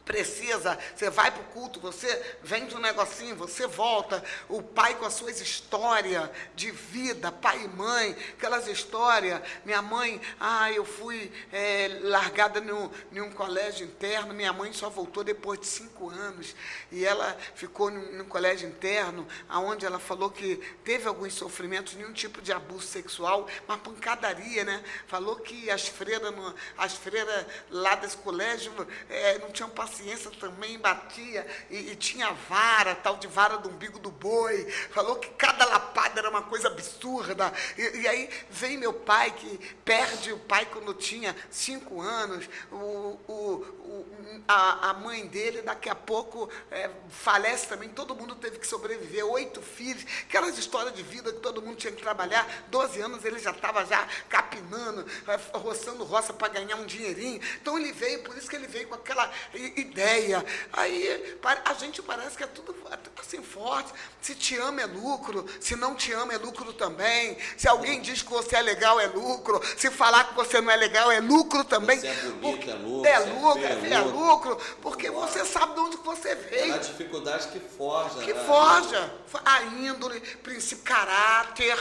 precisa, 0.04 0.78
você 0.94 1.08
vai 1.08 1.30
para 1.30 1.40
o 1.40 1.46
culto, 1.46 1.80
você 1.80 2.36
vende 2.42 2.74
um 2.74 2.78
negocinho, 2.78 3.34
você 3.34 3.66
volta, 3.66 4.22
o 4.48 4.62
pai 4.62 4.94
com 4.96 5.06
as 5.06 5.14
suas 5.14 5.40
histórias 5.40 6.28
de 6.54 6.70
vida, 6.70 7.32
pai 7.32 7.64
e 7.64 7.68
mãe, 7.68 8.16
aquelas 8.36 8.68
histórias, 8.68 9.40
minha 9.64 9.80
mãe, 9.80 10.20
ah, 10.38 10.70
eu 10.70 10.84
fui 10.84 11.32
é, 11.50 12.00
largada 12.02 12.62
em 13.12 13.20
um 13.20 13.30
colégio 13.30 13.86
interno, 13.86 14.34
minha 14.34 14.52
mãe 14.52 14.72
só 14.72 14.90
voltou 14.90 15.24
depois 15.24 15.58
de 15.60 15.66
cinco 15.66 16.10
anos, 16.10 16.54
e 16.92 17.04
ela 17.04 17.36
ficou 17.54 17.90
num, 17.90 18.24
colégio 18.24 18.68
interno, 18.68 19.26
aonde 19.48 19.86
ela 19.86 19.98
falou 19.98 20.30
que 20.30 20.56
teve 20.84 21.08
alguns 21.08 21.34
sofrimentos, 21.34 21.94
nenhum 21.94 22.12
tipo 22.12 22.42
de 22.42 22.52
abuso 22.52 22.86
sexual, 22.86 23.46
uma 23.66 23.78
pancadaria, 23.78 24.64
né? 24.64 24.82
Falou 25.06 25.36
que 25.36 25.70
as 25.70 25.86
freiras, 25.86 26.34
as 26.76 26.94
freiras 26.94 27.46
lá 27.70 27.94
desse 27.94 28.16
colégio 28.16 28.72
é, 29.08 29.38
não 29.38 29.52
tinham 29.52 29.70
passado 29.70 29.93
paciência 29.94 30.30
também 30.40 30.78
batia 30.78 31.46
e, 31.70 31.92
e, 31.92 31.96
tinha 31.96 32.32
vara, 32.48 32.94
tal 32.96 33.16
de 33.16 33.28
vara 33.28 33.58
do 33.58 33.68
umbigo 33.68 33.98
do 33.98 34.10
boi. 34.10 34.68
Falou 34.90 35.16
que 35.16 35.28
cada 35.30 35.64
lapada 35.64 36.18
era 36.18 36.28
uma 36.28 36.42
coisa 36.42 36.68
absurda. 36.68 37.52
E, 37.78 38.00
e 38.00 38.08
aí 38.08 38.28
vem 38.50 38.76
meu 38.76 38.92
pai, 38.92 39.30
que 39.30 39.58
perde 39.84 40.32
o 40.32 40.38
pai 40.38 40.66
quando 40.66 40.92
tinha 40.94 41.34
cinco 41.50 42.00
anos, 42.00 42.48
o, 42.72 43.18
o, 43.28 43.74
a, 44.48 44.90
a, 44.90 44.94
mãe 44.94 45.26
dele 45.26 45.62
daqui 45.62 45.88
a 45.88 45.94
pouco 45.94 46.48
é, 46.70 46.90
falece 47.08 47.68
também, 47.68 47.88
todo 47.88 48.14
mundo 48.14 48.34
teve 48.34 48.58
que 48.58 48.66
sobreviver, 48.66 49.24
oito 49.26 49.62
filhos, 49.62 50.04
aquelas 50.28 50.58
histórias 50.58 50.94
de 50.94 51.02
vida 51.02 51.32
que 51.32 51.40
todo 51.40 51.62
mundo 51.62 51.76
tinha 51.76 51.92
que 51.92 52.02
trabalhar, 52.02 52.46
doze 52.68 53.00
anos 53.00 53.24
ele 53.24 53.38
já 53.38 53.50
estava 53.50 53.84
já 53.84 54.06
capinando, 54.28 55.06
roçando 55.52 56.04
roça 56.04 56.32
para 56.32 56.48
ganhar 56.48 56.76
um 56.76 56.86
dinheirinho, 56.86 57.40
então 57.60 57.78
ele 57.78 57.92
veio, 57.92 58.22
por 58.22 58.36
isso 58.36 58.48
que 58.48 58.56
ele 58.56 58.66
veio 58.66 58.88
com 58.88 58.94
aquela 58.94 59.30
ideia, 59.84 60.44
aí 60.72 61.36
a 61.64 61.74
gente 61.74 62.02
parece 62.02 62.36
que 62.36 62.44
é 62.44 62.46
tudo 62.46 62.74
assim 63.20 63.42
forte, 63.42 63.92
se 64.20 64.34
te 64.34 64.56
ama 64.56 64.82
é 64.82 64.86
lucro, 64.86 65.46
se 65.60 65.76
não 65.76 65.94
te 65.94 66.12
ama 66.12 66.34
é 66.34 66.38
lucro 66.38 66.72
também, 66.72 67.36
se 67.56 67.66
alguém 67.66 68.00
diz 68.00 68.22
que 68.22 68.30
você 68.30 68.56
é 68.56 68.62
legal 68.62 69.00
é 69.00 69.06
lucro, 69.06 69.60
se 69.76 69.90
falar 69.90 70.28
que 70.28 70.34
você 70.34 70.60
não 70.60 70.70
é 70.70 70.76
legal 70.76 71.10
é 71.10 71.20
lucro 71.20 71.64
também, 71.64 71.98
você 71.98 72.08
é 72.08 72.14
bonito, 72.14 72.70
é 72.70 72.74
lucro, 72.74 73.08
é 73.08 73.18
lucro, 73.18 73.64
é, 73.64 73.90
é 73.90 73.98
lucro, 74.00 74.34
lucro, 74.34 74.58
porque 74.80 75.10
você 75.10 75.44
sabe 75.44 75.74
de 75.74 75.80
onde 75.80 75.96
você 75.98 76.34
veio. 76.34 76.72
É 76.72 76.76
a 76.76 76.78
dificuldade 76.78 77.48
que 77.48 77.60
forja. 77.60 78.20
Que 78.20 78.32
né? 78.32 78.44
forja. 78.44 79.12
A 79.44 79.62
índole, 79.62 80.20
princípio, 80.42 80.84
caráter. 80.84 81.76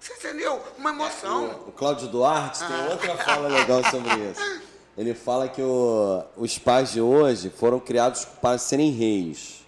Você 0.00 0.12
entendeu? 0.14 0.62
Uma 0.76 0.90
emoção. 0.90 1.46
É, 1.46 1.54
o, 1.54 1.68
o 1.68 1.72
Cláudio 1.72 2.08
Duarte 2.08 2.62
ah. 2.62 2.68
tem 2.68 2.88
outra 2.88 3.16
fala 3.16 3.48
legal 3.48 3.82
sobre 3.90 4.14
isso. 4.30 4.60
Ele 4.98 5.14
fala 5.14 5.48
que 5.48 5.62
o, 5.62 6.24
os 6.36 6.58
pais 6.58 6.90
de 6.90 7.00
hoje 7.00 7.50
foram 7.50 7.78
criados 7.78 8.24
para 8.24 8.58
serem 8.58 8.90
reis. 8.90 9.64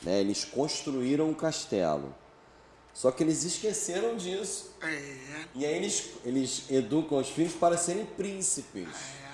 Né? 0.00 0.20
Eles 0.20 0.44
construíram 0.44 1.28
um 1.28 1.34
castelo. 1.34 2.14
Só 2.94 3.10
que 3.10 3.24
eles 3.24 3.42
esqueceram 3.42 4.16
disso. 4.16 4.70
É. 4.80 5.44
E 5.52 5.66
aí 5.66 5.74
eles, 5.74 6.10
eles 6.24 6.62
educam 6.70 7.18
os 7.18 7.28
filhos 7.28 7.54
para 7.54 7.76
serem 7.76 8.06
príncipes. 8.06 8.88
É. 8.88 9.26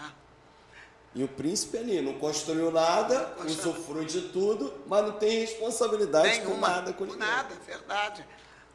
E 1.15 1.23
o 1.23 1.29
príncipe 1.29 1.77
ali 1.77 2.01
não 2.01 2.15
construiu 2.15 2.71
nada, 2.73 3.37
usufrui 3.45 4.07
de 4.07 4.23
tudo, 4.29 4.73
mas 4.87 5.05
não 5.05 5.13
tem 5.13 5.41
responsabilidade 5.41 6.39
Nenhuma, 6.39 6.55
com 6.55 6.61
nada 6.61 6.93
com 6.95 7.05
ninguém. 7.05 7.19
nada, 7.19 7.55
verdade. 7.67 8.27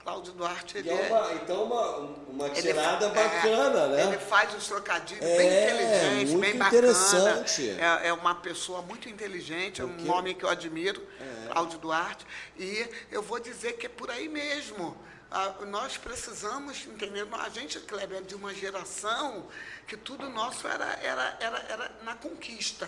Cláudio 0.08 0.32
Duarte, 0.32 0.78
ele 0.78 0.90
é 0.90 0.94
uma, 0.94 1.34
então 1.34 1.64
uma, 1.66 1.98
uma 2.30 2.50
tirada 2.52 3.08
ele, 3.08 3.20
é, 3.20 3.24
bacana, 3.24 3.80
é, 3.80 3.88
né? 3.90 4.04
Ele 4.04 4.18
faz 4.18 4.56
uns 4.56 4.66
trocadilhos 4.66 5.22
é, 5.22 5.38
bem 5.38 5.64
inteligentes, 5.64 6.32
muito 6.32 6.42
bem 6.46 6.56
interessante. 6.56 7.68
bacana. 7.68 8.02
É, 8.06 8.08
é 8.08 8.14
uma 8.14 8.34
pessoa 8.34 8.82
muito 8.82 9.10
inteligente, 9.10 9.82
é 9.82 9.84
um 9.84 10.10
homem 10.10 10.34
que 10.34 10.46
eu 10.46 10.50
admiro, 10.50 11.06
é. 11.20 11.50
Cláudio 11.50 11.78
Duarte. 11.80 12.26
E 12.58 12.90
eu 13.12 13.22
vou 13.22 13.38
dizer 13.38 13.74
que 13.74 13.88
é 13.88 13.90
por 13.90 14.10
aí 14.10 14.30
mesmo. 14.30 14.96
Ah, 15.30 15.56
nós 15.68 15.98
precisamos 15.98 16.88
entender, 16.88 17.28
a 17.34 17.50
gente, 17.50 17.78
Kleber, 17.82 18.20
é 18.20 18.22
de 18.22 18.34
uma 18.34 18.54
geração 18.54 19.46
que 19.86 19.98
tudo 19.98 20.30
nosso 20.30 20.70
era, 20.70 20.86
era, 21.04 21.38
era, 21.42 21.66
era 21.68 21.92
na 22.04 22.16
conquista. 22.16 22.88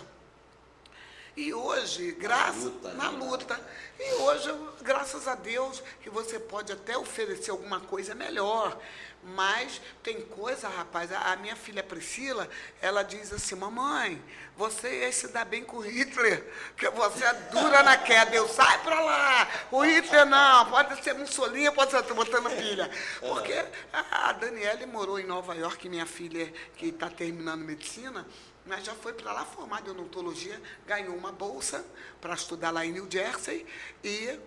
E 1.40 1.54
hoje, 1.54 2.12
graças 2.12 2.64
luta, 2.64 2.92
na 2.92 3.10
né? 3.10 3.18
luta. 3.18 3.58
E 3.98 4.12
hoje, 4.16 4.54
graças 4.82 5.26
a 5.26 5.34
Deus, 5.34 5.82
que 6.02 6.10
você 6.10 6.38
pode 6.38 6.70
até 6.70 6.98
oferecer 6.98 7.50
alguma 7.50 7.80
coisa 7.80 8.14
melhor. 8.14 8.78
Mas 9.22 9.80
tem 10.02 10.20
coisa, 10.20 10.68
rapaz, 10.68 11.10
a, 11.10 11.34
minha 11.36 11.56
filha 11.56 11.82
Priscila, 11.82 12.46
ela 12.82 13.02
diz 13.02 13.32
assim, 13.32 13.54
mamãe, 13.54 14.22
você 14.54 15.00
ia 15.00 15.12
se 15.12 15.28
dar 15.28 15.46
bem 15.46 15.64
com 15.64 15.78
Hitler, 15.78 16.44
que 16.76 16.90
você 16.90 17.24
é 17.24 17.32
dura 17.32 17.82
na 17.82 17.96
queda. 17.96 18.36
Eu 18.36 18.46
sai 18.46 18.82
pra 18.82 19.00
lá, 19.00 19.48
o 19.70 19.80
Hitler 19.80 20.26
não, 20.26 20.66
pode 20.66 21.02
ser 21.02 21.14
Mussolini, 21.14 21.70
pode 21.70 21.90
ser 21.90 22.02
botando 22.12 22.50
pilha. 22.50 22.90
Porque 23.18 23.64
a, 23.90 24.28
a 24.28 24.32
Daniele 24.32 24.84
morou 24.84 25.18
em 25.18 25.24
Nova 25.24 25.54
York, 25.54 25.88
minha 25.88 26.06
filha 26.06 26.52
que 26.76 26.88
está 26.88 27.08
terminando 27.08 27.62
medicina, 27.62 28.26
mas 28.70 28.84
já 28.84 28.94
foi 28.94 29.12
para 29.12 29.32
lá 29.32 29.44
formada 29.44 29.88
em 29.88 29.90
odontologia, 29.90 30.62
ganhou 30.86 31.16
uma 31.16 31.32
bolsa 31.32 31.84
para 32.20 32.34
estudar 32.34 32.70
lá 32.70 32.86
em 32.86 32.92
New 32.92 33.10
Jersey 33.10 33.66
e 34.02 34.38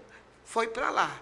foi 0.46 0.70
para 0.70 0.90
lá. 0.90 1.22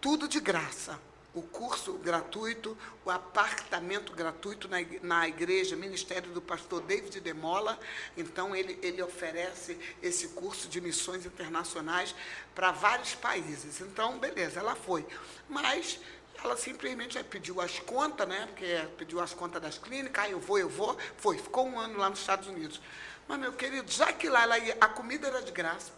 Tudo 0.00 0.26
de 0.26 0.40
graça. 0.40 0.98
O 1.32 1.42
curso 1.42 1.92
gratuito, 1.92 2.76
o 3.04 3.10
apartamento 3.10 4.12
gratuito 4.12 4.66
na, 4.66 4.78
na 5.00 5.28
igreja, 5.28 5.76
Ministério 5.76 6.32
do 6.32 6.42
Pastor 6.42 6.82
David 6.82 7.20
Demola. 7.20 7.78
Então, 8.16 8.56
ele, 8.56 8.76
ele 8.82 9.00
oferece 9.00 9.78
esse 10.02 10.28
curso 10.30 10.66
de 10.66 10.80
missões 10.80 11.24
internacionais 11.24 12.16
para 12.52 12.72
vários 12.72 13.14
países. 13.14 13.80
Então, 13.80 14.18
beleza, 14.18 14.58
ela 14.58 14.74
foi. 14.74 15.06
Mas 15.48 16.00
ela 16.42 16.56
simplesmente 16.56 17.22
pediu 17.24 17.60
as 17.60 17.78
contas, 17.78 18.26
né? 18.26 18.46
Porque 18.46 18.88
pediu 18.96 19.20
as 19.20 19.34
contas 19.34 19.60
das 19.60 19.78
clínicas, 19.78 20.24
aí 20.24 20.32
eu 20.32 20.40
vou, 20.40 20.58
eu 20.58 20.68
vou. 20.68 20.96
Foi, 21.16 21.38
ficou 21.38 21.66
um 21.66 21.78
ano 21.78 21.98
lá 21.98 22.08
nos 22.08 22.20
Estados 22.20 22.48
Unidos. 22.48 22.80
Mas, 23.28 23.38
meu 23.38 23.52
querido, 23.52 23.90
já 23.90 24.12
que 24.12 24.28
lá 24.28 24.42
ela 24.42 24.58
ia, 24.58 24.76
a 24.80 24.88
comida 24.88 25.28
era 25.28 25.42
de 25.42 25.52
graça, 25.52 25.92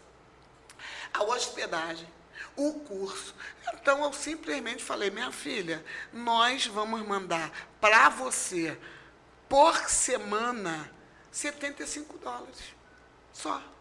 a 1.13 1.23
hospedagem, 1.23 2.07
o 2.55 2.73
curso. 2.81 3.33
Então 3.73 4.03
eu 4.03 4.13
simplesmente 4.13 4.83
falei, 4.83 5.09
minha 5.09 5.31
filha, 5.31 5.83
nós 6.11 6.67
vamos 6.67 7.01
mandar 7.07 7.51
para 7.79 8.09
você 8.09 8.77
por 9.49 9.89
semana 9.89 10.91
75 11.31 12.17
dólares. 12.19 12.75
Só. 13.31 13.72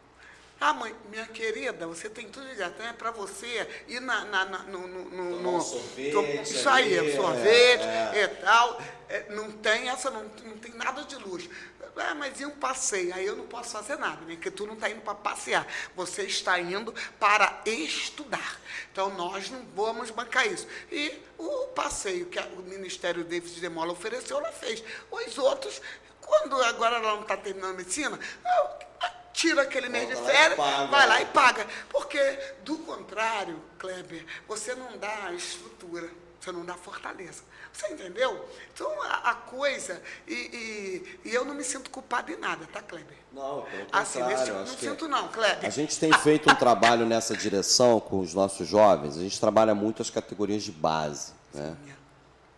Ah, 0.65 0.73
mãe, 0.73 0.95
minha 1.11 1.27
querida, 1.27 1.89
você 1.89 2.09
tem 2.09 2.29
tudo 2.29 2.47
de. 2.55 2.63
Então 2.63 2.87
é 2.87 2.93
para 2.93 3.11
você 3.11 3.69
ir 3.89 4.01
na, 4.01 4.25
na- 4.27 4.45
na- 4.45 4.59
no, 4.61 4.87
no, 4.87 5.05
no, 5.11 5.41
no- 5.41 5.57
um 5.57 5.61
sorvete 5.61 6.43
Isso 6.43 6.69
aí, 6.69 7.17
sorvete 7.17 7.83
é, 7.83 8.23
e 8.23 8.29
tal. 8.29 8.81
É, 9.09 9.27
não 9.31 9.51
tem 9.51 9.89
essa, 9.89 10.09
não, 10.09 10.23
não 10.45 10.57
tem 10.59 10.73
nada 10.75 11.03
de 11.03 11.17
luxo. 11.17 11.51
Ah, 11.97 12.15
mas 12.15 12.41
e 12.41 12.47
um 12.47 12.51
passeio? 12.53 13.13
Aí 13.13 13.27
eu 13.27 13.35
não 13.37 13.47
posso 13.47 13.71
fazer 13.73 13.97
nada, 13.99 14.25
né? 14.25 14.35
Porque 14.35 14.51
tu 14.53 14.65
não 14.67 14.75
está 14.75 14.89
indo 14.89 15.01
para 15.03 15.15
passear. 15.17 15.67
Você 15.97 16.23
está 16.23 16.59
indo 16.61 16.95
para 17.19 17.61
estudar. 17.67 18.61
Então 18.93 19.11
nós 19.15 19.51
não 19.51 19.63
vamos 19.75 20.11
bancar 20.11 20.47
isso. 20.47 20.67
E 20.93 21.21
o 21.37 21.67
passeio 21.75 22.27
que 22.27 22.39
o 22.39 22.63
Ministério 22.63 23.25
David 23.25 23.61
de 23.61 23.69
Mola 23.69 23.93
ofereceu, 23.93 24.39
ela 24.39 24.53
fez. 24.53 24.83
Os 25.11 25.37
outros, 25.39 25.83
quando 26.21 26.55
agora 26.63 26.97
ela 26.97 27.15
não 27.17 27.23
está 27.23 27.37
terminando 27.37 27.73
a 27.73 27.77
medicina, 27.79 28.19
ah, 28.47 29.13
tira 29.33 29.63
aquele 29.63 29.89
mês 29.89 30.09
de 30.09 30.15
lá 30.15 30.23
férias, 30.25 30.57
vai 30.59 31.07
lá 31.09 31.21
e 31.23 31.27
paga. 31.27 31.67
Porque, 31.89 32.19
do 32.65 32.79
contrário, 32.79 33.61
Kleber, 33.79 34.25
você 34.47 34.75
não 34.75 34.97
dá 34.99 35.33
estrutura, 35.33 36.09
você 36.41 36.53
não 36.53 36.65
dá 36.65 36.75
fortaleza. 36.75 37.43
Você 37.73 37.89
entendeu? 37.89 38.47
Então, 38.75 38.91
a, 39.03 39.31
a 39.31 39.35
coisa, 39.35 40.03
e, 40.29 40.35
e- 40.35 41.21
e 41.31 41.35
eu 41.35 41.43
não 41.45 41.55
me 41.55 41.65
sinto 41.65 41.89
culpado 41.91 42.31
em 42.31 42.37
nada, 42.37 42.69
tá, 42.71 42.83
Kleber? 42.83 43.17
Não, 43.33 43.63
pelo 43.63 43.87
Assim, 43.91 44.19
contrário, 44.21 44.43
acho 44.43 44.53
não 44.53 44.67
sinto 44.79 45.09
não, 45.09 45.29
Kleber. 45.29 45.65
A 45.65 45.71
gente 45.71 45.99
tem 45.99 46.13
feito 46.13 46.51
um 46.51 46.55
trabalho 46.55 47.07
nessa 47.07 47.35
direção 47.35 47.99
com 47.99 48.21
os 48.21 48.35
nossos 48.35 48.69
jovens. 48.69 49.17
A 49.17 49.21
gente 49.21 49.41
trabalha 49.41 49.75
muito 49.75 50.03
as 50.03 50.11
categorias 50.11 50.63
de 50.63 50.71
base, 50.73 51.33
né? 51.55 51.75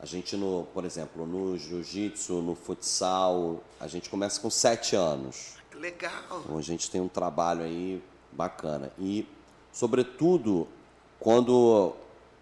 A 0.01 0.07
gente, 0.07 0.37
no, 0.37 0.67
por 0.75 0.85
exemplo, 0.85 1.25
no 1.25 1.57
jiu-jitsu, 1.57 2.43
no 2.43 2.55
futsal, 2.55 3.63
a 3.81 3.87
gente 3.87 4.11
começa 4.11 4.39
com 4.41 4.51
sete 4.51 4.95
anos. 4.97 5.55
Legal. 5.79 6.41
Então 6.45 6.57
a 6.59 6.63
gente 6.63 6.91
tem 6.91 7.01
um 7.01 7.09
trabalho 7.09 7.63
aí 7.63 8.03
bacana. 8.33 8.93
E, 8.99 9.27
sobretudo, 9.73 10.67
quando. 11.21 11.95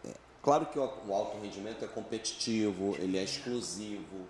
é, 0.04 0.10
Claro 0.42 0.66
que 0.66 0.78
o 0.78 0.82
alto 0.82 1.38
rendimento 1.40 1.84
é 1.84 1.88
competitivo, 1.88 2.94
ele 2.98 3.18
é 3.18 3.22
exclusivo. 3.22 4.26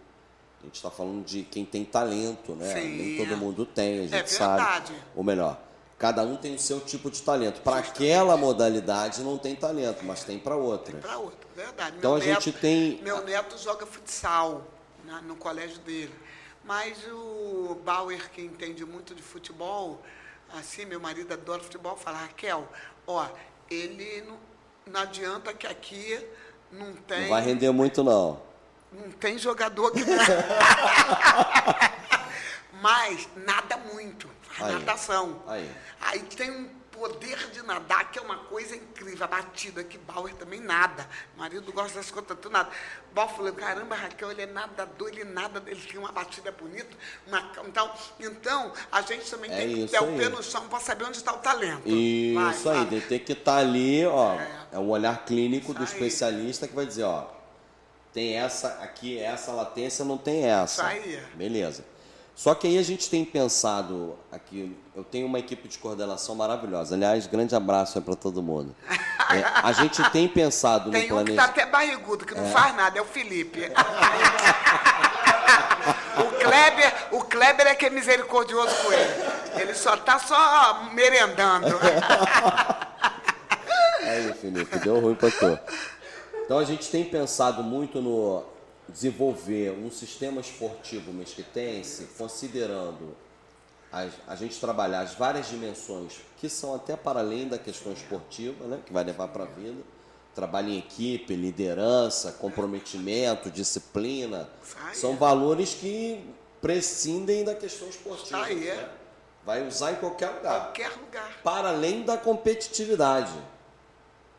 A 0.60 0.64
gente 0.66 0.76
está 0.76 0.90
falando 0.90 1.24
de 1.24 1.42
quem 1.42 1.64
tem 1.64 1.84
talento, 1.84 2.52
né? 2.54 2.72
Sim. 2.74 2.96
Nem 2.96 3.16
todo 3.16 3.36
mundo 3.36 3.66
tem, 3.66 4.00
a 4.00 4.02
gente 4.02 4.14
É 4.14 4.26
sabe. 4.26 4.94
Ou 5.16 5.24
melhor, 5.24 5.58
cada 5.98 6.22
um 6.22 6.36
tem 6.36 6.54
o 6.54 6.58
seu 6.58 6.78
tipo 6.80 7.10
de 7.10 7.20
talento. 7.20 7.60
Para 7.62 7.78
aquela 7.78 8.36
modalidade 8.36 9.22
não 9.22 9.36
tem 9.38 9.56
talento, 9.56 10.04
mas 10.04 10.22
tem 10.22 10.38
para 10.38 10.54
outra. 10.54 10.98
Para 10.98 11.18
outro, 11.18 11.48
verdade. 11.56 11.96
Então 11.98 12.12
Meu 12.12 12.20
a 12.20 12.24
gente 12.24 12.46
neto- 12.50 12.60
tem- 12.60 13.02
Meu 13.02 13.24
neto 13.24 13.58
joga 13.58 13.84
futsal 13.86 14.62
na- 15.04 15.20
no 15.22 15.34
colégio 15.34 15.78
dele. 15.80 16.14
Mas 16.64 16.98
o 17.08 17.76
Bauer, 17.84 18.30
que 18.30 18.40
entende 18.40 18.84
muito 18.84 19.14
de 19.14 19.22
futebol, 19.22 20.00
assim, 20.58 20.84
meu 20.84 21.00
marido 21.00 21.32
adora 21.32 21.62
futebol, 21.62 21.96
fala, 21.96 22.18
Raquel, 22.18 22.68
ó, 23.06 23.28
ele 23.70 24.22
não, 24.22 24.38
não 24.86 25.00
adianta 25.00 25.52
que 25.52 25.66
aqui 25.66 26.24
não 26.70 26.94
tem. 26.94 27.22
Não 27.22 27.28
vai 27.30 27.42
render 27.42 27.70
muito, 27.72 28.04
não. 28.04 28.40
Não 28.92 29.10
tem 29.10 29.38
jogador 29.38 29.90
que. 29.90 30.00
Mas 32.80 33.28
nada 33.36 33.76
muito. 33.76 34.28
Faz 34.42 34.70
Aí. 34.70 34.78
natação. 34.78 35.42
Aí. 35.46 35.70
Aí 36.00 36.20
tem 36.20 36.50
um 36.50 36.68
poder 37.02 37.50
de 37.50 37.62
nadar 37.62 38.12
que 38.12 38.18
é 38.18 38.22
uma 38.22 38.38
coisa 38.38 38.76
incrível. 38.76 39.24
A 39.24 39.26
batida 39.26 39.82
que 39.82 39.98
Bauer 39.98 40.32
também 40.34 40.60
nada. 40.60 41.08
O 41.36 41.40
marido 41.40 41.72
gosta 41.72 41.98
das 41.98 42.12
contas, 42.12 42.38
tu 42.40 42.48
nada. 42.48 42.70
Bauer 43.12 43.30
falou, 43.30 43.52
caramba, 43.52 43.96
Raquel, 43.96 44.30
ele 44.30 44.42
é 44.42 44.46
nadador, 44.46 45.08
ele 45.08 45.24
nada, 45.24 45.60
ele 45.66 45.80
tem 45.80 45.98
uma 45.98 46.12
batida 46.12 46.52
bonita. 46.52 46.96
Uma, 47.26 47.50
então, 47.66 47.92
então, 48.20 48.72
a 48.92 49.02
gente 49.02 49.28
também 49.28 49.50
É 49.50 49.56
tem 49.56 49.74
que 49.74 49.90
ter 49.90 50.00
o 50.00 50.16
pé 50.16 50.28
no 50.28 50.40
chão 50.42 50.68
para 50.68 50.78
saber 50.78 51.04
onde 51.04 51.16
está 51.16 51.32
o 51.34 51.38
talento. 51.38 51.82
Isso 51.88 52.34
Vai, 52.62 52.76
aí, 52.78 52.86
fala. 52.86 53.00
tem 53.00 53.18
que 53.18 53.32
estar 53.32 53.56
ali, 53.56 54.06
ó. 54.06 54.34
É. 54.34 54.62
É 54.72 54.78
o 54.78 54.88
olhar 54.88 55.24
clínico 55.24 55.74
do 55.74 55.82
Isso 55.82 55.94
aí. 55.94 55.98
especialista 55.98 56.68
que 56.68 56.74
vai 56.74 56.86
dizer, 56.86 57.02
ó. 57.02 57.26
Tem 58.12 58.36
essa 58.36 58.68
aqui, 58.82 59.18
essa 59.18 59.50
latência, 59.52 60.04
não 60.04 60.18
tem 60.18 60.44
essa. 60.46 60.82
Isso 60.82 61.08
aí. 61.08 61.22
Beleza. 61.34 61.84
Só 62.34 62.54
que 62.54 62.66
aí 62.66 62.78
a 62.78 62.82
gente 62.82 63.10
tem 63.10 63.24
pensado 63.24 64.18
aqui, 64.32 64.74
eu 64.96 65.04
tenho 65.04 65.26
uma 65.26 65.38
equipe 65.38 65.68
de 65.68 65.78
coordenação 65.78 66.34
maravilhosa. 66.34 66.94
Aliás, 66.94 67.26
grande 67.26 67.54
abraço 67.54 68.00
para 68.00 68.16
todo 68.16 68.42
mundo. 68.42 68.74
É, 69.30 69.44
a 69.62 69.72
gente 69.72 70.02
tem 70.10 70.26
pensado 70.26 70.86
no 70.86 70.92
Tem 70.92 71.02
um 71.02 71.04
que 71.04 71.08
planejamento. 71.10 71.36
tá 71.36 71.44
até 71.44 71.66
barrigudo, 71.70 72.24
que 72.24 72.34
não 72.34 72.46
faz 72.50 72.74
nada, 72.74 72.98
é 72.98 73.02
o 73.02 73.04
Felipe. 73.04 73.70
o, 76.18 76.24
Kleber, 76.44 76.94
o 77.12 77.20
Kleber 77.24 77.66
é 77.66 77.74
que 77.74 77.86
é 77.86 77.90
misericordioso 77.90 78.74
com 78.82 78.92
ele. 78.92 79.12
Ele 79.60 79.74
só 79.74 79.96
tá 79.96 80.18
só 80.18 80.84
merendando. 80.92 81.66
Aí, 84.02 84.32
Felipe, 84.34 84.78
deu 84.80 85.00
ruim 85.00 85.14
pra 85.14 85.30
tu. 85.30 85.58
Então 86.44 86.58
a 86.58 86.64
gente 86.64 86.90
tem 86.90 87.04
pensado 87.04 87.62
muito 87.62 88.00
no 88.02 88.42
desenvolver 88.92 89.70
um 89.72 89.90
sistema 89.90 90.40
esportivo 90.40 91.12
mesquitense, 91.12 92.08
considerando 92.18 93.16
as- 93.90 94.12
a 94.26 94.36
gente 94.36 94.58
trabalhar 94.60 95.00
as 95.00 95.14
várias 95.14 95.48
dimensões 95.48 96.14
que 96.38 96.48
são 96.48 96.74
até 96.74 96.96
para 96.96 97.20
além 97.20 97.48
da 97.48 97.58
questão 97.58 97.92
esportiva, 97.92 98.66
né, 98.66 98.80
que 98.84 98.92
vai 98.92 99.04
levar 99.04 99.28
para 99.28 99.44
a 99.44 99.46
vida. 99.46 99.80
Trabalho 100.34 100.70
em 100.70 100.78
equipe, 100.78 101.34
liderança, 101.36 102.32
comprometimento, 102.32 103.50
disciplina. 103.50 104.48
São 104.94 105.14
valores 105.16 105.74
que 105.74 106.24
prescindem 106.60 107.44
da 107.44 107.54
questão 107.54 107.88
esportiva. 107.88 108.42
Aí, 108.44 108.66
é. 108.68 108.76
né? 108.76 108.88
Vai 109.44 109.66
usar 109.66 109.92
em 109.92 109.96
qualquer 109.96 110.28
lugar 110.30 110.60
Qualquer 110.66 110.90
lugar. 110.96 111.40
para 111.42 111.68
além 111.70 112.04
da 112.04 112.16
competitividade. 112.16 113.32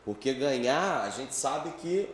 Porque 0.04 0.32
ganhar, 0.34 1.02
a 1.02 1.10
gente 1.10 1.34
sabe 1.34 1.70
que 1.80 2.08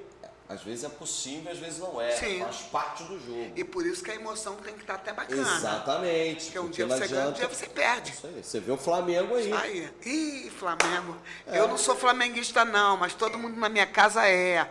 às 0.50 0.62
vezes 0.62 0.82
é 0.82 0.88
possível, 0.88 1.52
às 1.52 1.58
vezes 1.58 1.78
não 1.78 2.00
é. 2.00 2.10
Sim. 2.10 2.40
Faz 2.40 2.56
parte 2.62 3.04
do 3.04 3.20
jogo. 3.24 3.52
E 3.54 3.62
por 3.62 3.86
isso 3.86 4.02
que 4.02 4.10
a 4.10 4.16
emoção 4.16 4.56
tem 4.56 4.74
que 4.74 4.80
estar 4.80 4.94
até 4.94 5.12
bacana. 5.12 5.40
Exatamente. 5.56 6.44
Porque 6.46 6.58
um 6.58 6.62
porque 6.64 6.84
dia 6.84 6.86
você 6.88 7.06
ganha, 7.06 7.20
um 7.26 7.28
adianta- 7.28 7.38
dia 7.38 7.48
você 7.48 7.66
perde. 7.66 8.10
Isso 8.12 8.26
aí. 8.26 8.42
Você 8.42 8.58
vê 8.58 8.72
o 8.72 8.76
Flamengo 8.76 9.36
aí. 9.36 9.52
Aí, 9.52 9.90
ih, 10.04 10.50
Flamengo. 10.50 11.16
É. 11.46 11.60
Eu 11.60 11.68
não 11.68 11.78
sou 11.78 11.94
flamenguista, 11.94 12.64
não, 12.64 12.96
mas 12.96 13.14
todo 13.14 13.38
mundo 13.38 13.56
na 13.60 13.68
minha 13.68 13.86
casa 13.86 14.26
é. 14.26 14.68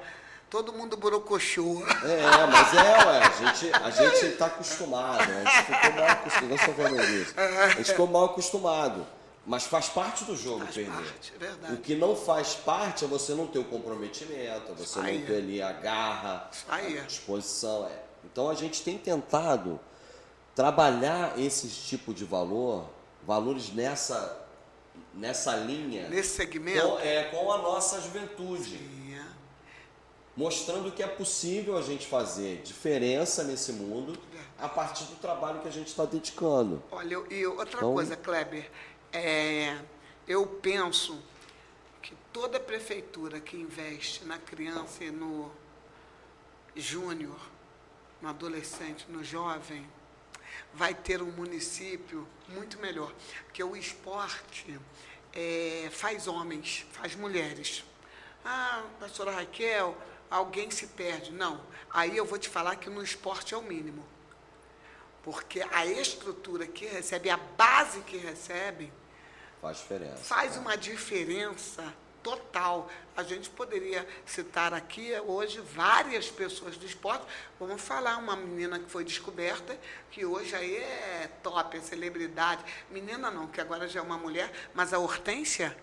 Todo 0.49 0.73
mundo 0.73 0.97
borocochô. 0.97 1.81
É, 2.03 2.45
mas 2.47 2.73
é, 2.73 3.05
ué, 3.05 3.19
a 3.23 3.29
gente, 3.29 3.71
a 3.71 3.89
gente 3.91 4.35
tá 4.35 4.47
acostumado, 4.47 5.21
a 5.21 5.43
gente 5.43 5.63
ficou 5.63 5.93
mal 5.93 6.07
acostumado, 6.09 6.51
eu 6.51 6.57
sou 6.65 6.73
flamenguista. 6.73 7.41
A 7.41 7.69
gente 7.69 7.83
ficou 7.85 8.07
mal 8.07 8.25
acostumado. 8.25 9.07
Mas 9.49 9.63
faz 9.63 9.89
parte 9.89 10.25
do 10.25 10.35
jogo 10.37 10.59
Faz 10.59 10.75
perder. 10.75 10.91
parte, 10.91 11.33
é 11.35 11.37
verdade. 11.39 11.73
O 11.73 11.77
que 11.77 11.95
não 11.95 12.15
faz 12.15 12.53
parte 12.53 13.03
é 13.03 13.07
você 13.07 13.33
não 13.33 13.47
ter 13.47 13.57
o 13.57 13.63
comprometimento, 13.63 14.71
é 14.71 14.75
você 14.77 14.99
aí. 14.99 15.17
não 15.17 15.25
ter 15.25 15.37
ali 15.37 15.59
a 15.59 15.71
garra, 15.71 16.51
aí. 16.67 16.99
a 16.99 17.01
disposição. 17.01 17.87
é. 17.87 17.99
Então 18.23 18.47
a 18.47 18.53
gente 18.53 18.83
tem 18.83 18.95
tentado 18.99 19.79
trabalhar 20.53 21.39
esses 21.39 21.75
tipos 21.87 22.13
de 22.13 22.25
valor, 22.25 22.91
valores 23.25 23.73
nessa 23.73 24.37
nessa 25.15 25.55
linha. 25.55 26.07
Nesse 26.09 26.35
segmento? 26.35 26.87
Com, 26.87 26.99
é, 26.99 27.23
com 27.23 27.51
a 27.51 27.57
nossa 27.57 27.99
juventude. 28.01 28.77
Sim, 28.77 29.15
é. 29.17 29.25
Mostrando 30.37 30.91
que 30.91 31.01
é 31.01 31.07
possível 31.07 31.75
a 31.75 31.81
gente 31.81 32.05
fazer 32.05 32.61
diferença 32.63 33.43
nesse 33.43 33.73
mundo 33.73 34.15
a 34.59 34.69
partir 34.69 35.05
do 35.05 35.15
trabalho 35.15 35.59
que 35.61 35.67
a 35.67 35.71
gente 35.71 35.87
está 35.87 36.05
dedicando. 36.05 36.83
Olha, 36.91 37.17
e 37.31 37.45
outra 37.47 37.77
Então- 37.77 37.93
coisa, 37.93 38.15
Kleber, 38.15 38.69
é, 39.11 39.79
eu 40.27 40.45
penso 40.45 41.21
que 42.01 42.15
toda 42.31 42.59
prefeitura 42.59 43.39
que 43.39 43.57
investe 43.57 44.23
na 44.25 44.37
criança 44.37 45.03
e 45.03 45.11
no 45.11 45.51
júnior, 46.75 47.39
no 48.21 48.29
adolescente, 48.29 49.05
no 49.09 49.23
jovem, 49.23 49.89
vai 50.73 50.93
ter 50.93 51.21
um 51.21 51.31
município 51.31 52.27
muito 52.47 52.79
melhor. 52.79 53.13
Porque 53.45 53.63
o 53.63 53.75
esporte 53.75 54.79
é, 55.33 55.89
faz 55.91 56.27
homens, 56.27 56.85
faz 56.91 57.15
mulheres. 57.15 57.83
Ah, 58.43 58.83
pastora 58.99 59.31
Raquel, 59.31 59.97
alguém 60.29 60.69
se 60.71 60.87
perde. 60.87 61.31
Não. 61.31 61.61
Aí 61.89 62.15
eu 62.15 62.25
vou 62.25 62.37
te 62.37 62.49
falar 62.49 62.75
que 62.75 62.89
no 62.89 63.03
esporte 63.03 63.53
é 63.53 63.57
o 63.57 63.61
mínimo. 63.61 64.05
Porque 65.23 65.61
a 65.71 65.85
estrutura 65.85 66.65
que 66.65 66.85
recebe, 66.85 67.29
a 67.29 67.37
base 67.37 68.01
que 68.01 68.17
recebe, 68.17 68.91
Faz 69.61 69.77
diferença. 69.77 70.23
faz 70.23 70.57
uma 70.57 70.77
diferença 70.77 71.93
total. 72.23 72.89
A 73.15 73.23
gente 73.23 73.49
poderia 73.49 74.07
citar 74.25 74.73
aqui 74.73 75.13
hoje 75.25 75.59
várias 75.59 76.29
pessoas 76.29 76.77
do 76.77 76.85
esporte. 76.85 77.25
Vamos 77.59 77.81
falar 77.81 78.17
uma 78.17 78.35
menina 78.35 78.79
que 78.79 78.89
foi 78.89 79.03
descoberta, 79.03 79.77
que 80.11 80.25
hoje 80.25 80.55
aí 80.55 80.77
é 80.77 81.29
top, 81.43 81.77
é 81.77 81.81
celebridade. 81.81 82.63
Menina 82.89 83.29
não, 83.29 83.47
que 83.47 83.59
agora 83.59 83.87
já 83.87 83.99
é 83.99 84.03
uma 84.03 84.17
mulher, 84.17 84.51
mas 84.73 84.93
a 84.93 84.99
Hortência, 84.99 85.75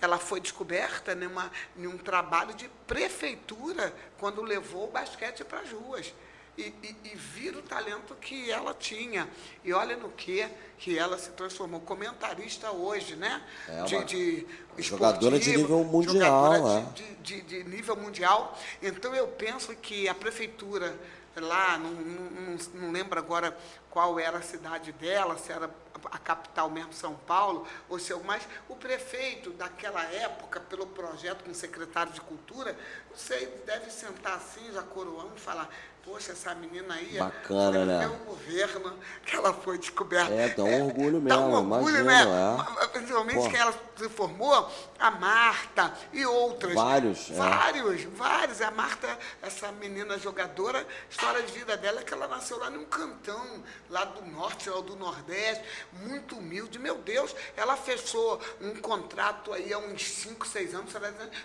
ela 0.00 0.18
foi 0.18 0.40
descoberta 0.40 1.14
numa, 1.14 1.50
em 1.76 1.86
um 1.86 1.96
trabalho 1.96 2.54
de 2.54 2.68
prefeitura, 2.86 3.94
quando 4.18 4.42
levou 4.42 4.88
o 4.88 4.90
basquete 4.90 5.44
para 5.44 5.60
as 5.60 5.70
ruas. 5.70 6.12
E, 6.56 6.62
e, 6.62 6.96
e 7.04 7.16
vira 7.16 7.58
o 7.58 7.62
talento 7.62 8.14
que 8.16 8.50
ela 8.50 8.74
tinha. 8.74 9.28
E 9.64 9.72
olha 9.72 9.96
no 9.96 10.10
que 10.10 10.46
que 10.78 10.98
ela 10.98 11.16
se 11.16 11.30
transformou. 11.30 11.80
Comentarista 11.80 12.70
hoje, 12.72 13.16
né? 13.16 13.42
É 13.68 13.84
de, 13.84 13.94
uma 13.94 14.04
de 14.04 14.46
jogadora 14.78 15.38
de 15.38 15.56
nível 15.56 15.84
mundial, 15.84 16.54
jogadora 16.54 16.80
é. 16.80 16.92
de, 16.92 17.14
de, 17.16 17.40
de 17.42 17.64
nível 17.64 17.96
mundial. 17.96 18.58
Então 18.82 19.14
eu 19.14 19.28
penso 19.28 19.74
que 19.76 20.08
a 20.08 20.14
prefeitura 20.14 20.94
lá, 21.40 21.78
não, 21.78 21.90
não, 21.90 22.30
não, 22.30 22.56
não 22.74 22.92
lembro 22.92 23.18
agora 23.18 23.56
qual 23.90 24.18
era 24.18 24.38
a 24.38 24.42
cidade 24.42 24.92
dela, 24.92 25.38
se 25.38 25.52
era 25.52 25.70
a 26.10 26.18
capital 26.18 26.68
mesmo, 26.68 26.92
São 26.92 27.14
Paulo, 27.14 27.66
ou 27.88 27.98
se 27.98 28.12
algo 28.12 28.26
mais, 28.26 28.42
o 28.68 28.74
prefeito 28.74 29.50
daquela 29.50 30.02
época, 30.02 30.60
pelo 30.60 30.86
projeto 30.86 31.44
com 31.44 31.50
o 31.50 31.54
secretário 31.54 32.12
de 32.12 32.20
Cultura, 32.20 32.76
não 33.08 33.16
sei, 33.16 33.46
deve 33.64 33.90
sentar 33.90 34.36
assim, 34.36 34.72
já 34.72 34.82
coroando, 34.82 35.32
e 35.36 35.40
falar, 35.40 35.70
poxa, 36.04 36.32
essa 36.32 36.54
menina 36.54 36.94
aí, 36.94 37.18
Bacana, 37.18 37.70
foi 37.70 37.78
no 37.80 37.86
né? 37.86 37.98
meu 38.00 38.16
governo 38.24 38.98
que 39.24 39.36
ela 39.36 39.52
foi 39.52 39.78
descoberta. 39.78 40.32
É, 40.32 40.48
dá 40.48 40.64
um 40.64 40.86
orgulho 40.86 41.20
Dá 41.20 41.38
um 41.38 41.46
mesmo, 41.46 41.74
orgulho, 41.74 42.00
imagino, 42.00 42.30
né? 42.30 42.66
é. 42.82 42.86
Principalmente 42.88 43.36
Pô. 43.38 43.50
que 43.50 43.56
ela 43.56 43.74
se 43.96 44.08
formou, 44.08 44.70
a 44.98 45.10
Marta 45.10 45.94
e 46.12 46.26
outras. 46.26 46.74
Vários, 46.74 47.30
é. 47.30 47.34
Vários, 47.34 48.04
vários. 48.04 48.60
A 48.60 48.70
Marta, 48.70 49.18
essa 49.40 49.70
menina 49.72 50.18
jogadora, 50.18 50.86
história 51.08 51.42
de 51.42 51.52
vida 51.52 51.76
dela 51.76 52.00
é 52.00 52.04
que 52.04 52.12
ela 52.12 52.26
nasceu 52.26 52.58
lá 52.58 52.68
num 52.68 52.84
cantão, 52.84 53.62
lá 53.88 54.04
do 54.04 54.24
norte 54.26 54.68
ou 54.68 54.82
do 54.82 54.96
nordeste, 54.96 55.64
muito 55.92 56.36
humilde. 56.36 56.78
Meu 56.78 56.98
Deus, 56.98 57.34
ela 57.56 57.76
fechou 57.76 58.40
um 58.60 58.74
contrato 58.76 59.52
aí 59.52 59.72
há 59.72 59.78
uns 59.78 60.02
5, 60.02 60.46
6 60.46 60.74
anos, 60.74 60.92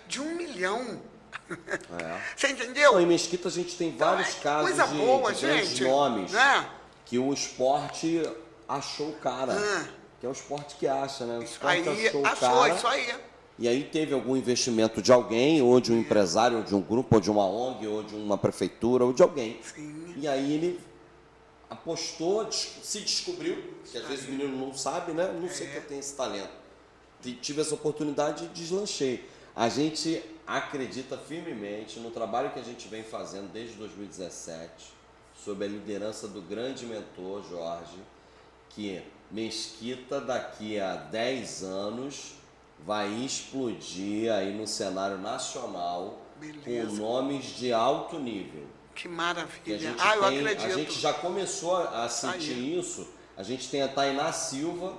de 0.06 0.20
um 0.20 0.34
milhão. 0.34 1.00
É. 1.50 2.20
Você 2.36 2.48
entendeu? 2.48 2.92
Não, 2.92 3.00
em 3.00 3.06
Mesquita 3.06 3.48
a 3.48 3.50
gente 3.50 3.76
tem 3.76 3.96
vários 3.96 4.36
é 4.36 4.40
casos 4.40 4.74
de, 4.90 4.96
boa, 4.98 5.32
de 5.32 5.40
gente, 5.40 5.84
nomes 5.84 6.32
né? 6.32 6.68
que 7.06 7.18
o 7.18 7.32
esporte 7.32 8.22
achou 8.68 9.10
o 9.10 9.16
cara. 9.16 9.54
Ah. 9.54 9.84
Que 10.20 10.26
é 10.26 10.28
o 10.28 10.32
esporte 10.32 10.74
que 10.76 10.86
acha, 10.86 11.24
né? 11.24 11.38
O 11.38 11.42
Isso 11.42 11.52
esporte 11.52 11.88
aí, 11.88 12.08
achou 12.08 12.22
o 12.22 12.26
achou, 12.26 12.48
cara. 12.48 12.74
isso 12.74 12.86
aí. 12.86 13.14
E 13.60 13.68
aí 13.68 13.84
teve 13.84 14.14
algum 14.14 14.36
investimento 14.36 15.00
de 15.02 15.12
alguém, 15.12 15.60
ou 15.62 15.80
de 15.80 15.92
um 15.92 15.98
empresário, 15.98 16.58
ou 16.58 16.62
de 16.62 16.74
um 16.74 16.80
grupo, 16.80 17.16
ou 17.16 17.20
de 17.20 17.30
uma 17.30 17.44
ONG, 17.46 17.86
ou 17.86 18.02
de 18.02 18.14
uma 18.14 18.36
prefeitura, 18.38 19.04
ou 19.04 19.12
de 19.12 19.22
alguém. 19.22 19.58
Sim. 19.62 20.14
E 20.16 20.28
aí 20.28 20.52
ele 20.52 20.80
apostou, 21.70 22.50
se 22.50 23.00
descobriu, 23.00 23.62
que 23.90 23.98
às 23.98 24.06
vezes 24.06 24.26
o 24.28 24.30
menino 24.30 24.56
não 24.56 24.74
sabe, 24.74 25.12
né? 25.12 25.32
Não 25.40 25.48
sei 25.48 25.66
que 25.66 25.76
eu 25.76 25.82
tenho 25.82 26.00
esse 26.00 26.14
talento. 26.14 26.50
T- 27.22 27.32
Tive 27.34 27.60
essa 27.60 27.74
oportunidade 27.74 28.44
e 28.44 28.48
deslanchei. 28.48 29.28
A 29.58 29.68
gente 29.68 30.22
acredita 30.46 31.18
firmemente 31.18 31.98
no 31.98 32.12
trabalho 32.12 32.50
que 32.50 32.60
a 32.60 32.62
gente 32.62 32.86
vem 32.86 33.02
fazendo 33.02 33.50
desde 33.52 33.74
2017, 33.74 34.70
sob 35.44 35.64
a 35.64 35.66
liderança 35.66 36.28
do 36.28 36.40
grande 36.40 36.86
mentor 36.86 37.42
Jorge, 37.50 37.98
que 38.70 39.02
Mesquita 39.32 40.20
daqui 40.20 40.78
a 40.78 40.94
10 40.94 41.64
anos 41.64 42.34
vai 42.86 43.08
explodir 43.24 44.32
aí 44.32 44.56
no 44.56 44.64
cenário 44.64 45.18
nacional 45.18 46.20
Beleza. 46.40 46.62
com 46.90 46.94
nomes 46.96 47.44
de 47.56 47.72
alto 47.72 48.16
nível. 48.20 48.64
Que 48.94 49.02
Que 49.02 49.08
maravilha. 49.08 49.76
gente 49.76 50.00
Ah, 50.00 50.14
eu 50.16 50.22
tem- 50.28 50.38
acredito. 50.38 50.66
A 50.66 50.70
gente 50.76 50.92
já 51.00 51.12
começou 51.12 51.74
a 51.76 52.04
a 52.04 52.08
sentir 52.08 52.78
isso. 52.78 53.08
A 53.36 53.42
gente 53.42 53.68
tem 53.68 53.82
a 53.82 53.88
Tainá 53.88 54.32
Silva, 54.32 54.96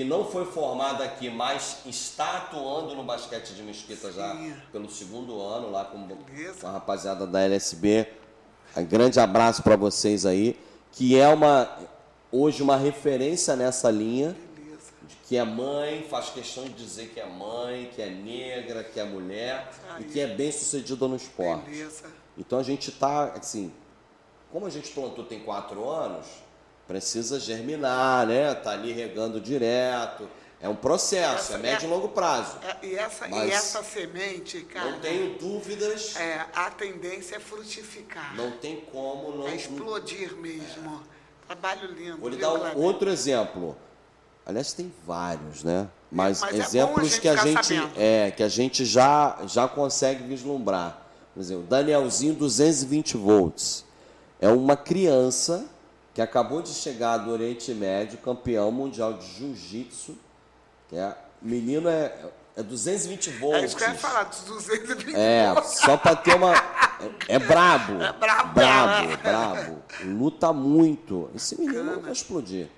que 0.00 0.04
não 0.04 0.24
foi 0.24 0.46
formada 0.46 1.04
aqui, 1.04 1.28
mas 1.28 1.80
está 1.84 2.38
atuando 2.38 2.94
no 2.94 3.04
basquete 3.04 3.50
de 3.50 3.62
Mesquita 3.62 4.10
já 4.10 4.34
Sim. 4.34 4.54
pelo 4.72 4.88
segundo 4.88 5.38
ano, 5.42 5.70
lá 5.70 5.84
com, 5.84 6.08
com 6.08 6.66
a 6.66 6.70
rapaziada 6.70 7.26
da 7.26 7.42
LSB. 7.42 8.06
Um 8.74 8.84
grande 8.86 9.20
abraço 9.20 9.62
para 9.62 9.76
vocês 9.76 10.24
aí, 10.24 10.58
que 10.90 11.18
é 11.18 11.28
uma 11.28 11.68
hoje 12.32 12.62
uma 12.62 12.78
referência 12.78 13.54
nessa 13.56 13.90
linha, 13.90 14.34
Beleza. 14.56 14.92
de 15.06 15.16
que 15.28 15.36
é 15.36 15.44
mãe, 15.44 16.06
faz 16.08 16.30
questão 16.30 16.64
de 16.64 16.72
dizer 16.72 17.08
que 17.08 17.20
é 17.20 17.26
mãe, 17.26 17.90
que 17.94 18.00
é 18.00 18.08
negra, 18.08 18.82
que 18.82 18.98
é 18.98 19.04
mulher 19.04 19.70
Aí. 19.90 20.02
e 20.02 20.04
que 20.06 20.18
é 20.18 20.28
bem 20.28 20.50
sucedida 20.50 21.06
no 21.06 21.16
esporte. 21.16 21.68
Beleza. 21.68 22.04
Então 22.38 22.58
a 22.58 22.62
gente 22.62 22.88
está, 22.88 23.24
assim, 23.24 23.70
como 24.50 24.64
a 24.64 24.70
gente 24.70 24.92
plantou 24.92 25.26
tem 25.26 25.40
quatro 25.40 25.86
anos, 25.90 26.26
precisa 26.94 27.38
germinar, 27.38 28.26
né? 28.26 28.52
Tá 28.52 28.72
ali 28.72 28.90
regando 28.92 29.40
direto. 29.40 30.28
É 30.60 30.68
um 30.68 30.74
processo, 30.74 31.52
Essa 31.52 31.54
é 31.54 31.58
médio 31.58 31.86
é- 31.86 31.88
e 31.88 31.90
longo 31.94 32.08
prazo. 32.08 32.58
É, 32.62 32.84
E 32.86 32.94
essa, 32.96 33.28
e 33.28 33.50
essa 33.50 33.82
semente, 33.84 34.60
cara, 34.62 34.90
Não 34.90 34.98
tenho 34.98 35.38
dúvidas, 35.38 36.16
é, 36.16 36.44
a 36.52 36.68
tendência 36.70 37.36
é 37.36 37.38
frutificar. 37.38 38.36
não 38.36 38.50
tem 38.50 38.80
como 38.92 39.36
não. 39.38 39.46
é 39.48 39.54
explodir 39.54 40.34
mesmo. 40.36 41.00
Trabalho 41.46 41.92
lindo. 41.94 42.18
Vou 42.18 42.28
lhe 42.28 42.36
dar 42.36 42.52
um 42.52 42.82
outro 42.82 43.08
exemplo. 43.08 43.76
Aliás, 44.44 44.72
tem 44.72 44.92
vários, 45.06 45.62
né? 45.62 45.88
Mas, 46.10 46.40
Mas 46.40 46.52
é 46.52 46.60
a 46.60 46.64
exemplos 46.64 47.08
gente 47.08 47.20
que 47.20 47.28
a 47.28 47.36
gente 47.36 47.66
sabendo. 47.66 47.92
é 47.96 48.30
que 48.32 48.42
a 48.42 48.48
gente 48.48 48.84
já 48.84 49.38
já 49.46 49.68
consegue 49.68 50.24
vislumbrar. 50.24 51.00
Por 51.32 51.40
exemplo, 51.40 51.62
Danielzinho 51.68 52.34
220 52.34 53.16
volts. 53.16 53.84
É 54.40 54.48
uma 54.48 54.76
criança 54.76 55.66
que 56.20 56.22
acabou 56.22 56.60
de 56.60 56.68
chegar 56.68 57.16
do 57.16 57.30
Oriente 57.30 57.72
Médio, 57.72 58.18
campeão 58.18 58.70
mundial 58.70 59.14
de 59.14 59.26
jiu-jitsu. 59.26 60.14
É, 60.92 61.14
menino 61.40 61.88
é, 61.88 62.14
é 62.56 62.62
220 62.62 63.30
volts. 63.38 63.62
É 63.62 63.64
isso 63.64 63.76
que 63.76 63.84
eu 63.84 63.88
ia 63.88 63.94
falar, 63.94 64.24
dos 64.24 64.40
220 64.42 65.14
É, 65.16 65.50
volts. 65.54 65.78
só 65.78 65.96
pra 65.96 66.14
ter 66.14 66.34
uma. 66.34 66.52
É, 67.26 67.36
é 67.36 67.38
brabo. 67.38 67.94
É 68.04 68.12
brabo, 68.12 68.52
Brabo, 68.52 69.16
brabo. 69.22 69.78
Luta 70.04 70.52
muito. 70.52 71.30
Esse 71.34 71.58
menino 71.58 72.00
vai 72.00 72.12
explodir. 72.12 72.68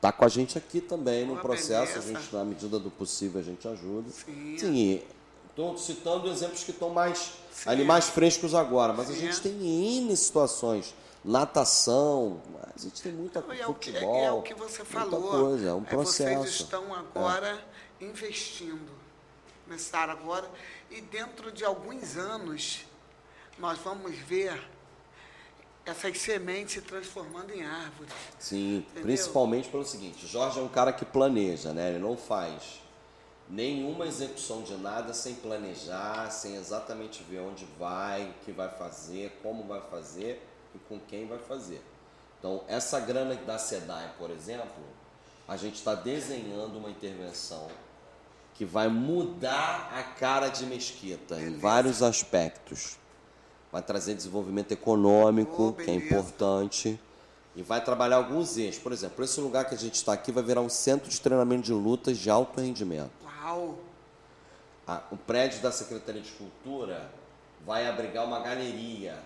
Tá 0.00 0.10
com 0.10 0.24
a 0.24 0.28
gente 0.28 0.58
aqui 0.58 0.80
também 0.80 1.24
no 1.24 1.34
Uma 1.34 1.42
processo. 1.42 1.98
A 1.98 2.00
beleza. 2.00 2.18
gente, 2.20 2.34
na 2.34 2.44
medida 2.44 2.78
do 2.80 2.90
possível, 2.90 3.40
a 3.40 3.44
gente 3.44 3.68
ajuda. 3.68 4.10
Sim. 4.10 5.00
Estou 5.50 5.78
citando 5.78 6.28
exemplos 6.28 6.64
que 6.64 6.72
estão 6.72 6.90
mais 6.90 7.32
Sim. 7.52 7.70
ali 7.70 7.84
mais 7.84 8.08
frescos 8.08 8.54
agora, 8.56 8.92
mas 8.92 9.08
a 9.08 9.12
Sim. 9.12 9.20
gente 9.20 9.40
tem 9.40 9.52
N 9.98 10.16
situações. 10.16 10.92
Natação, 11.24 12.40
a 12.74 12.78
gente 12.78 13.00
tem 13.00 13.12
muita 13.12 13.44
E 13.54 13.60
é 13.60 13.64
futebol. 13.64 14.16
é 14.24 14.32
o 14.32 14.42
que 14.42 14.54
você 14.54 14.84
falou. 14.84 15.30
coisa, 15.30 15.68
é 15.68 15.72
um 15.72 15.82
É, 15.82 15.84
processo. 15.84 16.40
Vocês 16.42 16.60
estão 16.60 16.92
agora 16.94 17.62
investindo. 18.00 18.90
Começaram 19.64 20.12
agora. 20.12 20.50
E 20.90 21.00
dentro 21.00 21.52
de 21.52 21.64
alguns 21.64 22.16
anos, 22.16 22.84
nós 23.58 23.78
vamos 23.78 24.16
ver 24.18 24.60
essas 25.86 26.18
sementes 26.18 26.74
se 26.74 26.80
transformando 26.82 27.52
em 27.52 27.64
árvores. 27.64 28.12
Sim, 28.38 28.78
Entendeu? 28.78 29.02
principalmente 29.04 29.68
pelo 29.68 29.84
seguinte, 29.84 30.26
Jorge 30.26 30.58
é 30.58 30.62
um 30.62 30.68
cara 30.68 30.92
que 30.92 31.04
planeja, 31.04 31.72
né? 31.72 31.90
Ele 31.90 31.98
não 31.98 32.16
faz 32.16 32.80
nenhuma 33.48 34.06
execução 34.06 34.62
de 34.62 34.74
nada 34.76 35.12
sem 35.14 35.34
planejar, 35.34 36.30
sem 36.30 36.56
exatamente 36.56 37.22
ver 37.24 37.40
onde 37.40 37.64
vai, 37.78 38.30
o 38.30 38.44
que 38.44 38.52
vai 38.52 38.68
fazer, 38.70 39.38
como 39.42 39.64
vai 39.64 39.80
fazer 39.90 40.48
e 40.74 40.78
com 40.88 40.98
quem 41.00 41.26
vai 41.26 41.38
fazer. 41.38 41.82
Então, 42.38 42.62
essa 42.68 42.98
grana 43.00 43.34
da 43.34 43.58
SEDAI, 43.58 44.12
por 44.18 44.30
exemplo, 44.30 44.82
a 45.46 45.56
gente 45.56 45.76
está 45.76 45.94
desenhando 45.94 46.76
uma 46.78 46.90
intervenção 46.90 47.68
que 48.54 48.64
vai 48.64 48.88
mudar 48.88 49.90
a 49.96 50.02
cara 50.02 50.48
de 50.48 50.66
Mesquita 50.66 51.40
em 51.40 51.56
vários 51.56 52.02
aspectos. 52.02 52.96
Vai 53.70 53.80
trazer 53.80 54.14
desenvolvimento 54.14 54.72
econômico, 54.72 55.68
Oh, 55.68 55.72
que 55.72 55.82
é 55.82 55.86
beleza. 55.86 56.04
importante, 56.06 57.00
e 57.56 57.62
vai 57.62 57.82
trabalhar 57.82 58.16
alguns 58.16 58.56
eixos. 58.58 58.82
Por 58.82 58.92
exemplo, 58.92 59.24
esse 59.24 59.40
lugar 59.40 59.64
que 59.66 59.74
a 59.74 59.78
gente 59.78 59.94
está 59.94 60.12
aqui 60.12 60.30
vai 60.32 60.42
virar 60.42 60.60
um 60.60 60.68
centro 60.68 61.08
de 61.08 61.20
treinamento 61.20 61.62
de 61.62 61.72
lutas 61.72 62.18
de 62.18 62.28
alto 62.28 62.60
rendimento. 62.60 63.10
Uau! 63.24 63.78
Ah, 64.86 65.02
o 65.10 65.16
prédio 65.16 65.60
da 65.62 65.70
Secretaria 65.72 66.20
de 66.20 66.30
Cultura 66.32 67.10
vai 67.64 67.86
abrigar 67.86 68.26
uma 68.26 68.40
galeria. 68.40 69.18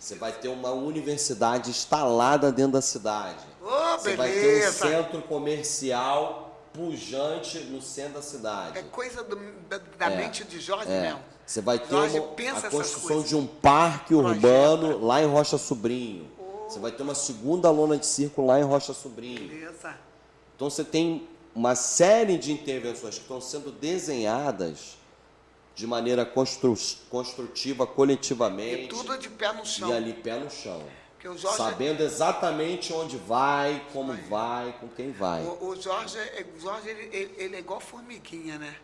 Você 0.00 0.14
vai 0.14 0.32
ter 0.32 0.48
uma 0.48 0.70
universidade 0.70 1.68
instalada 1.68 2.50
dentro 2.50 2.72
da 2.72 2.80
cidade. 2.80 3.44
Ô, 3.62 3.98
Você 3.98 4.16
vai 4.16 4.32
ter 4.32 4.38
um 4.38 4.42
beleza. 4.42 4.72
centro 4.88 5.20
comercial 5.22 6.58
pujante 6.72 7.58
no 7.64 7.82
centro 7.82 8.14
da 8.14 8.22
cidade. 8.22 8.78
É 8.78 8.82
coisa 8.82 9.22
do- 9.22 9.36
da, 9.68 9.78
da 9.98 10.10
É, 10.10 10.16
mente 10.16 10.42
de 10.44 10.58
Jorge 10.58 10.90
É. 10.90 11.02
mesmo. 11.02 11.20
Você 11.44 11.60
vai 11.60 11.78
ter 11.78 11.90
Jorge 11.90 12.18
uma- 12.18 12.28
a 12.58 12.70
construção 12.70 13.22
de 13.22 13.36
um 13.36 13.46
parque 13.46 14.14
Projeta. 14.14 14.46
urbano 14.46 15.04
lá 15.04 15.20
em 15.22 15.26
Rocha 15.26 15.58
Sobrinho. 15.58 16.30
Você 16.66 16.78
vai 16.78 16.92
ter 16.92 17.02
uma 17.02 17.14
segunda 17.14 17.68
lona 17.70 17.98
de 17.98 18.06
circo 18.06 18.46
lá 18.46 18.58
em 18.58 18.62
Rocha 18.62 18.94
Sobrinho. 18.94 19.48
Beleza. 19.48 19.94
Então 20.56 20.70
você 20.70 20.82
tem 20.84 21.28
uma 21.54 21.74
série 21.74 22.38
de 22.38 22.52
intervenções 22.52 23.16
que 23.16 23.22
estão 23.22 23.40
sendo 23.40 23.70
desenhadas 23.70 24.96
de 25.80 25.86
maneira 25.86 26.26
constru- 26.26 26.76
construtiva, 27.08 27.84
E 27.84 27.86
coletivamente. 27.86 28.88
tudo 28.88 29.16
de 29.16 29.30
pé 29.30 29.50
no 29.54 29.64
chão. 29.64 29.88
E 29.88 29.92
ali 29.94 30.12
pé 30.12 30.38
no 30.38 30.50
chão. 30.50 30.82
Jorge- 31.22 31.56
Sabendo 31.56 32.02
exatamente 32.02 32.92
onde 32.92 33.16
vai, 33.16 33.82
como 33.92 34.12
vai, 34.28 34.74
com 34.78 34.88
quem 34.88 35.10
vai. 35.10 35.42
O, 35.42 35.68
o 35.70 35.76
Jorge, 35.80 36.18
é- 36.18 36.44
o 36.56 36.60
Jorge 36.60 36.88
ele, 36.88 37.34
ele- 37.38 37.56
é 37.56 37.58
igual 37.58 37.80
formiguinha, 37.80 38.58
né? 38.58 38.74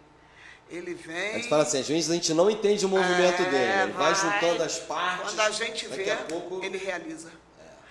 Ele 0.70 0.94
vem. 0.94 1.34
A 1.34 1.36
gente 1.38 1.48
fala 1.48 1.62
assim, 1.62 1.80
às 1.80 1.88
vezes 1.88 2.10
a 2.10 2.14
gente 2.14 2.32
não 2.34 2.50
entende 2.50 2.84
o 2.84 2.88
movimento 2.88 3.42
É, 3.42 3.50
dele. 3.50 3.82
Ele 3.82 3.92
vai, 3.92 4.14
juntando 4.14 4.62
as 4.62 4.78
partes. 4.78 5.30
Quando 5.32 5.40
a 5.40 5.50
gente 5.50 5.86
vê, 5.88 6.10
a 6.10 6.16
pouco- 6.16 6.62
ele 6.64 6.78
realiza. 6.78 7.30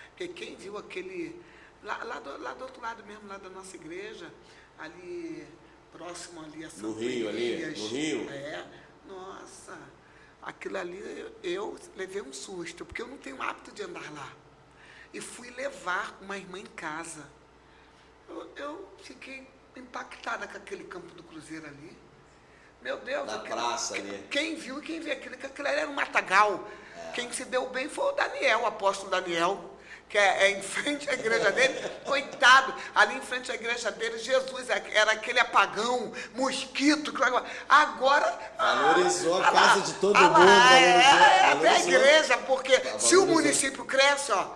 Porque 0.09 0.27
quem 0.29 0.55
viu 0.55 0.77
aquele. 0.77 1.39
Lá, 1.83 2.03
lá 2.03 2.19
do, 2.19 2.41
lá 2.41 2.53
do 2.53 2.63
outro 2.63 2.81
lado 2.81 3.03
mesmo, 3.05 3.27
lá 3.27 3.37
da 3.37 3.49
nossa 3.49 3.75
igreja, 3.75 4.27
ali 4.79 5.45
próximo 5.91 6.41
ali 6.43 6.65
a 6.65 6.69
São 6.69 6.89
No 6.89 6.99
Rio, 6.99 7.29
ali? 7.29 7.65
No 7.77 7.87
Rio? 7.87 8.29
É. 8.29 8.63
Nossa, 9.07 9.77
aquilo 10.41 10.77
ali 10.77 11.25
eu, 11.43 11.77
levei 11.95 12.21
um 12.21 12.33
susto, 12.33 12.85
porque 12.85 13.01
eu 13.01 13.07
não 13.07 13.17
tenho 13.17 13.41
hábito 13.41 13.71
de 13.71 13.83
andar 13.83 14.11
lá. 14.13 14.31
E 15.13 15.21
fui 15.21 15.49
levar 15.51 16.17
uma 16.21 16.37
irmã 16.37 16.59
em 16.59 16.65
casa. 16.65 17.25
Eu, 18.27 18.51
eu 18.55 18.89
fiquei 19.03 19.47
impactada 19.75 20.47
com 20.47 20.57
aquele 20.57 20.83
campo 20.85 21.13
do 21.13 21.23
Cruzeiro 21.23 21.65
ali. 21.67 21.95
Meu 22.81 22.97
Deus, 22.97 23.25
Na 23.27 23.35
aquilo- 23.35 23.55
praça 23.55 23.95
ali. 23.95 24.27
Quem 24.29 24.55
viu 24.55 24.79
e 24.79 24.81
quem 24.81 24.99
vê 24.99 25.11
aquilo, 25.11 25.37
que 25.37 25.45
aquilo 25.45 25.67
era 25.67 25.87
um 25.87 25.93
matagal. 25.93 26.67
Quem 27.13 27.31
se 27.31 27.45
deu 27.45 27.69
bem 27.69 27.87
foi 27.87 28.05
o 28.05 28.11
Daniel, 28.11 28.61
o 28.61 28.65
apóstolo 28.65 29.09
Daniel, 29.09 29.74
que 30.09 30.17
é, 30.17 30.43
é 30.45 30.51
em 30.51 30.61
frente 30.61 31.09
à 31.09 31.13
igreja 31.13 31.51
dele. 31.51 31.73
Coitado, 32.05 32.73
ali 32.93 33.15
em 33.15 33.21
frente 33.21 33.51
à 33.51 33.55
igreja 33.55 33.91
dele, 33.91 34.17
Jesus 34.17 34.69
é- 34.69 34.83
era 34.93 35.11
aquele 35.11 35.39
apagão, 35.39 36.11
mosquito. 36.33 37.13
Agora. 37.67 38.39
Valorizou 38.57 39.41
a 39.41 39.47
ah, 39.47 39.51
casa 39.51 39.81
de 39.81 39.93
todo 39.99 40.15
ah, 40.15 40.27
lá, 40.27 40.39
mundo, 40.39 40.49
É, 40.49 41.01
valorizou- 41.01 41.19
é, 41.19 41.51
até 41.51 41.69
a 41.69 41.79
igreja, 41.79 42.37
porque 42.39 42.79
Tá, 42.79 42.99
se 42.99 43.17
o 43.17 43.25
município 43.25 43.83
cresce, 43.85 44.31
ó, 44.31 44.47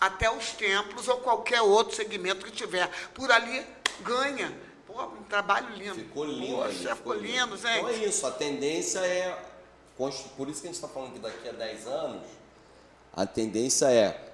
até 0.00 0.30
os 0.30 0.50
templos 0.52 1.08
ou 1.08 1.18
qualquer 1.18 1.62
outro 1.62 1.94
segmento 1.94 2.44
que 2.44 2.52
tiver 2.52 2.88
por 3.12 3.30
ali 3.30 3.64
ganha. 4.00 4.52
Pô, 4.86 5.02
um 5.02 5.22
trabalho 5.24 5.68
lindo. 5.76 5.94
Ficou 5.94 6.24
lindo. 6.24 6.56
Poxa, 6.56 6.68
ali, 6.68 6.96
ficou 6.96 7.14
lindo, 7.14 7.56
gente. 7.56 7.78
Então 7.78 7.88
é 7.88 7.92
isso, 7.94 8.26
a 8.26 8.30
tendência 8.30 9.00
é. 9.00 9.36
Por 9.96 10.10
isso 10.48 10.60
que 10.60 10.66
a 10.66 10.70
gente 10.70 10.74
está 10.74 10.88
falando 10.88 11.12
que 11.12 11.18
daqui 11.20 11.48
a 11.48 11.52
10 11.52 11.86
anos, 11.86 12.22
a 13.12 13.24
tendência 13.24 13.86
é, 13.92 14.33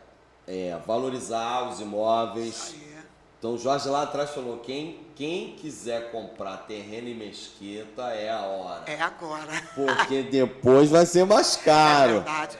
é 0.50 0.78
valorizar 0.86 1.68
os 1.68 1.80
imóveis. 1.80 2.74
É. 2.76 2.90
Então 3.38 3.54
o 3.54 3.58
Jorge 3.58 3.88
lá 3.88 4.02
atrás 4.02 4.30
falou: 4.30 4.58
quem, 4.58 5.00
quem 5.14 5.52
quiser 5.52 6.10
comprar 6.10 6.58
terreno 6.66 7.08
em 7.08 7.14
Mesquita 7.14 8.02
é 8.10 8.30
a 8.30 8.40
hora. 8.40 8.82
É 8.86 9.00
agora. 9.00 9.46
Porque 9.74 10.22
depois 10.24 10.90
vai 10.90 11.06
ser 11.06 11.24
mais 11.24 11.56
É 11.56 11.60
caro. 11.62 12.12
verdade. 12.14 12.58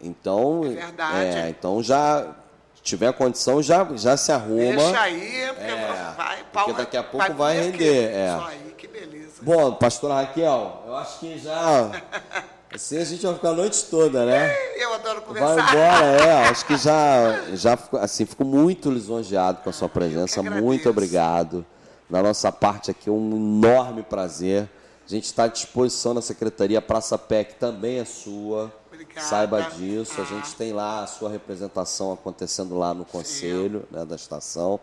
Então, 0.00 0.62
É 0.64 0.68
verdade. 0.68 1.36
é, 1.38 1.48
então 1.48 1.82
já 1.82 2.34
se 2.74 2.82
tiver 2.82 3.12
condição, 3.12 3.62
já, 3.62 3.84
já 3.96 4.16
se 4.16 4.30
arruma. 4.32 4.76
Deixa 4.76 5.00
aí, 5.00 5.46
porque 5.48 5.62
É, 5.70 6.12
vai, 6.16 6.44
porque 6.52 6.72
daqui 6.74 6.96
a 6.96 7.02
pouco 7.02 7.32
vai 7.34 7.56
comer 7.56 7.70
render, 7.72 8.10
é. 8.14 8.36
Isso 8.36 8.46
aí, 8.46 8.74
que 8.76 8.86
beleza. 8.88 9.42
Bom, 9.42 9.72
pastora 9.74 10.14
Raquel, 10.14 10.82
eu 10.86 10.96
acho 10.96 11.18
que 11.20 11.38
já. 11.38 11.90
Assim 12.76 12.98
a 12.98 13.04
gente 13.04 13.24
vai 13.24 13.34
ficar 13.34 13.50
a 13.50 13.54
noite 13.54 13.84
toda, 13.86 14.24
né? 14.24 14.54
Eu 14.76 14.94
adoro 14.94 15.20
Vai 15.20 15.26
conversar. 15.40 15.70
embora, 15.74 16.06
é. 16.24 16.48
Acho 16.48 16.66
que 16.66 16.76
já, 16.76 17.40
já 17.54 17.76
fico- 17.76 17.96
assim, 17.96 18.24
fico 18.26 18.44
muito 18.44 18.90
lisonjeado 18.90 19.62
com 19.62 19.70
a 19.70 19.72
sua 19.72 19.88
presença. 19.88 20.42
Muito 20.42 20.88
obrigado. 20.88 21.64
Da 22.08 22.22
nossa 22.22 22.52
parte 22.52 22.90
aqui, 22.90 23.10
um 23.10 23.30
enorme 23.36 24.02
prazer. 24.02 24.68
A 25.04 25.08
gente 25.08 25.24
está 25.24 25.44
à 25.44 25.48
disposição 25.48 26.12
na 26.14 26.20
Secretaria 26.22 26.80
Praça 26.82 27.16
PEC, 27.16 27.54
também 27.54 27.98
é 27.98 28.04
sua. 28.04 28.72
Obrigada. 28.92 29.26
Saiba 29.26 29.62
disso. 29.62 30.20
A 30.20 30.22
Ah. 30.22 30.26
gente 30.26 30.54
tem 30.54 30.72
lá 30.72 31.02
a 31.02 31.06
sua 31.06 31.30
representação 31.30 32.12
acontecendo 32.12 32.76
lá 32.76 32.92
no 32.92 33.04
conselho 33.04 33.84
né, 33.90 34.04
da 34.04 34.16
estação. 34.16 34.78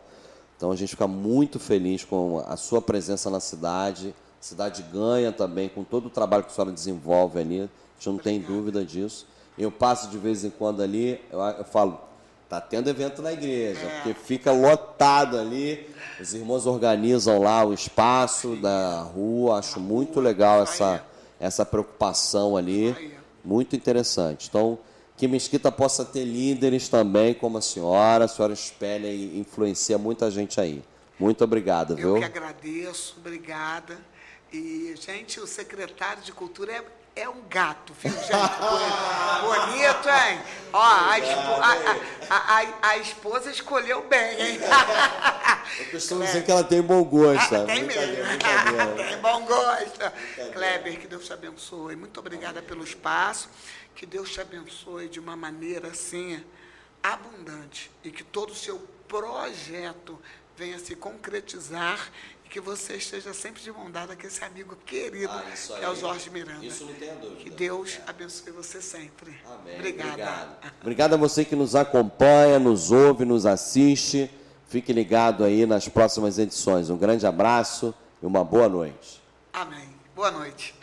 Então 0.57 0.72
a 0.72 0.76
gente 0.76 0.90
fica 0.90 1.07
muito 1.07 1.60
feliz 1.60 2.03
com 2.06 2.44
a 2.48 2.56
sua 2.57 2.82
presença 2.82 3.30
na 3.30 3.40
cidade. 3.40 4.15
A 4.41 4.44
cidade 4.45 4.82
ganha 4.91 5.32
também 5.32 5.68
com 5.70 5.84
todo 5.84 6.07
o 6.07 6.10
trabalho 6.10 6.44
que 6.44 6.52
a 6.52 6.53
senhora 6.53 6.72
desenvolve 6.72 7.40
ali. 7.40 7.70
Gente 8.04 8.10
não 8.10 8.18
tem 8.18 8.40
dúvida 8.42 8.84
disso. 8.84 9.26
Eu 9.58 9.72
passo 9.72 10.10
de 10.10 10.18
vez 10.18 10.44
em 10.44 10.50
quando 10.50 10.82
ali, 10.82 11.22
eu, 11.32 11.40
eu 11.40 11.64
falo, 11.64 12.02
tá 12.50 12.60
tendo 12.60 12.90
evento 12.90 13.22
na 13.22 13.32
igreja, 13.32 13.80
É. 13.80 14.02
porque 14.02 14.14
fica 14.14 14.52
lotado 14.52 15.38
ali. 15.38 15.88
Os 16.20 16.34
irmãos 16.34 16.66
organizam 16.66 17.42
lá 17.42 17.64
o 17.64 17.74
espaço 17.74 18.56
da 18.58 19.02
rua. 19.02 19.60
Acho 19.60 19.80
muito 19.80 20.20
legal 20.20 20.64
essa, 20.64 21.02
essa 21.40 21.66
preocupação 21.66 22.58
ali. 22.58 23.16
Muito 23.44 23.76
interessante. 23.76 24.48
Então, 24.50 24.78
que 25.16 25.28
Mesquita 25.28 25.72
possa 25.72 26.04
ter 26.04 26.26
líderes 26.26 26.90
também, 26.90 27.34
como 27.34 27.58
a 27.58 27.62
senhora. 27.62 28.26
A 28.26 28.28
senhora 28.28 28.54
espelha 28.54 29.08
e 29.08 29.40
influencia 29.40 29.98
muita 29.98 30.30
gente 30.30 30.60
aí. 30.60 30.84
Muito 31.18 31.44
obrigado, 31.44 31.92
Eu 31.92 31.98
viu? 31.98 32.16
que 32.18 32.24
agradeço, 32.26 33.16
obrigada. 33.20 33.98
E, 34.52 34.94
gente, 35.00 35.40
o 35.40 35.48
secretário 35.48 36.22
de 36.24 36.32
Cultura 36.34 36.72
é, 36.74 36.84
é 37.15 37.30
um 37.30 37.41
gato, 37.48 37.94
viu, 37.94 38.11
gente? 38.11 38.31
Bonito, 39.41 40.10
hein? 40.10 40.41
Ó, 40.73 40.81
a, 40.81 41.19
espo- 41.19 41.61
a- 41.61 42.35
a- 42.35 42.90
a- 42.90 42.98
esposa 42.98 43.52
escolheu 43.52 44.02
bem, 44.07 44.41
hein? 44.41 44.60
Eu 45.80 45.85
costumo 45.91 46.23
dizer 46.26 46.44
que 46.44 46.52
ela 46.52 46.64
tem 46.64 46.81
bom 46.81 47.03
gosto. 47.03 47.56
Ah, 47.56 47.65
tem 47.65 47.84
mesmo. 47.84 48.02
tem 49.07 49.18
bom 49.22 49.45
gosto. 49.45 49.99
Kleber, 50.53 50.99
que 50.99 51.07
Deus 51.07 51.26
te 51.26 51.34
abençoe. 51.34 51.95
Muito 51.95 52.19
obrigada 52.19 52.61
pelo 52.61 52.84
espaço. 52.84 53.49
Que 53.95 54.06
Deus 54.07 54.31
te 54.31 54.41
abençoe 54.41 55.07
de 55.07 55.19
uma 55.19 55.35
maneira 55.35 55.90
assim 55.90 56.44
abundante 57.03 57.91
e 58.03 58.10
que 58.11 58.23
todo 58.23 58.52
o 58.52 58.56
seu 58.56 58.80
projeto 59.07 60.19
venha 60.57 60.80
se 60.80 60.95
concretizar 60.95 61.99
que 62.54 62.62
você 62.62 62.98
esteja 62.98 63.34
sempre 63.34 63.64
de 63.64 63.72
mão 63.72 63.90
dada 63.90 64.16
com 64.16 64.28
esse 64.28 64.44
amigo 64.46 64.78
querido 64.86 65.34
Ah, 65.34 65.42
que 65.80 65.84
é 65.84 65.90
o. 65.90 65.96
Jorge 65.96 66.30
Miranda. 66.30 66.64
Isso 66.64 66.86
não 66.86 66.94
tenha 66.94 67.16
dúvida. 67.16 67.42
Que 67.42 67.50
Deus 67.50 68.00
abençoe 68.06 68.52
você 68.52 68.80
sempre. 68.80 69.36
Amém. 69.44 69.74
Obrigada. 69.74 70.12
Obrigado. 70.12 70.74
Obrigado 70.82 71.14
a 71.16 71.18
você 71.18 71.44
que 71.44 71.56
nos 71.56 71.76
acompanha, 71.76 72.60
nos 72.60 72.92
ouve, 72.92 73.26
nos 73.26 73.48
assiste. 73.48 74.30
Fique 74.68 74.94
ligado 74.94 75.44
aí 75.44 75.66
nas 75.66 75.90
próximas 75.90 76.38
edições. 76.38 76.92
Um 76.92 76.98
grande 76.98 77.26
abraço 77.26 77.92
e 78.22 78.26
uma 78.28 78.44
boa 78.44 78.70
noite. 78.70 79.20
Amém. 79.52 79.90
Boa 80.16 80.30
noite. 80.30 80.82